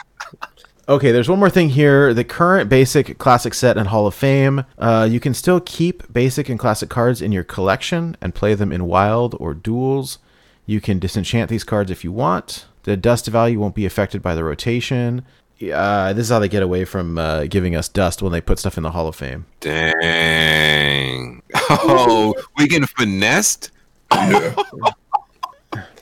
[0.91, 2.13] Okay, there's one more thing here.
[2.13, 4.65] The current basic classic set and Hall of Fame.
[4.77, 8.73] Uh, you can still keep basic and classic cards in your collection and play them
[8.73, 10.19] in wild or duels.
[10.67, 12.67] You can disenchant these cards if you want.
[12.83, 15.25] The dust value won't be affected by the rotation.
[15.63, 18.59] Uh, this is how they get away from uh, giving us dust when they put
[18.59, 19.47] stuff in the Hall of Fame.
[19.61, 21.41] Dang.
[21.71, 23.71] Oh, we getting finessed?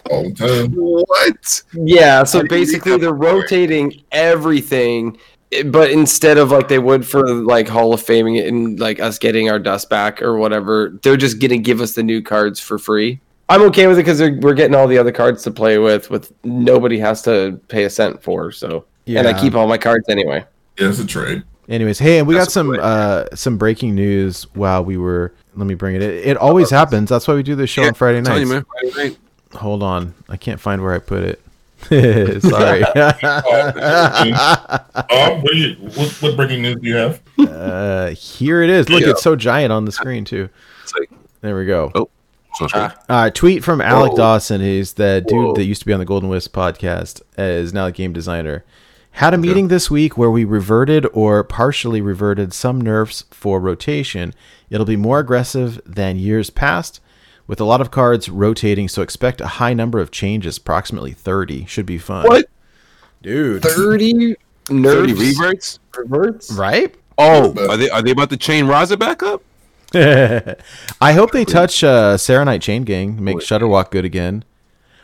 [0.08, 0.16] Yeah.
[0.16, 0.72] all the time.
[0.72, 1.62] What?
[1.72, 5.18] Yeah, so How do you basically they're rotating everything,
[5.66, 9.18] but instead of like they would for like Hall of Faming it and like us
[9.18, 12.78] getting our dust back or whatever, they're just gonna give us the new cards for
[12.78, 13.20] free.
[13.50, 16.32] I'm okay with it because we're getting all the other cards to play with, with
[16.44, 18.52] nobody has to pay a cent for.
[18.52, 19.20] So, yeah.
[19.20, 20.44] and I keep all my cards anyway.
[20.78, 21.44] Yeah, it's a trade.
[21.68, 25.34] Anyways, hey, and we got some uh, some breaking news while we were.
[25.54, 26.02] Let me bring it.
[26.02, 27.10] It, it always happens.
[27.10, 28.40] That's why we do this show on Friday nights.
[28.40, 28.64] you, man.
[28.64, 29.18] Friday night.
[29.58, 31.40] Hold on, I can't find where I put it.
[32.42, 32.82] Sorry.
[32.82, 32.92] Um,
[35.42, 37.20] what, you, what, what breaking news do you have?
[37.38, 38.88] uh, here it is.
[38.88, 39.10] Look, Yeah.
[39.10, 40.48] it's so giant on the screen too.
[40.98, 41.10] Like,
[41.40, 41.90] There we go.
[41.94, 42.08] oh.
[43.08, 44.16] Uh, tweet from Alec Whoa.
[44.16, 44.60] Dawson.
[44.60, 45.54] He's the dude Whoa.
[45.54, 47.20] that used to be on the Golden Wisp podcast.
[47.38, 48.64] Uh, is now a game designer.
[49.12, 54.34] Had a meeting this week where we reverted or partially reverted some nerfs for rotation.
[54.70, 57.00] It'll be more aggressive than years past,
[57.48, 58.86] with a lot of cards rotating.
[58.86, 61.66] So expect a high number of changes, approximately thirty.
[61.66, 62.24] Should be fun.
[62.26, 62.48] What?
[63.22, 63.62] dude?
[63.62, 65.78] Thirty 30 reverts?
[65.96, 66.52] reverts.
[66.52, 66.94] Right?
[67.16, 69.42] Oh, are they are they about to chain Raza back up?
[71.00, 74.44] I hope they touch uh, Saronite Chain Gang, make Shudderwock good again.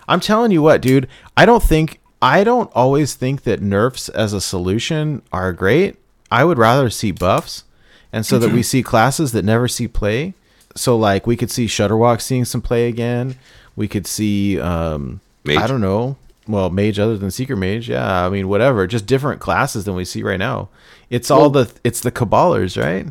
[0.07, 1.09] I'm telling you what, dude.
[1.37, 5.97] I don't think I don't always think that nerfs as a solution are great.
[6.31, 7.65] I would rather see buffs,
[8.13, 10.35] and so that we see classes that never see play.
[10.75, 13.37] So like we could see Shudderwock seeing some play again.
[13.77, 15.59] We could see um, Mage?
[15.59, 16.17] I don't know.
[16.47, 18.27] Well, mage other than secret mage, yeah.
[18.27, 18.87] I mean, whatever.
[18.87, 20.69] Just different classes than we see right now.
[21.09, 23.07] It's all the it's the caballers, right?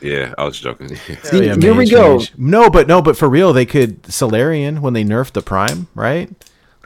[0.00, 0.94] Yeah, I was joking.
[1.22, 2.18] See, Yeah, here we go.
[2.18, 2.32] mage.
[2.36, 6.30] No, but no, but for real, they could Solarian when they nerfed the prime, right?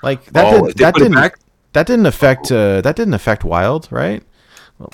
[0.02, 0.55] Like that.
[0.55, 1.32] Oh, did, that didn't.
[1.72, 2.52] That didn't affect.
[2.52, 4.22] Uh, that didn't affect Wild, right?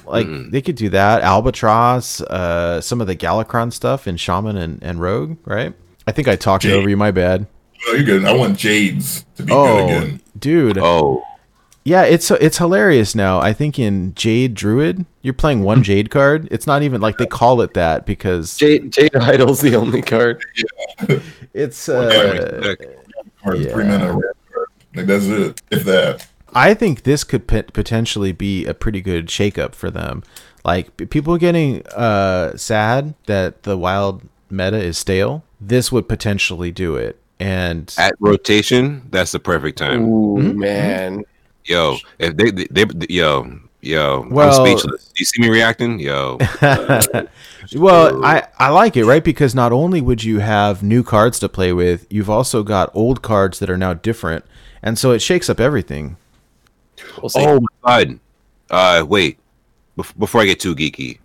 [0.06, 1.23] Like they could do that.
[1.23, 5.74] Albatross, uh, some of the Galakrond stuff in Shaman and, and Rogue, right?
[6.06, 6.73] I think I talked Jade.
[6.74, 6.97] over you.
[6.97, 7.47] My bad.
[7.86, 8.24] No, you're good.
[8.24, 10.20] I want Jades to be good Oh, again.
[10.39, 10.78] dude.
[10.78, 11.23] oh,
[11.85, 13.39] Yeah, it's it's hilarious now.
[13.40, 16.48] I think in Jade Druid, you're playing one Jade card.
[16.51, 20.43] It's not even like they call it that because Jade, Jade Idol's the only card.
[21.55, 21.89] it's.
[21.89, 22.78] Yeah, Uh, heck.
[23.44, 23.73] Or Yeah.
[23.73, 24.19] three mana.
[24.94, 25.62] Like that's it.
[25.70, 26.27] If that.
[26.54, 30.22] I think this could pot- potentially be a pretty good shakeup for them.
[30.64, 35.44] Like people getting uh, sad that the wild meta is stale.
[35.60, 37.18] This would potentially do it.
[37.40, 40.04] And at rotation, that's the perfect time.
[40.04, 40.58] Ooh Mm-hmm.
[40.58, 41.24] man,
[41.64, 45.12] Yo, if they, they, they yo, yo, Well- I'm speechless.
[45.16, 46.00] You see me reacting?
[46.00, 46.38] Yo,
[47.76, 51.48] well, I I like it right because not only would you have new cards to
[51.48, 54.44] play with, you've also got old cards that are now different,
[54.82, 56.16] and so it shakes up everything.
[57.20, 57.40] We'll see.
[57.40, 57.66] oh my
[58.04, 58.20] god.
[58.70, 59.38] Uh, wait,
[59.96, 61.18] Bef- before I get too geeky,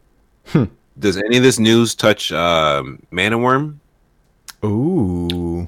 [0.48, 0.66] Hmm.
[1.00, 3.76] does any of this news touch um, Mana Wyrm?
[4.64, 5.68] Ooh.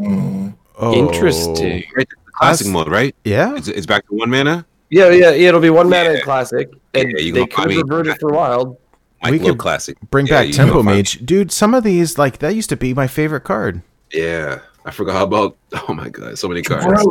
[0.00, 0.54] Mm.
[0.78, 0.94] Oh.
[0.94, 1.84] Interesting.
[1.96, 3.14] Right, classic That's- mode, right?
[3.24, 3.54] Yeah.
[3.56, 4.64] It's, it's back to one mana.
[4.90, 5.48] Yeah, yeah, yeah.
[5.48, 6.22] It'll be one mana in Yeah.
[6.22, 8.76] classic, and Yeah, you they could mean, revert it for wild.
[9.22, 9.96] Mike We could classic.
[10.10, 11.50] Bring Yeah, back Tempo go find- Mage, dude.
[11.52, 13.82] Some of these, like that, used to be my favorite card.
[14.12, 15.56] Yeah, I forgot about.
[15.88, 17.04] Oh my god, so many cards.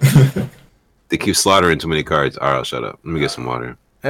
[1.08, 1.18] Gross.
[1.18, 2.36] They keep slaughtering too many cards.
[2.38, 2.98] All right, I'll shut up.
[3.04, 3.76] Let me get some water.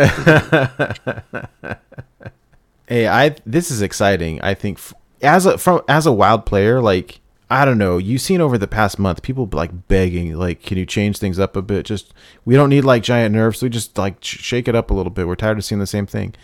[2.89, 4.41] hey, I this is exciting.
[4.43, 8.21] I think f- as a from as a wild player, like I don't know, you've
[8.21, 11.63] seen over the past month people like begging, like, can you change things up a
[11.63, 11.87] bit?
[11.87, 12.13] Just
[12.45, 13.63] we don't need like giant nerfs.
[13.63, 15.29] We just like sh- shake it up a little bit.
[15.29, 16.35] We're tired of seeing the same thing.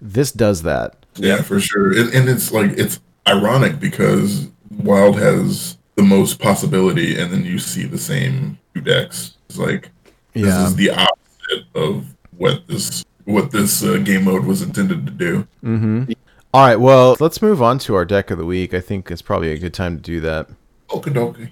[0.00, 0.96] This does that.
[1.16, 1.92] Yeah, for sure.
[1.92, 7.58] It, and it's like it's ironic because Wild has the most possibility, and then you
[7.58, 9.33] see the same two decks.
[9.54, 9.90] It's like
[10.32, 12.06] this is the opposite of
[12.36, 15.46] what this what this uh, game mode was intended to do.
[15.62, 16.12] Mm-hmm.
[16.52, 18.74] All right, well, let's move on to our deck of the week.
[18.74, 20.48] I think it's probably a good time to do that.
[20.88, 21.50] Okie dokie.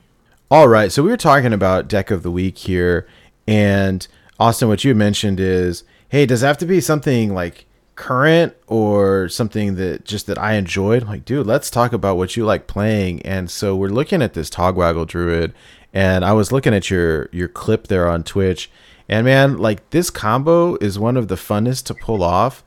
[0.51, 3.07] All right, so we were talking about deck of the week here,
[3.47, 4.07] and
[4.41, 9.29] Austin, what you mentioned is, hey, does it have to be something like current or
[9.29, 11.05] something that just that I enjoyed?
[11.05, 13.23] Like, dude, let's talk about what you like playing.
[13.23, 15.55] And so we're looking at this Togwaggle Druid,
[15.93, 18.71] and I was looking at your your clip there on Twitch,
[19.09, 22.65] and man, like this combo is one of the funnest to pull off.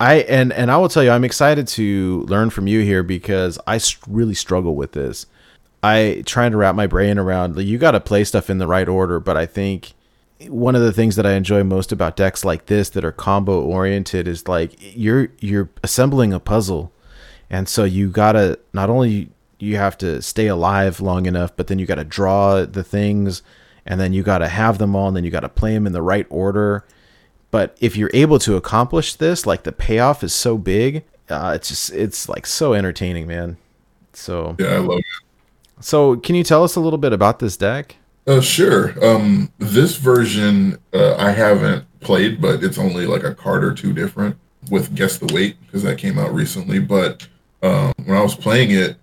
[0.00, 3.58] I and and I will tell you, I'm excited to learn from you here because
[3.66, 5.26] I really struggle with this.
[5.82, 7.56] I trying to wrap my brain around.
[7.56, 9.92] Like, you got to play stuff in the right order, but I think
[10.48, 13.60] one of the things that I enjoy most about decks like this that are combo
[13.60, 16.92] oriented is like you're you're assembling a puzzle,
[17.48, 19.28] and so you gotta not only
[19.64, 23.42] you have to stay alive long enough, but then you got to draw the things,
[23.86, 25.86] and then you got to have them all, and then you got to play them
[25.86, 26.84] in the right order.
[27.50, 31.68] But if you're able to accomplish this, like the payoff is so big, uh, it's
[31.68, 33.56] just it's like so entertaining, man.
[34.12, 35.04] So yeah, I love it.
[35.80, 37.96] So can you tell us a little bit about this deck?
[38.26, 38.94] Uh, sure.
[39.04, 43.92] Um, this version uh, I haven't played, but it's only like a card or two
[43.92, 44.36] different
[44.70, 46.78] with Guess the Weight because that came out recently.
[46.78, 47.26] But
[47.62, 48.96] um, when I was playing it,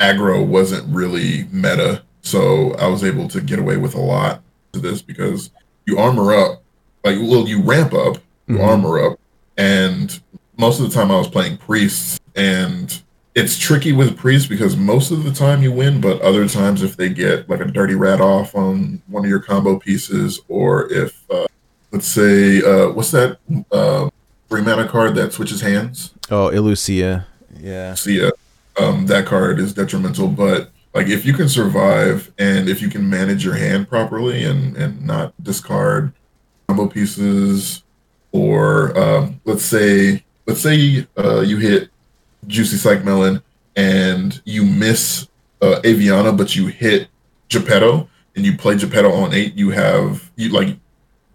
[0.00, 4.42] aggro wasn't really meta, so I was able to get away with a lot
[4.72, 5.50] to this because
[5.86, 6.62] you armor up,
[7.04, 8.64] like well, you ramp up, you Mhm.
[8.66, 9.18] armor up,
[9.56, 10.18] and
[10.58, 13.00] most of the time I was playing priests, and
[13.34, 16.96] it's tricky with priests because most of the time you win, but other times if
[16.96, 21.22] they get like a dirty rat off on one of your combo pieces, or if
[21.30, 21.46] uh,
[21.92, 23.38] let's say uh, what's that
[23.72, 24.08] uh,
[24.48, 26.12] three mana card that switches hands?
[26.30, 27.26] Oh, Illucia.
[27.60, 27.94] Yeah.
[27.94, 28.30] See, uh,
[28.78, 30.28] um, that card is detrimental.
[30.28, 34.76] But like if you can survive and if you can manage your hand properly and
[34.76, 36.12] and not discard
[36.68, 37.82] combo pieces,
[38.32, 41.90] or um, let's say let's say uh, you hit
[42.46, 43.42] Juicy Psychmelon
[43.76, 45.28] and you miss
[45.60, 47.08] uh, Aviana, but you hit
[47.48, 50.76] Geppetto and you play Geppetto on eight, you have you like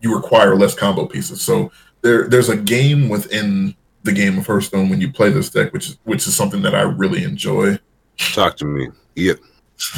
[0.02, 1.42] you require less combo pieces.
[1.42, 5.74] So there there's a game within the game of Hearthstone when you play this deck,
[5.74, 7.80] which is which is something that I really enjoy.
[8.18, 8.90] Talk to me.
[9.16, 9.34] Yeah.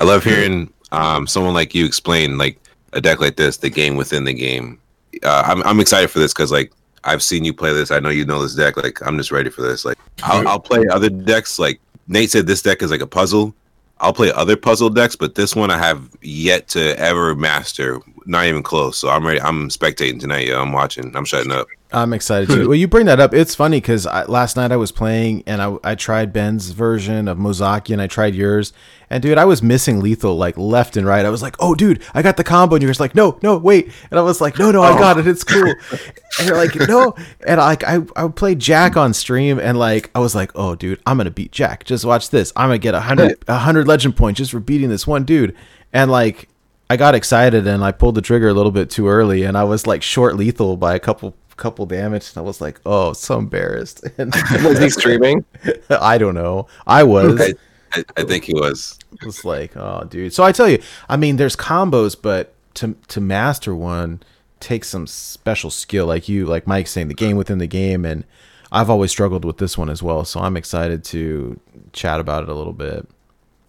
[0.00, 2.58] I love hearing um, someone like you explain like
[2.92, 4.80] a deck like this, the game within the game.
[5.22, 6.72] Uh, I'm I'm excited for this because like
[7.04, 7.90] I've seen you play this.
[7.90, 8.76] I know you know this deck.
[8.76, 9.84] Like I'm just ready for this.
[9.84, 11.58] Like I'll, I'll play other decks.
[11.58, 13.54] Like Nate said, this deck is like a puzzle.
[14.00, 18.00] I'll play other puzzle decks, but this one I have yet to ever master.
[18.24, 18.96] Not even close.
[18.96, 19.40] So I'm ready.
[19.40, 20.46] I'm spectating tonight.
[20.46, 21.14] Yeah, I'm watching.
[21.14, 21.66] I'm shutting up.
[21.92, 22.68] I'm excited too.
[22.68, 23.34] well, you bring that up.
[23.34, 27.38] It's funny because last night I was playing and I, I tried Ben's version of
[27.38, 28.72] Mozaki and I tried yours.
[29.12, 31.24] And dude, I was missing lethal like left and right.
[31.24, 32.76] I was like, oh, dude, I got the combo.
[32.76, 33.90] And you're just like, no, no, wait.
[34.10, 35.26] And I was like, no, no, I got it.
[35.26, 35.74] It's cool.
[36.38, 37.16] and you're like, no.
[37.44, 40.76] And I, like, I, I played Jack on stream and like, I was like, oh,
[40.76, 41.84] dude, I'm going to beat Jack.
[41.84, 42.52] Just watch this.
[42.54, 45.24] I'm going to get a hundred, a hundred legend points just for beating this one
[45.24, 45.56] dude.
[45.92, 46.48] And like,
[46.88, 49.62] I got excited and I pulled the trigger a little bit too early and I
[49.62, 53.38] was like short lethal by a couple couple damage and I was like, oh, so
[53.38, 54.04] embarrassed.
[54.18, 54.34] And
[54.64, 55.44] Was he streaming?
[55.88, 56.66] I don't know.
[56.86, 57.40] I was.
[57.40, 57.54] I,
[57.92, 58.98] I, I think he was.
[59.12, 60.32] It was like, oh, dude.
[60.32, 64.22] So I tell you, I mean, there's combos, but to to master one
[64.58, 68.24] takes some special skill, like you, like Mike's saying, the game within the game, and
[68.72, 70.24] I've always struggled with this one as well.
[70.24, 71.58] So I'm excited to
[71.92, 73.08] chat about it a little bit.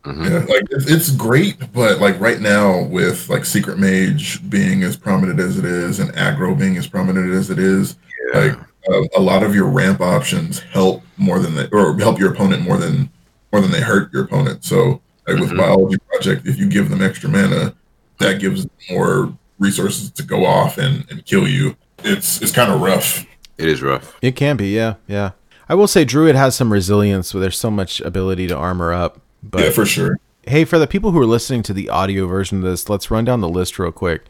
[0.03, 0.29] Mhm.
[0.29, 4.97] Yeah, like it's, it's great, but like right now with like Secret Mage being as
[4.97, 7.95] prominent as it is and aggro being as prominent as it is,
[8.33, 8.39] Yeah.
[8.39, 8.59] like
[8.89, 12.63] uh, a lot of your ramp options help more than they or help your opponent
[12.63, 13.09] more than
[13.51, 14.63] more than they hurt your opponent.
[14.65, 15.57] So like with Mhm.
[15.57, 17.75] Biology Project, if you give them extra mana,
[18.19, 21.75] that gives them more resources to go off and, and kill you.
[22.03, 23.25] It's it's kind of rough.
[23.59, 24.17] It is rough.
[24.23, 25.31] It can be, yeah, yeah.
[25.69, 29.21] I will say Druid has some resilience where there's so much ability to armor up.
[29.43, 30.19] But yeah, for sure.
[30.43, 33.25] hey, for the people who are listening to the audio version of this, let's run
[33.25, 34.23] down the list real quick.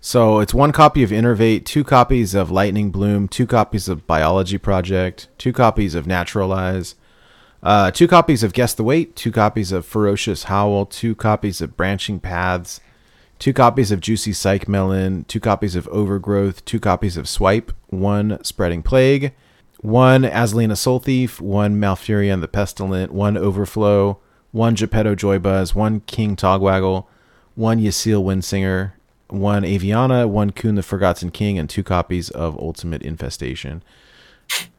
[0.00, 4.56] So it's one copy of Innervate, two copies of Lightning Bloom, two copies of Biology
[4.56, 6.94] Project, two copies of Naturalize,
[7.62, 11.76] uh, two copies of Guess the Weight, two copies of Ferocious Howl, two copies of
[11.76, 12.80] Branching Paths,
[13.38, 18.82] two copies of Juicy Psychmelon, two copies of Overgrowth, two copies of Swipe, one Spreading
[18.82, 19.34] Plague,
[19.80, 24.18] one Azalina Soul Thief, one Malfurion the Pestilent, one Overflow,
[24.52, 27.06] one Geppetto Joybuzz, one King Togwaggle,
[27.54, 28.92] one Ysiel Windsinger,
[29.28, 33.82] one Aviana, one Kun the Forgotten King, and two copies of Ultimate Infestation.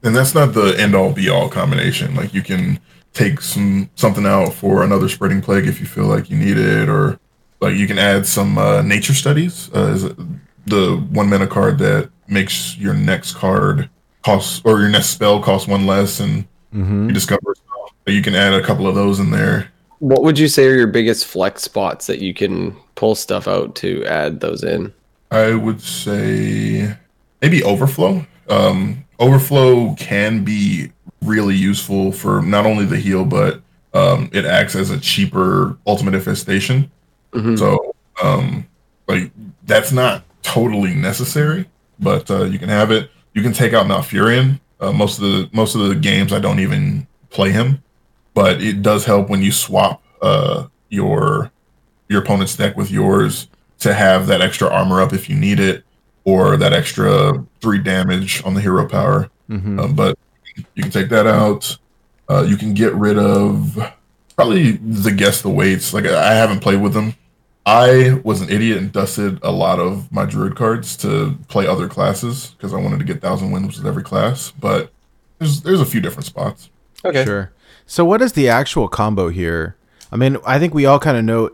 [0.03, 2.15] And that's not the end all be all combination.
[2.15, 2.79] Like you can
[3.13, 6.89] take some something out for another spreading plague if you feel like you need it,
[6.89, 7.17] or
[7.61, 9.69] like you can add some uh, nature studies.
[9.73, 10.17] Uh, is it
[10.65, 13.89] the one mana card that makes your next card
[14.23, 17.07] cost or your next spell cost one less, and Mm-hmm.
[17.09, 17.53] you discover.
[18.11, 19.71] You can add a couple of those in there.
[19.99, 23.75] What would you say are your biggest flex spots that you can pull stuff out
[23.75, 24.93] to add those in?
[25.29, 26.95] I would say
[27.41, 28.25] maybe overflow.
[28.49, 33.61] Um, overflow can be really useful for not only the heal, but
[33.93, 36.91] um, it acts as a cheaper ultimate infestation.
[37.33, 37.57] Mhm.
[37.57, 38.67] So, um,
[39.07, 39.31] like
[39.65, 41.65] that's not totally necessary,
[41.99, 43.09] but uh, you can have it.
[43.33, 44.59] You can take out Malfurion.
[44.79, 47.81] Uh, most of the most of the games I don't even play him,
[48.33, 51.51] but it does help when you swap uh, your
[52.09, 53.47] your opponent's deck with yours
[53.79, 55.83] to have that extra armor up if you need it,
[56.23, 59.29] or that extra three damage on the hero power.
[59.49, 59.79] Mm-hmm.
[59.79, 60.17] Um, but
[60.75, 61.77] you can take that out.
[62.29, 63.77] Uh, you can get rid of
[64.35, 65.93] probably the guess the weights.
[65.93, 67.15] Like I haven't played with them.
[67.65, 71.87] I was an idiot and dusted a lot of my druid cards to play other
[71.87, 74.51] classes because I wanted to get thousand wins with every class.
[74.51, 74.91] But
[75.39, 76.69] there's there's a few different spots.
[77.05, 77.23] Okay.
[77.23, 77.51] Sure.
[77.91, 79.75] So, what is the actual combo here?
[80.13, 81.51] I mean, I think we all kind of know,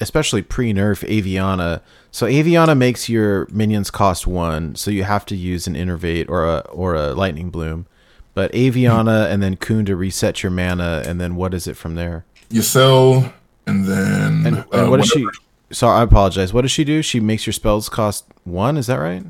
[0.00, 1.82] especially pre nerf Aviana.
[2.10, 6.44] So, Aviana makes your minions cost one, so you have to use an Innervate or
[6.44, 7.86] a or a Lightning Bloom.
[8.34, 11.94] But Aviana and then Kun to reset your mana, and then what is it from
[11.94, 12.24] there?
[12.50, 13.32] You sell
[13.64, 15.28] and then And, uh, what does she?
[15.70, 16.52] Sorry, I apologize.
[16.52, 17.02] What does she do?
[17.02, 18.78] She makes your spells cost one.
[18.78, 19.22] Is that right?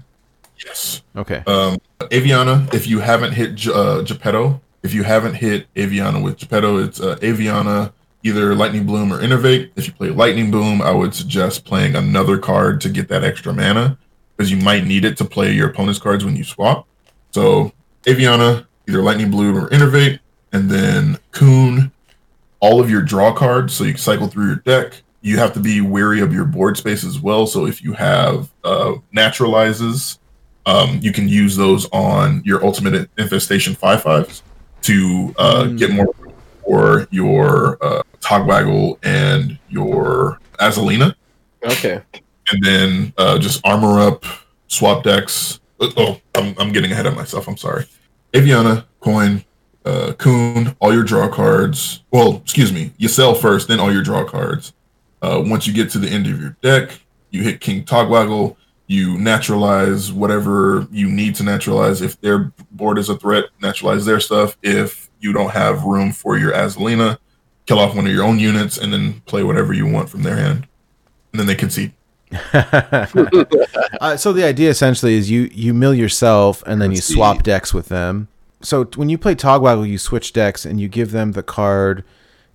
[0.64, 1.02] Yes.
[1.14, 1.42] Okay.
[1.46, 1.76] Um,
[2.10, 7.00] Aviana, if you haven't hit uh, Geppetto, if you haven't hit Aviana with Geppetto, it's
[7.00, 7.92] uh, Aviana,
[8.22, 9.70] either Lightning Bloom or Innervate.
[9.76, 13.52] If you play Lightning Bloom, I would suggest playing another card to get that extra
[13.52, 13.98] mana
[14.36, 16.86] because you might need it to play your opponent's cards when you swap.
[17.32, 17.72] So,
[18.04, 20.20] Aviana, either Lightning Bloom or Innervate,
[20.52, 21.90] and then Kun,
[22.60, 25.02] all of your draw cards so you cycle through your deck.
[25.20, 27.46] You have to be wary of your board space as well.
[27.46, 30.18] So, if you have uh, naturalizes,
[30.66, 34.42] um, you can use those on your ultimate infestation five fives
[34.82, 35.78] to uh, Mm.
[35.78, 36.06] get more
[36.64, 41.14] for your uh, Togwaggle and your Azalina,
[41.64, 42.00] Okay.
[42.50, 44.24] and then uh, just armor up,
[44.68, 45.60] swap decks.
[45.80, 47.48] Oh, Oh, I'm, I'm getting ahead of myself.
[47.48, 47.86] I'm sorry.
[48.34, 49.44] Aviana, Coin,
[49.84, 52.02] uh, Kun, all your draw cards.
[52.10, 52.92] Well, excuse me.
[52.98, 54.72] You sell first, then all your draw cards.
[55.22, 57.00] Uh, once you get to the end of your deck,
[57.30, 58.56] you hit King Togwaggle.
[58.88, 62.02] You naturalize whatever you need to naturalize.
[62.02, 64.56] If their board is a threat, naturalize their stuff.
[64.62, 67.18] If you don't have room for your Azalina,
[67.66, 70.36] kill off one of your own units and then play whatever you want from their
[70.36, 70.66] hand.
[71.32, 71.92] And then they concede.
[72.52, 77.14] uh, so the idea essentially is you you mill yourself and then you see.
[77.14, 78.28] swap decks with them.
[78.60, 82.04] So when you play Togwaggle, you switch decks and you give them the card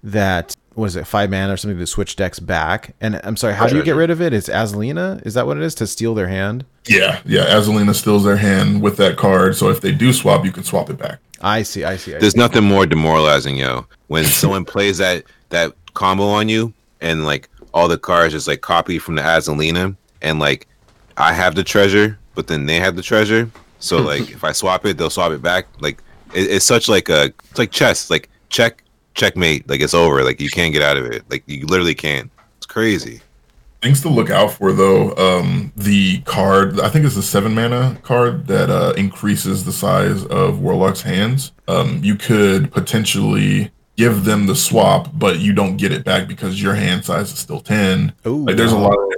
[0.03, 2.95] that what is it five mana or something to switch decks back.
[2.99, 4.33] And I'm sorry, how do you get rid of it?
[4.33, 5.25] It's Azalina.
[5.25, 6.65] Is that what it is to steal their hand?
[6.87, 7.45] Yeah, yeah.
[7.45, 10.89] Azalina steals their hand with that card, so if they do swap, you can swap
[10.89, 11.19] it back.
[11.41, 11.83] I see.
[11.83, 12.15] I see.
[12.15, 12.39] I There's see.
[12.39, 13.85] nothing more demoralizing, yo.
[14.07, 18.61] When someone plays that that combo on you, and like all the cards just like
[18.61, 20.67] copy from the Azalina, and like
[21.17, 23.49] I have the treasure, but then they have the treasure.
[23.79, 25.67] So like if I swap it, they'll swap it back.
[25.79, 26.01] Like
[26.33, 28.09] it, it's such like a it's like chess.
[28.09, 28.82] Like check,
[29.13, 29.67] checkmate.
[29.69, 30.23] Like it's over.
[30.23, 31.23] Like you can't get out of it.
[31.29, 32.29] Like you literally can't.
[32.57, 33.21] It's crazy.
[33.81, 35.13] Things to look out for though.
[35.15, 40.23] Um, the card, I think it's a seven mana card that uh, increases the size
[40.25, 41.51] of Warlock's hands.
[41.67, 46.61] Um, you could potentially give them the swap, but you don't get it back because
[46.61, 48.13] your hand size is still ten.
[48.25, 49.13] Ooh, Like there's a lot of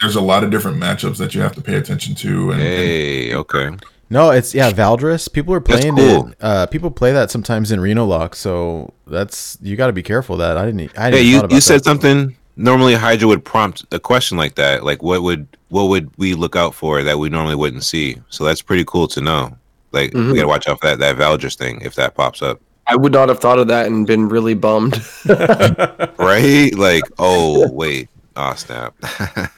[0.00, 2.52] there's a lot of different matchups that you have to pay attention to.
[2.52, 3.70] And, and Hey, okay.
[4.10, 5.30] No, it's yeah, Valdris.
[5.32, 6.28] People are playing cool.
[6.28, 6.36] it.
[6.40, 10.34] Uh, people play that sometimes in Reno Lock, so that's you got to be careful
[10.36, 10.56] of that.
[10.56, 10.96] I didn't.
[10.98, 11.84] I Hey, didn't you, thought about you said that.
[11.84, 12.36] something.
[12.56, 14.82] Normally, Hydra would prompt a question like that.
[14.84, 18.16] Like, what would what would we look out for that we normally wouldn't see?
[18.30, 19.56] So that's pretty cool to know.
[19.92, 20.28] Like, Mhm.
[20.32, 23.12] we gotta watch out for that that Valdris thing if that pops up, I would
[23.12, 25.00] not have thought of that and been really bummed.
[26.18, 26.70] right?
[26.74, 28.94] like, oh wait, oh snap.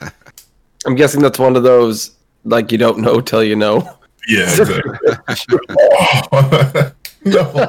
[0.87, 2.13] I'm guessing that's one of those
[2.45, 3.89] like you don't know till you know.
[4.31, 4.93] Yeah, exactly.
[7.25, 7.69] no.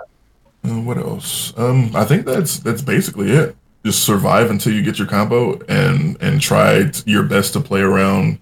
[0.64, 1.58] Uh, what else?
[1.58, 3.56] Um, I think that's that's basically it.
[3.84, 7.82] Just survive until you get your combo, and and try t- your best to play
[7.82, 8.38] around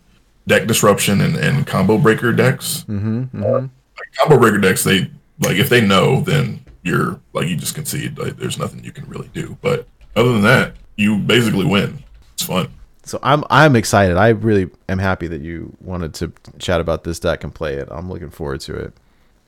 [0.48, 2.84] deck disruption and, and combo breaker decks.
[2.90, 3.68] Mm-hmm, mm-hmm.
[4.18, 5.10] Combo breaker decks, they
[5.40, 8.18] like if they know, then you're like you just concede.
[8.18, 9.58] Like there's nothing you can really do.
[9.62, 12.04] But other than that, you basically win.
[12.34, 12.70] It's fun.
[13.10, 14.18] So I'm I'm excited.
[14.18, 17.88] I really am happy that you wanted to chat about this deck and play it.
[17.90, 18.94] I'm looking forward to it.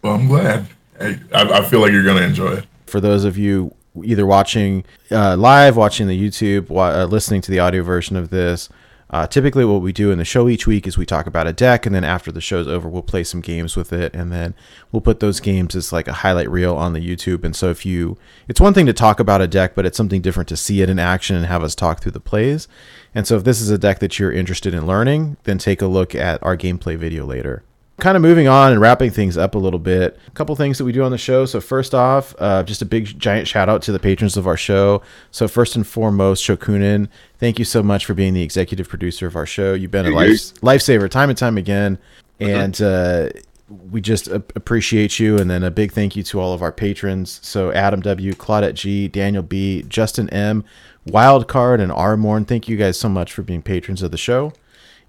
[0.01, 0.65] Well, I'm glad.
[0.99, 2.65] I, I, feel like you're gonna enjoy it.
[2.87, 7.51] For those of you either watching uh, live, watching the YouTube, wa- uh, listening to
[7.51, 8.67] the audio version of this,
[9.11, 11.51] Uh, typically, what we do in the show each week is we talk about a
[11.51, 14.55] deck, and then after the show's over, we'll play some games with it, and then
[14.89, 17.43] we'll put those games as like a highlight reel on the YouTube.
[17.43, 18.17] And so, if you,
[18.47, 20.89] it's one thing to talk about a deck, but it's something different to see it
[20.89, 22.69] in action and have us talk through the plays.
[23.13, 25.87] And so, if this is a deck that you're interested in learning, then take a
[25.87, 27.63] look at our gameplay video later
[28.01, 30.19] kind of moving on and wrapping things up a little bit.
[30.27, 31.45] A couple things that we do on the show.
[31.45, 34.57] So first off, uh, just a big giant shout out to the patrons of our
[34.57, 35.03] show.
[35.29, 39.35] So first and foremost, Shokunin, thank you so much for being the executive producer of
[39.35, 39.75] our show.
[39.75, 41.99] You've been a life, lifesaver time and time again,
[42.39, 43.29] and uh,
[43.69, 45.37] we just appreciate you.
[45.37, 47.39] And then a big thank you to all of our patrons.
[47.43, 50.65] So Adam W, Claudette G, Daniel B, Justin M,
[51.07, 52.45] Wildcard, and Armorn.
[52.45, 54.53] Thank you guys so much for being patrons of the show.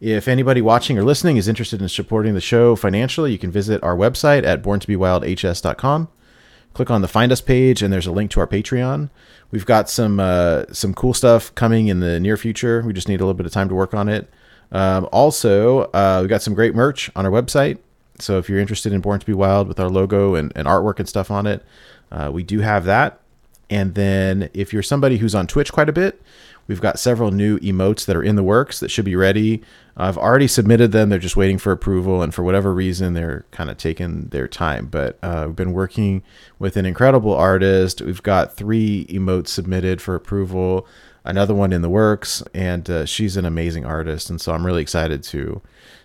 [0.03, 3.81] If anybody watching or listening is interested in supporting the show financially, you can visit
[3.85, 6.09] our website at borntobewildhs.com.
[6.75, 9.11] Click on the Find Us page, and there's a link to our Patreon.
[9.53, 12.83] We've got some uh, some cool stuff coming in the near future.
[12.85, 14.29] We just need a little bit of time to work on it.
[14.73, 17.79] Um, also, uh, we've got some great merch on our website.
[18.19, 20.99] So if you're interested in Born to Be Wild with our logo and, and artwork
[20.99, 21.65] and stuff on it,
[22.11, 23.21] uh, we do have that.
[23.71, 26.21] And then if you're somebody who's on Twitch quite a bit,
[26.67, 29.63] We've got several new emotes that are in the works that should be ready.
[29.97, 31.09] I've already submitted them.
[31.09, 34.87] They're just waiting for approval, and for whatever reason, they're kind of taking their time.
[34.87, 36.23] But uh, we've been working
[36.59, 38.01] with an incredible artist.
[38.01, 40.87] We've got three emotes submitted for approval,
[41.25, 44.31] another one in the works, and uh, she's an amazing artist.
[44.31, 45.61] And so I'm really excited to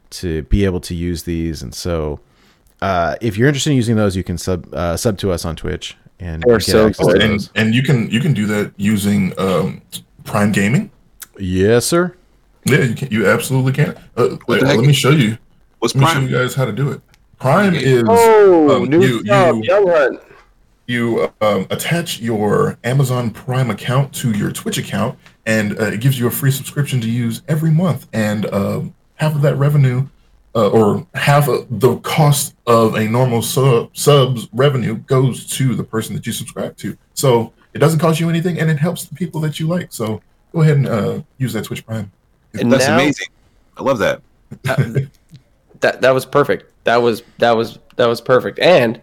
[0.10, 1.62] to be able to use these.
[1.62, 2.20] And so
[2.82, 5.56] uh, if you're interested in using those, you can sub uh, sub to us on
[5.56, 9.82] Twitch and, They're so and, and you can you can do that using um,
[10.28, 10.92] Prime Gaming?
[11.40, 12.16] Yes, sir.
[12.66, 13.10] Yeah, you can.
[13.12, 13.96] You absolutely can.
[14.16, 15.38] Uh, wait, let me show you.
[15.80, 16.16] What's let me Prime?
[16.28, 17.02] show you guys how to do it.
[17.40, 20.20] Prime is Oh, um, new you stuff, you Young Hunt.
[20.88, 26.20] you um, attach your Amazon Prime account to your Twitch account, and uh, it gives
[26.20, 28.08] you a free subscription to use every month.
[28.12, 30.08] And um, half of that revenue,
[30.56, 35.84] uh, or half of the cost of a normal sub subs revenue, goes to the
[35.84, 36.98] person that you subscribe to.
[37.14, 39.92] So it doesn't cost you anything, and it helps the people that you like.
[39.92, 40.22] So
[40.52, 42.12] go ahead and uh, use that Twitch Prime.
[42.60, 43.28] And That's now- amazing.
[43.78, 44.22] I love that.
[45.82, 46.72] That that was perfect.
[46.86, 48.58] That was that was that was perfect.
[48.60, 49.00] And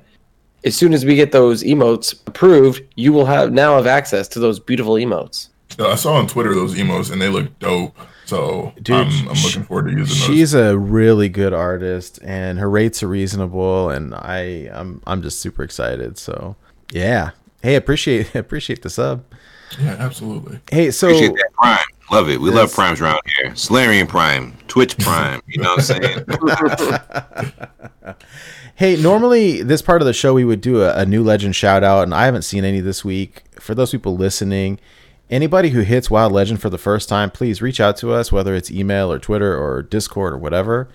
[0.65, 4.41] as soon as we get those emotes approved, you will have now have access to
[4.41, 5.51] those beautiful emotes.
[5.79, 7.97] Uh, I saw on Twitter those emos, and they look dope.
[8.25, 10.17] So Dude, I'm, I'm looking forward to using those.
[10.37, 15.41] She's a really good artist, and her rates are reasonable, and I I'm I'm just
[15.41, 16.19] super excited.
[16.19, 16.57] So
[16.91, 17.31] yeah,
[17.65, 19.25] hey, appreciate appreciate the sub.
[19.81, 20.61] yeah, absolutely.
[20.71, 21.85] Hey, so Appreciate that Prime.
[22.13, 22.41] Love it.
[22.41, 23.57] We love primes around here.
[23.57, 25.41] Solarian Prime, Twitch Prime.
[25.49, 26.25] You know what I'm
[27.99, 28.17] saying?
[28.77, 31.85] Hey, normally this part of the show we would do a, a new legend shout
[31.85, 33.45] out, and I haven't seen any this week.
[33.61, 34.81] For those people listening,
[35.31, 38.53] anybody who hits Wild Legend for the first time, please reach out to us, whether
[38.53, 40.89] it's email or Twitter or Discord or whatever.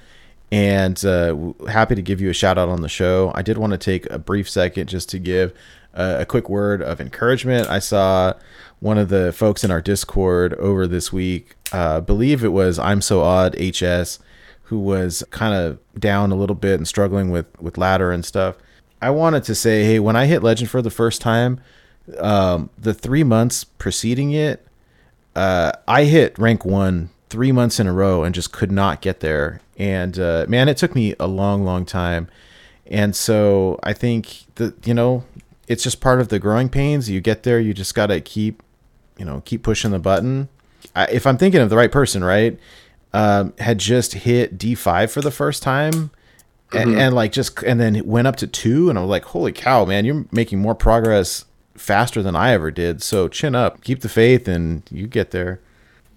[0.52, 3.32] And uh, happy to give you a shout out on the show.
[3.34, 5.54] I did want to take a brief second just to give
[5.94, 7.68] uh, a quick word of encouragement.
[7.70, 8.34] I saw
[8.80, 13.02] one of the folks in our Discord over this week, uh, believe it was I'm
[13.02, 14.20] So Odd HS,
[14.64, 18.56] who was kind of down a little bit and struggling with with ladder and stuff.
[19.02, 21.62] I wanted to say, hey, when I hit legend for the first time,
[22.18, 24.66] um, the three months preceding it,
[25.36, 29.20] uh, I hit rank one three months in a row and just could not get
[29.20, 29.62] there.
[29.78, 32.28] And uh, man, it took me a long, long time.
[32.88, 35.24] And so I think that you know,
[35.70, 37.10] it's just part of the growing pains.
[37.10, 38.62] You get there, you just gotta keep,
[39.18, 40.50] you know, keep pushing the button.
[40.96, 42.60] I, if I'm thinking of the right person, right,
[43.14, 46.12] um, had just hit D5 for the first time.
[46.72, 49.24] And, and like just and then it went up to two and i was like
[49.24, 53.84] holy cow man you're making more progress faster than i ever did so chin up
[53.84, 55.60] keep the faith and you get there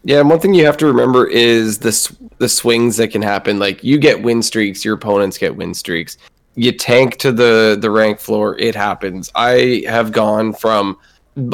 [0.05, 3.23] Yeah, and one thing you have to remember is the s- the swings that can
[3.23, 3.59] happen.
[3.59, 6.19] Like you get win streaks, your opponents get win streaks.
[6.55, 9.31] You tank to the the rank floor, it happens.
[9.35, 10.99] I have gone from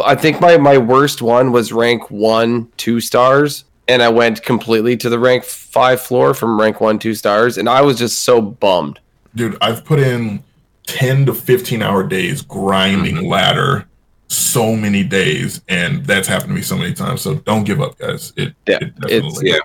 [0.05, 4.97] I think my my worst one was rank 1 2 stars and I went completely
[4.97, 8.41] to the rank 5 floor from rank 1 2 stars and I was just so
[8.43, 8.99] bummed.
[9.37, 10.43] dude i've put in
[10.87, 13.27] 10 to 15 hour days grinding mm-hmm.
[13.27, 13.87] ladder
[14.27, 17.97] so many days and that's happened to me so many times so don't give up
[17.99, 19.59] guys it, Yeah, it it's- yeah.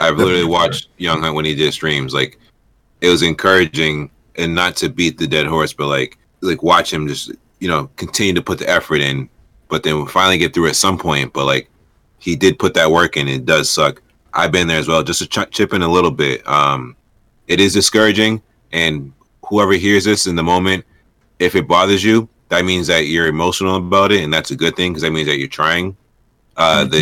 [0.00, 2.14] I've literally watched Young Hunt when he did streams.
[2.14, 2.38] Like
[3.02, 7.06] it was encouraging and not to beat the dead horse, but like like watch him
[7.06, 9.28] just you know continue to put the effort in,
[9.68, 11.32] but then we'll finally get through at some point.
[11.32, 11.68] But like
[12.18, 13.28] he did put that work in.
[13.28, 14.02] It does suck.
[14.32, 16.46] I've been there as well, just to ch- chip in a little bit.
[16.46, 16.96] Um,
[17.48, 18.42] it is discouraging,
[18.72, 19.12] and
[19.44, 20.84] whoever hears this in the moment,
[21.40, 24.76] if it bothers you, that means that you're emotional about it, and that's a good
[24.76, 25.96] thing because that means that you're trying.
[26.56, 27.00] Uh, the,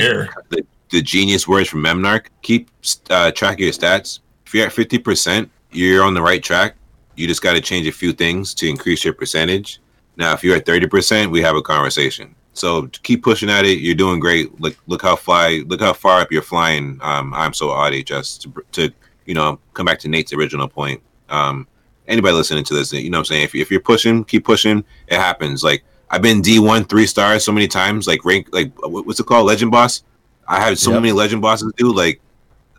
[0.50, 2.26] the the genius words from Memnarch.
[2.42, 2.70] Keep
[3.10, 4.20] uh, track of your stats.
[4.46, 6.76] If you're at fifty percent, you're on the right track.
[7.18, 9.80] You just got to change a few things to increase your percentage.
[10.16, 12.34] Now, if you're at thirty percent, we have a conversation.
[12.58, 13.78] So keep pushing at it.
[13.78, 14.60] You're doing great.
[14.60, 16.98] Look, look how fly, look how far up you're flying.
[17.02, 18.92] Um, I'm so Audi just to, to,
[19.26, 21.00] you know, come back to Nate's original point.
[21.28, 21.68] Um,
[22.08, 24.84] anybody listening to this, you know, what I'm saying if, if you're pushing, keep pushing.
[25.06, 25.62] It happens.
[25.62, 28.08] Like I've been D1 three stars so many times.
[28.08, 30.02] Like rank, like what's it called, Legend Boss.
[30.48, 31.02] I had so yep.
[31.02, 32.20] many Legend bosses do like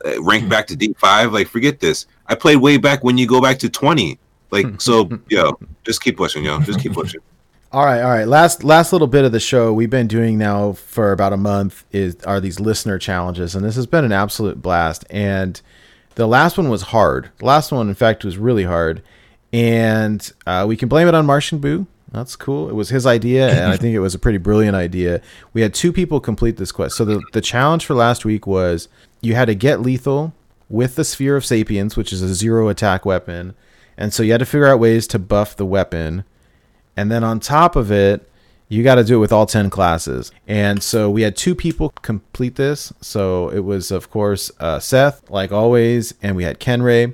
[0.05, 1.31] uh, rank back to D5.
[1.31, 2.05] Like forget this.
[2.27, 4.19] I played way back when you go back to 20.
[4.51, 7.21] Like so, yo, just keep pushing, yo, just keep pushing.
[7.71, 8.27] All right, all right.
[8.27, 11.85] Last last little bit of the show we've been doing now for about a month
[11.91, 15.05] is are these listener challenges, and this has been an absolute blast.
[15.11, 15.61] And
[16.15, 17.29] the last one was hard.
[17.37, 19.03] The last one, in fact, was really hard,
[19.53, 21.85] and uh, we can blame it on Martian Boo.
[22.11, 22.69] That's cool.
[22.69, 25.21] It was his idea, and I think it was a pretty brilliant idea.
[25.53, 26.95] We had two people complete this quest.
[26.95, 28.89] So the the challenge for last week was
[29.21, 30.33] you had to get lethal
[30.69, 33.53] with the Sphere of Sapience, which is a zero attack weapon,
[33.99, 36.23] and so you had to figure out ways to buff the weapon
[36.99, 38.29] and then on top of it,
[38.67, 40.33] you got to do it with all 10 classes.
[40.49, 42.91] And so we had two people complete this.
[42.99, 47.13] So it was, of course, uh, Seth, like always, and we had Ken Ray.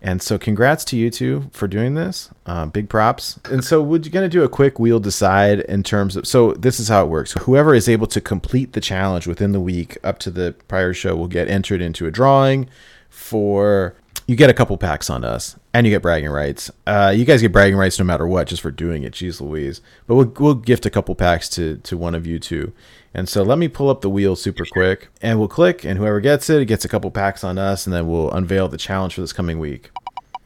[0.00, 2.30] And so congrats to you two for doing this.
[2.46, 3.38] Uh, big props.
[3.50, 6.26] And so we're going to do a quick wheel decide in terms of.
[6.26, 7.32] So this is how it works.
[7.32, 11.14] Whoever is able to complete the challenge within the week up to the prior show
[11.14, 12.70] will get entered into a drawing
[13.10, 13.96] for
[14.26, 16.70] you get a couple packs on us, and you get bragging rights.
[16.86, 19.12] Uh, you guys get bragging rights no matter what, just for doing it.
[19.12, 19.80] Jeez Louise!
[20.06, 22.72] But we'll we'll gift a couple packs to to one of you two.
[23.14, 26.20] And so let me pull up the wheel super quick, and we'll click, and whoever
[26.20, 29.14] gets it, it gets a couple packs on us, and then we'll unveil the challenge
[29.14, 29.90] for this coming week.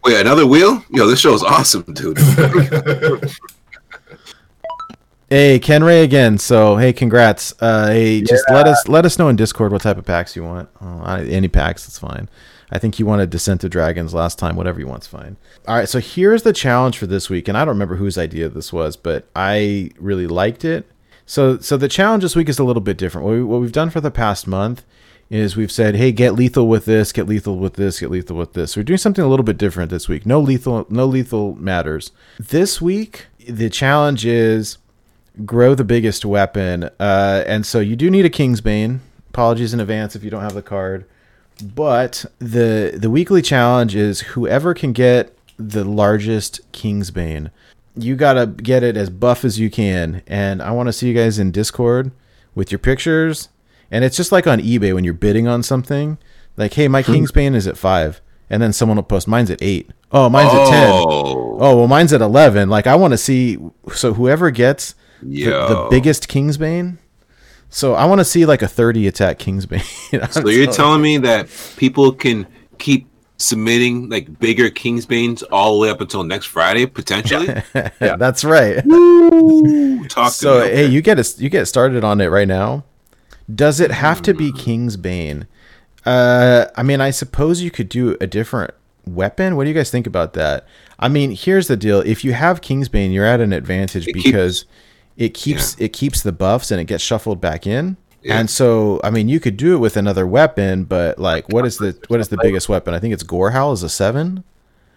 [0.05, 0.85] Wait, another wheel?
[0.90, 2.19] Yo, this show is awesome, dude.
[5.31, 6.39] hey, Ken Ray again.
[6.39, 7.55] So hey, congrats.
[7.61, 8.55] Uh, hey, just yeah.
[8.55, 10.69] let us let us know in Discord what type of packs you want.
[10.81, 12.28] Oh, any packs, that's fine.
[12.71, 14.57] I think you wanted Descent of Dragons last time.
[14.57, 15.37] Whatever you want's fine.
[15.67, 18.49] All right, so here's the challenge for this week, and I don't remember whose idea
[18.49, 20.87] this was, but I really liked it.
[21.27, 23.27] So, so the challenge this week is a little bit different.
[23.27, 24.85] What, we, what we've done for the past month
[25.31, 28.53] is we've said, hey, get lethal with this, get lethal with this, get lethal with
[28.55, 28.73] this.
[28.73, 30.27] So we're doing something a little bit different this week.
[30.27, 32.11] No lethal, no lethal matters.
[32.39, 34.79] This week, the challenge is
[35.45, 38.99] grow the biggest weapon, uh, and so you do need a Kingsbane.
[39.29, 41.07] Apologies in advance if you don't have the card.
[41.61, 47.51] But the the weekly challenge is whoever can get the largest Kingsbane.
[47.97, 51.15] You gotta get it as buff as you can, and I want to see you
[51.15, 52.12] guys in Discord
[52.55, 53.49] with your pictures.
[53.91, 56.19] And it's just like on eBay when you're bidding on something,
[56.57, 57.12] like, "Hey, my hmm.
[57.12, 59.91] Kingsbane is at five, and then someone will post, "Mine's at eight.
[60.12, 60.62] Oh, mine's oh.
[60.62, 60.91] at ten.
[61.62, 62.70] Oh, well, mine's at eleven.
[62.70, 63.59] Like, I want to see.
[63.93, 66.99] So whoever gets the, the biggest Kingsbane,
[67.71, 70.33] so I want to see like a 30 attack Kingsbane.
[70.33, 72.47] so you're telling me that people can
[72.79, 73.07] keep
[73.41, 77.47] submitting like bigger Kingsbanes all the way up until next Friday potentially?
[77.75, 78.85] yeah, that's right.
[78.85, 80.07] Woo!
[80.09, 81.39] Talk so hey, you get it.
[81.41, 82.85] You get started on it right now.
[83.53, 85.47] Does it have to be Kingsbane?
[86.05, 88.75] Uh, I mean, I suppose you could do a different
[89.07, 89.57] weapon.
[89.57, 90.67] What do you guys think about that?
[90.99, 94.63] I mean, here's the deal: if you have Kingsbane, you're at an advantage it because.
[94.63, 94.75] Keeps-
[95.21, 95.85] it keeps yeah.
[95.85, 97.99] it keeps the buffs and it gets shuffled back in.
[98.23, 98.39] Yeah.
[98.39, 101.77] And so, I mean, you could do it with another weapon, but like, what is
[101.77, 102.95] the what is the biggest weapon?
[102.95, 104.43] I think it's Gorehowl is a seven.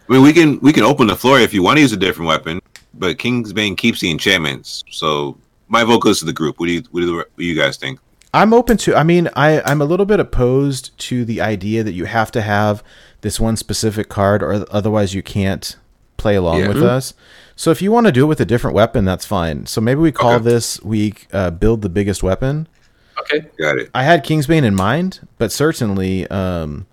[0.09, 1.97] I mean, we can we can open the floor if you want to use a
[1.97, 2.61] different weapon,
[2.93, 4.83] but Kingsbane keeps the enchantments.
[4.89, 5.37] So
[5.67, 6.57] my vote goes to the group.
[6.57, 7.99] What do you what do, what do you guys think?
[8.33, 8.95] I'm open to.
[8.95, 12.41] I mean, I I'm a little bit opposed to the idea that you have to
[12.41, 12.81] have
[13.21, 15.75] this one specific card, or otherwise you can't
[16.23, 16.67] play along yeah.
[16.69, 16.85] with mm-hmm.
[16.87, 17.13] us.
[17.55, 19.67] So if you want to do it with a different weapon, that's fine.
[19.67, 20.43] So maybe we call okay.
[20.43, 22.67] this week uh, "Build the Biggest Weapon."
[23.19, 23.91] Okay, got it.
[23.93, 26.87] I had Kingsbane in mind, but certainly, um,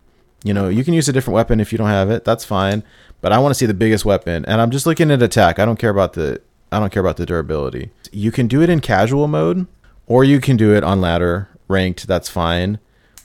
[0.44, 2.24] you know, you can use a different weapon if you don't have it.
[2.24, 2.82] That's fine.
[3.22, 5.58] But I want to see the biggest weapon, and I'm just looking at attack.
[5.58, 6.40] I don't care about the
[6.72, 7.90] I don't care about the durability.
[8.12, 9.66] You can do it in casual mode,
[10.06, 12.06] or you can do it on ladder ranked.
[12.06, 12.78] That's fine.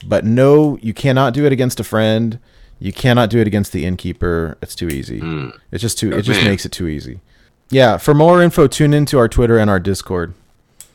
[0.06, 2.38] But no, you cannot do it against a friend.
[2.78, 4.58] You cannot do it against the innkeeper.
[4.60, 5.20] It's too easy.
[5.20, 5.58] Mm.
[5.70, 6.12] It's just too.
[6.12, 6.50] Oh, it just man.
[6.50, 7.20] makes it too easy.
[7.70, 7.96] Yeah.
[7.96, 10.34] For more info, tune into our Twitter and our Discord.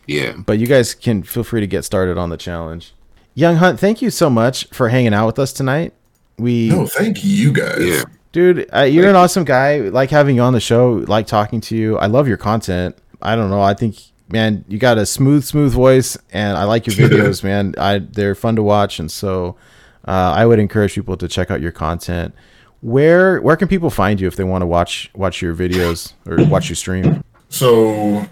[0.06, 0.34] Yeah.
[0.38, 2.94] But you guys can feel free to get started on the challenge.
[3.34, 5.94] Young Hunt, thank you so much for hanging out with us tonight.
[6.38, 7.80] We no, thank you guys.
[7.80, 8.03] Yeah.
[8.32, 9.80] Dude, uh, you're thank an awesome guy.
[9.80, 11.03] Like having you on the show.
[11.08, 11.98] Like talking to you.
[11.98, 12.98] I love your content.
[13.22, 13.62] I don't know.
[13.62, 13.98] I think
[14.32, 17.76] man, you got a smooth, smooth voice, and I like your videos, man.
[17.78, 19.56] I they're fun to watch, and so
[20.07, 22.34] uh, I would encourage people to check out your content.
[22.82, 26.44] Where where can people find you if they want to watch watch your videos or
[26.49, 27.23] watch your stream?
[27.49, 28.26] So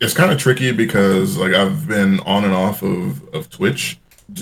[0.00, 3.98] it's kind of tricky because like I've been on and off of, of Twitch.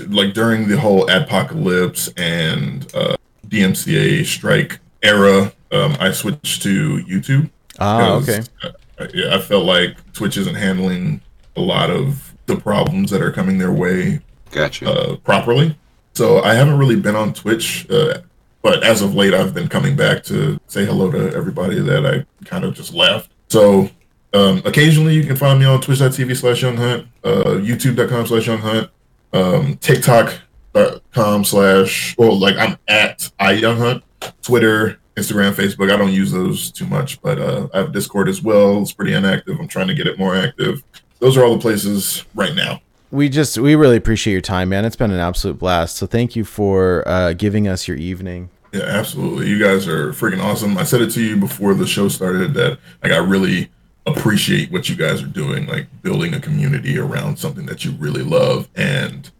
[0.08, 3.16] like during the whole apocalypse and uh,
[3.48, 7.50] DMCA strike era, um, I switched to YouTube.
[7.78, 8.42] Ah, okay.
[8.60, 11.20] because, uh, yeah, I felt like Twitch isn't handling
[11.56, 14.20] a lot of the problems that are coming their way
[14.50, 14.90] Gotcha.
[14.90, 15.76] uh, properly.
[16.14, 18.18] So I haven't really been on Twitch, uh,
[18.62, 22.24] but as of late, I've been coming back to say hello to everybody that I
[22.44, 23.30] kind of just left.
[23.48, 23.90] So
[24.32, 28.58] um, occasionally, you can find me on Twitch.tv slash Young Hunt, uh, YouTube.com slash Young
[28.58, 28.90] Hunt,
[29.32, 34.04] um, TikTok.com slash well, like I'm at I Young Hunt,
[34.42, 34.98] Twitter.
[35.16, 35.92] Instagram, Facebook.
[35.92, 38.82] I don't use those too much, but uh, I have Discord as well.
[38.82, 39.60] It's pretty inactive.
[39.60, 40.82] I'm trying to get it more active.
[41.20, 42.80] Those are all the places right now.
[43.14, 44.84] We just we really appreciate your time, man.
[44.84, 45.98] It's been an absolute blast.
[45.98, 48.50] So thank you for uh, giving us your evening.
[48.72, 49.48] Yeah, absolutely.
[49.48, 50.76] You guys are freaking awesome.
[50.76, 53.70] I said it to you before the show started that like I really
[54.04, 58.24] appreciate what you guys are doing, like building a community around something that you really
[58.24, 59.30] love and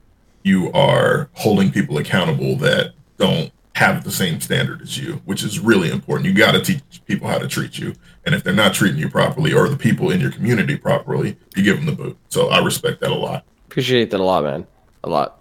[0.45, 5.59] you are holding people accountable that don't have the same standard as you, which is
[5.59, 6.29] really important.
[6.29, 7.95] You got to teach people how to treat you.
[8.25, 11.65] And if they're not treating you properly or the people in your community properly, you
[11.65, 12.17] give them the boot.
[12.29, 13.45] So I respect that a lot.
[13.75, 14.65] Appreciate that a lot, man.
[15.03, 15.41] A lot.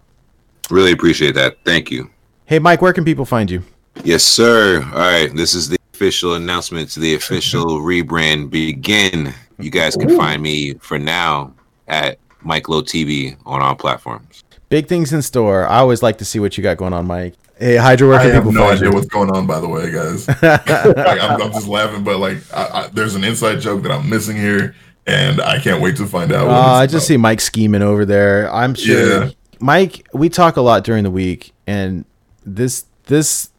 [0.72, 1.58] Really appreciate that.
[1.66, 2.10] Thank you.
[2.46, 3.62] Hey, Mike, where can people find you?
[4.04, 4.82] Yes, sir.
[4.86, 5.30] All right.
[5.36, 9.36] This is the official announcement to the official rebrand begin.
[9.60, 11.54] You guys can find me for now
[11.88, 14.44] at Mike Low TV on all platforms.
[14.68, 15.68] Big things in store.
[15.68, 17.36] I always like to see what you got going on, Mike.
[17.60, 18.96] Hey, Hydra, where I can have no find idea you?
[18.96, 20.28] what's going on, by the way, guys.
[20.42, 24.10] like, I'm, I'm just laughing, but like, I, I, there's an inside joke that I'm
[24.10, 24.76] missing here,
[25.08, 26.46] and I can't wait to find out.
[26.48, 27.08] Uh, what it's I just about.
[27.08, 28.52] see Mike scheming over there.
[28.54, 29.30] I'm sure Yeah.
[29.60, 30.08] Mike.
[30.14, 32.06] We talk a lot during the week, and
[32.46, 33.50] this this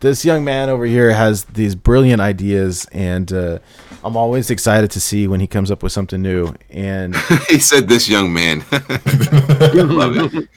[0.00, 3.58] this young man over here has these brilliant ideas, and uh,
[4.04, 6.54] I'm always excited to see when he comes up with something new.
[6.70, 7.16] And
[7.48, 10.48] he said, "This young man." Love it.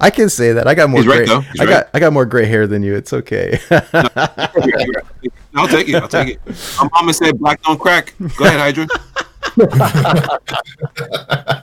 [0.00, 1.26] I can say that I got more He's right, gray.
[1.26, 1.40] though.
[1.40, 1.70] He's I right.
[1.70, 2.94] got I got more gray hair than you.
[2.94, 3.58] It's okay.
[3.70, 5.94] I'll take it.
[5.94, 6.40] I'll take it.
[6.78, 8.86] My mama said, "Black don't crack." Go ahead, Hydra.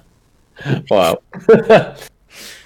[0.89, 1.19] Wow.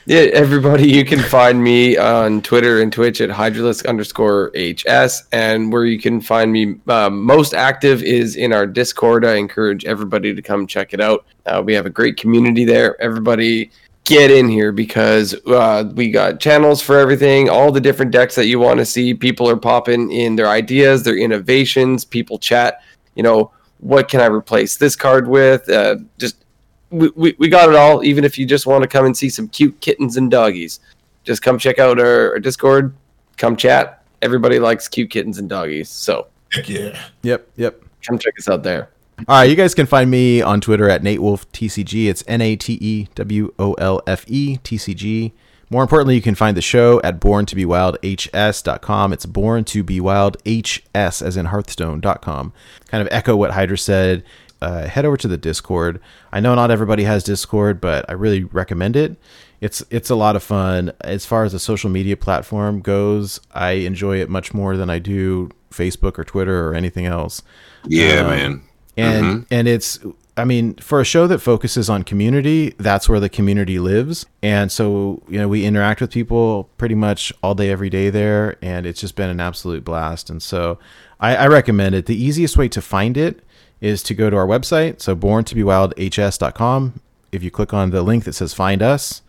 [0.06, 5.24] yeah, everybody, you can find me on Twitter and Twitch at Hydralisk underscore HS.
[5.32, 9.26] And where you can find me um, most active is in our Discord.
[9.26, 11.26] I encourage everybody to come check it out.
[11.46, 13.00] Uh, we have a great community there.
[13.02, 13.72] Everybody
[14.10, 18.48] get in here because uh, we got channels for everything, all the different decks that
[18.48, 19.14] you want to see.
[19.14, 22.04] People are popping in their ideas, their innovations.
[22.04, 22.82] People chat,
[23.16, 25.70] you know, what can I replace this card with?
[25.70, 26.44] Uh, just
[26.90, 28.04] we, we, we got it all.
[28.04, 30.80] Even if you just want to come and see some cute kittens and doggies,
[31.24, 32.96] just come check out our, our Discord.
[33.38, 34.04] Come chat.
[34.22, 37.00] Everybody likes cute kittens and doggies, so Heck yeah.
[37.22, 37.82] yep, yep.
[38.06, 38.90] come check us out there.
[39.28, 42.10] All right, you guys can find me on Twitter at Nate Wolfe TCG.
[42.10, 45.34] It's N A T E W O L F E T C G.
[45.70, 49.14] More importantly, you can find the show at born to be wild hs.com.
[49.14, 50.82] It's born to be wild hs
[51.22, 52.54] as in hearthstone.com.
[52.88, 54.24] Kind of echo what Hydra said.
[54.62, 56.02] Uh, head over to the Discord.
[56.34, 59.16] I know not everybody has Discord, but I really recommend it.
[59.62, 60.92] It's it's a lot of fun.
[61.02, 65.00] As far as the social media platform goes, I enjoy it much more than I
[65.00, 67.44] do Facebook or Twitter or anything else
[67.86, 68.62] Yeah, Um, man.
[69.00, 69.54] And mm-hmm.
[69.54, 70.00] and it's
[70.38, 74.26] i mean for a show that focuses on community that's where the community lives.
[74.42, 78.58] And so you know we interact with people pretty much all day every day there
[78.62, 80.30] and it's just been an absolute blast.
[80.30, 80.80] And so
[81.20, 82.06] i, I recommend it.
[82.06, 83.44] The easiest way to find it
[83.82, 85.02] is to go to our website.
[85.02, 87.02] So born to be wild hs.com
[87.32, 89.22] if you click on the link that says find us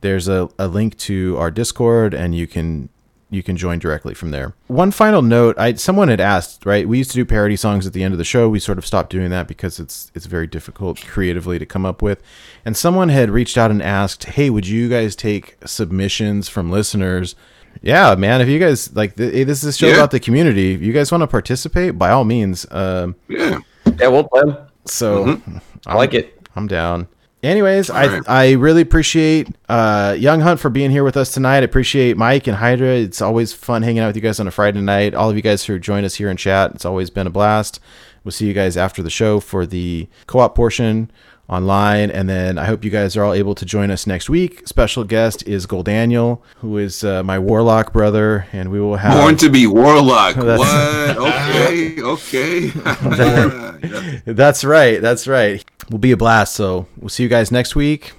[0.00, 2.88] there's a, a link to our discord and you can
[3.30, 4.54] you can join directly from there.
[4.68, 6.88] One final note, I someone had asked, right?
[6.88, 8.48] We used to do parody songs at the end of the show.
[8.48, 12.00] We sort of stopped doing that because it's it's very difficult creatively to come up
[12.02, 12.22] with.
[12.64, 17.34] And someone had reached out and asked, "Hey, would you guys take submissions from listeners?"
[17.82, 19.94] Yeah, man, if you guys like th- this is a show Yeah.
[19.94, 20.72] about the community.
[20.74, 22.66] If you guys want to participate, by all means.
[22.70, 23.58] Um, Yeah.
[23.98, 24.56] Yeah, we'll play 'em.
[24.86, 25.40] so
[25.86, 26.40] I like it.
[26.56, 27.08] I'm down.
[27.42, 28.22] Anyways, I right.
[28.28, 31.58] I really appreciate uh, Young Hunt for being here with us tonight.
[31.58, 32.96] I appreciate Mike and Hydra.
[32.96, 35.14] It's always fun hanging out with you guys on a Friday night.
[35.14, 37.78] All of you guys who join us here in chat, it's always been a blast.
[38.24, 41.12] We'll see you guys after the show for the co-op portion
[41.48, 44.66] online, and then I hope you guys are all able to join us next week.
[44.66, 49.14] Special guest is Gold Daniel, who is uh, my Warlock brother, and we will have
[49.14, 50.36] Born to be warlock.
[50.58, 51.16] What?
[51.16, 52.02] Okay.
[52.02, 52.68] Okay.
[54.26, 55.00] That's right.
[55.00, 55.64] That's right.
[55.90, 56.54] Will be a blast.
[56.54, 58.12] So we'll see you guys next week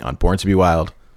[0.00, 0.92] on Born to Be Wild.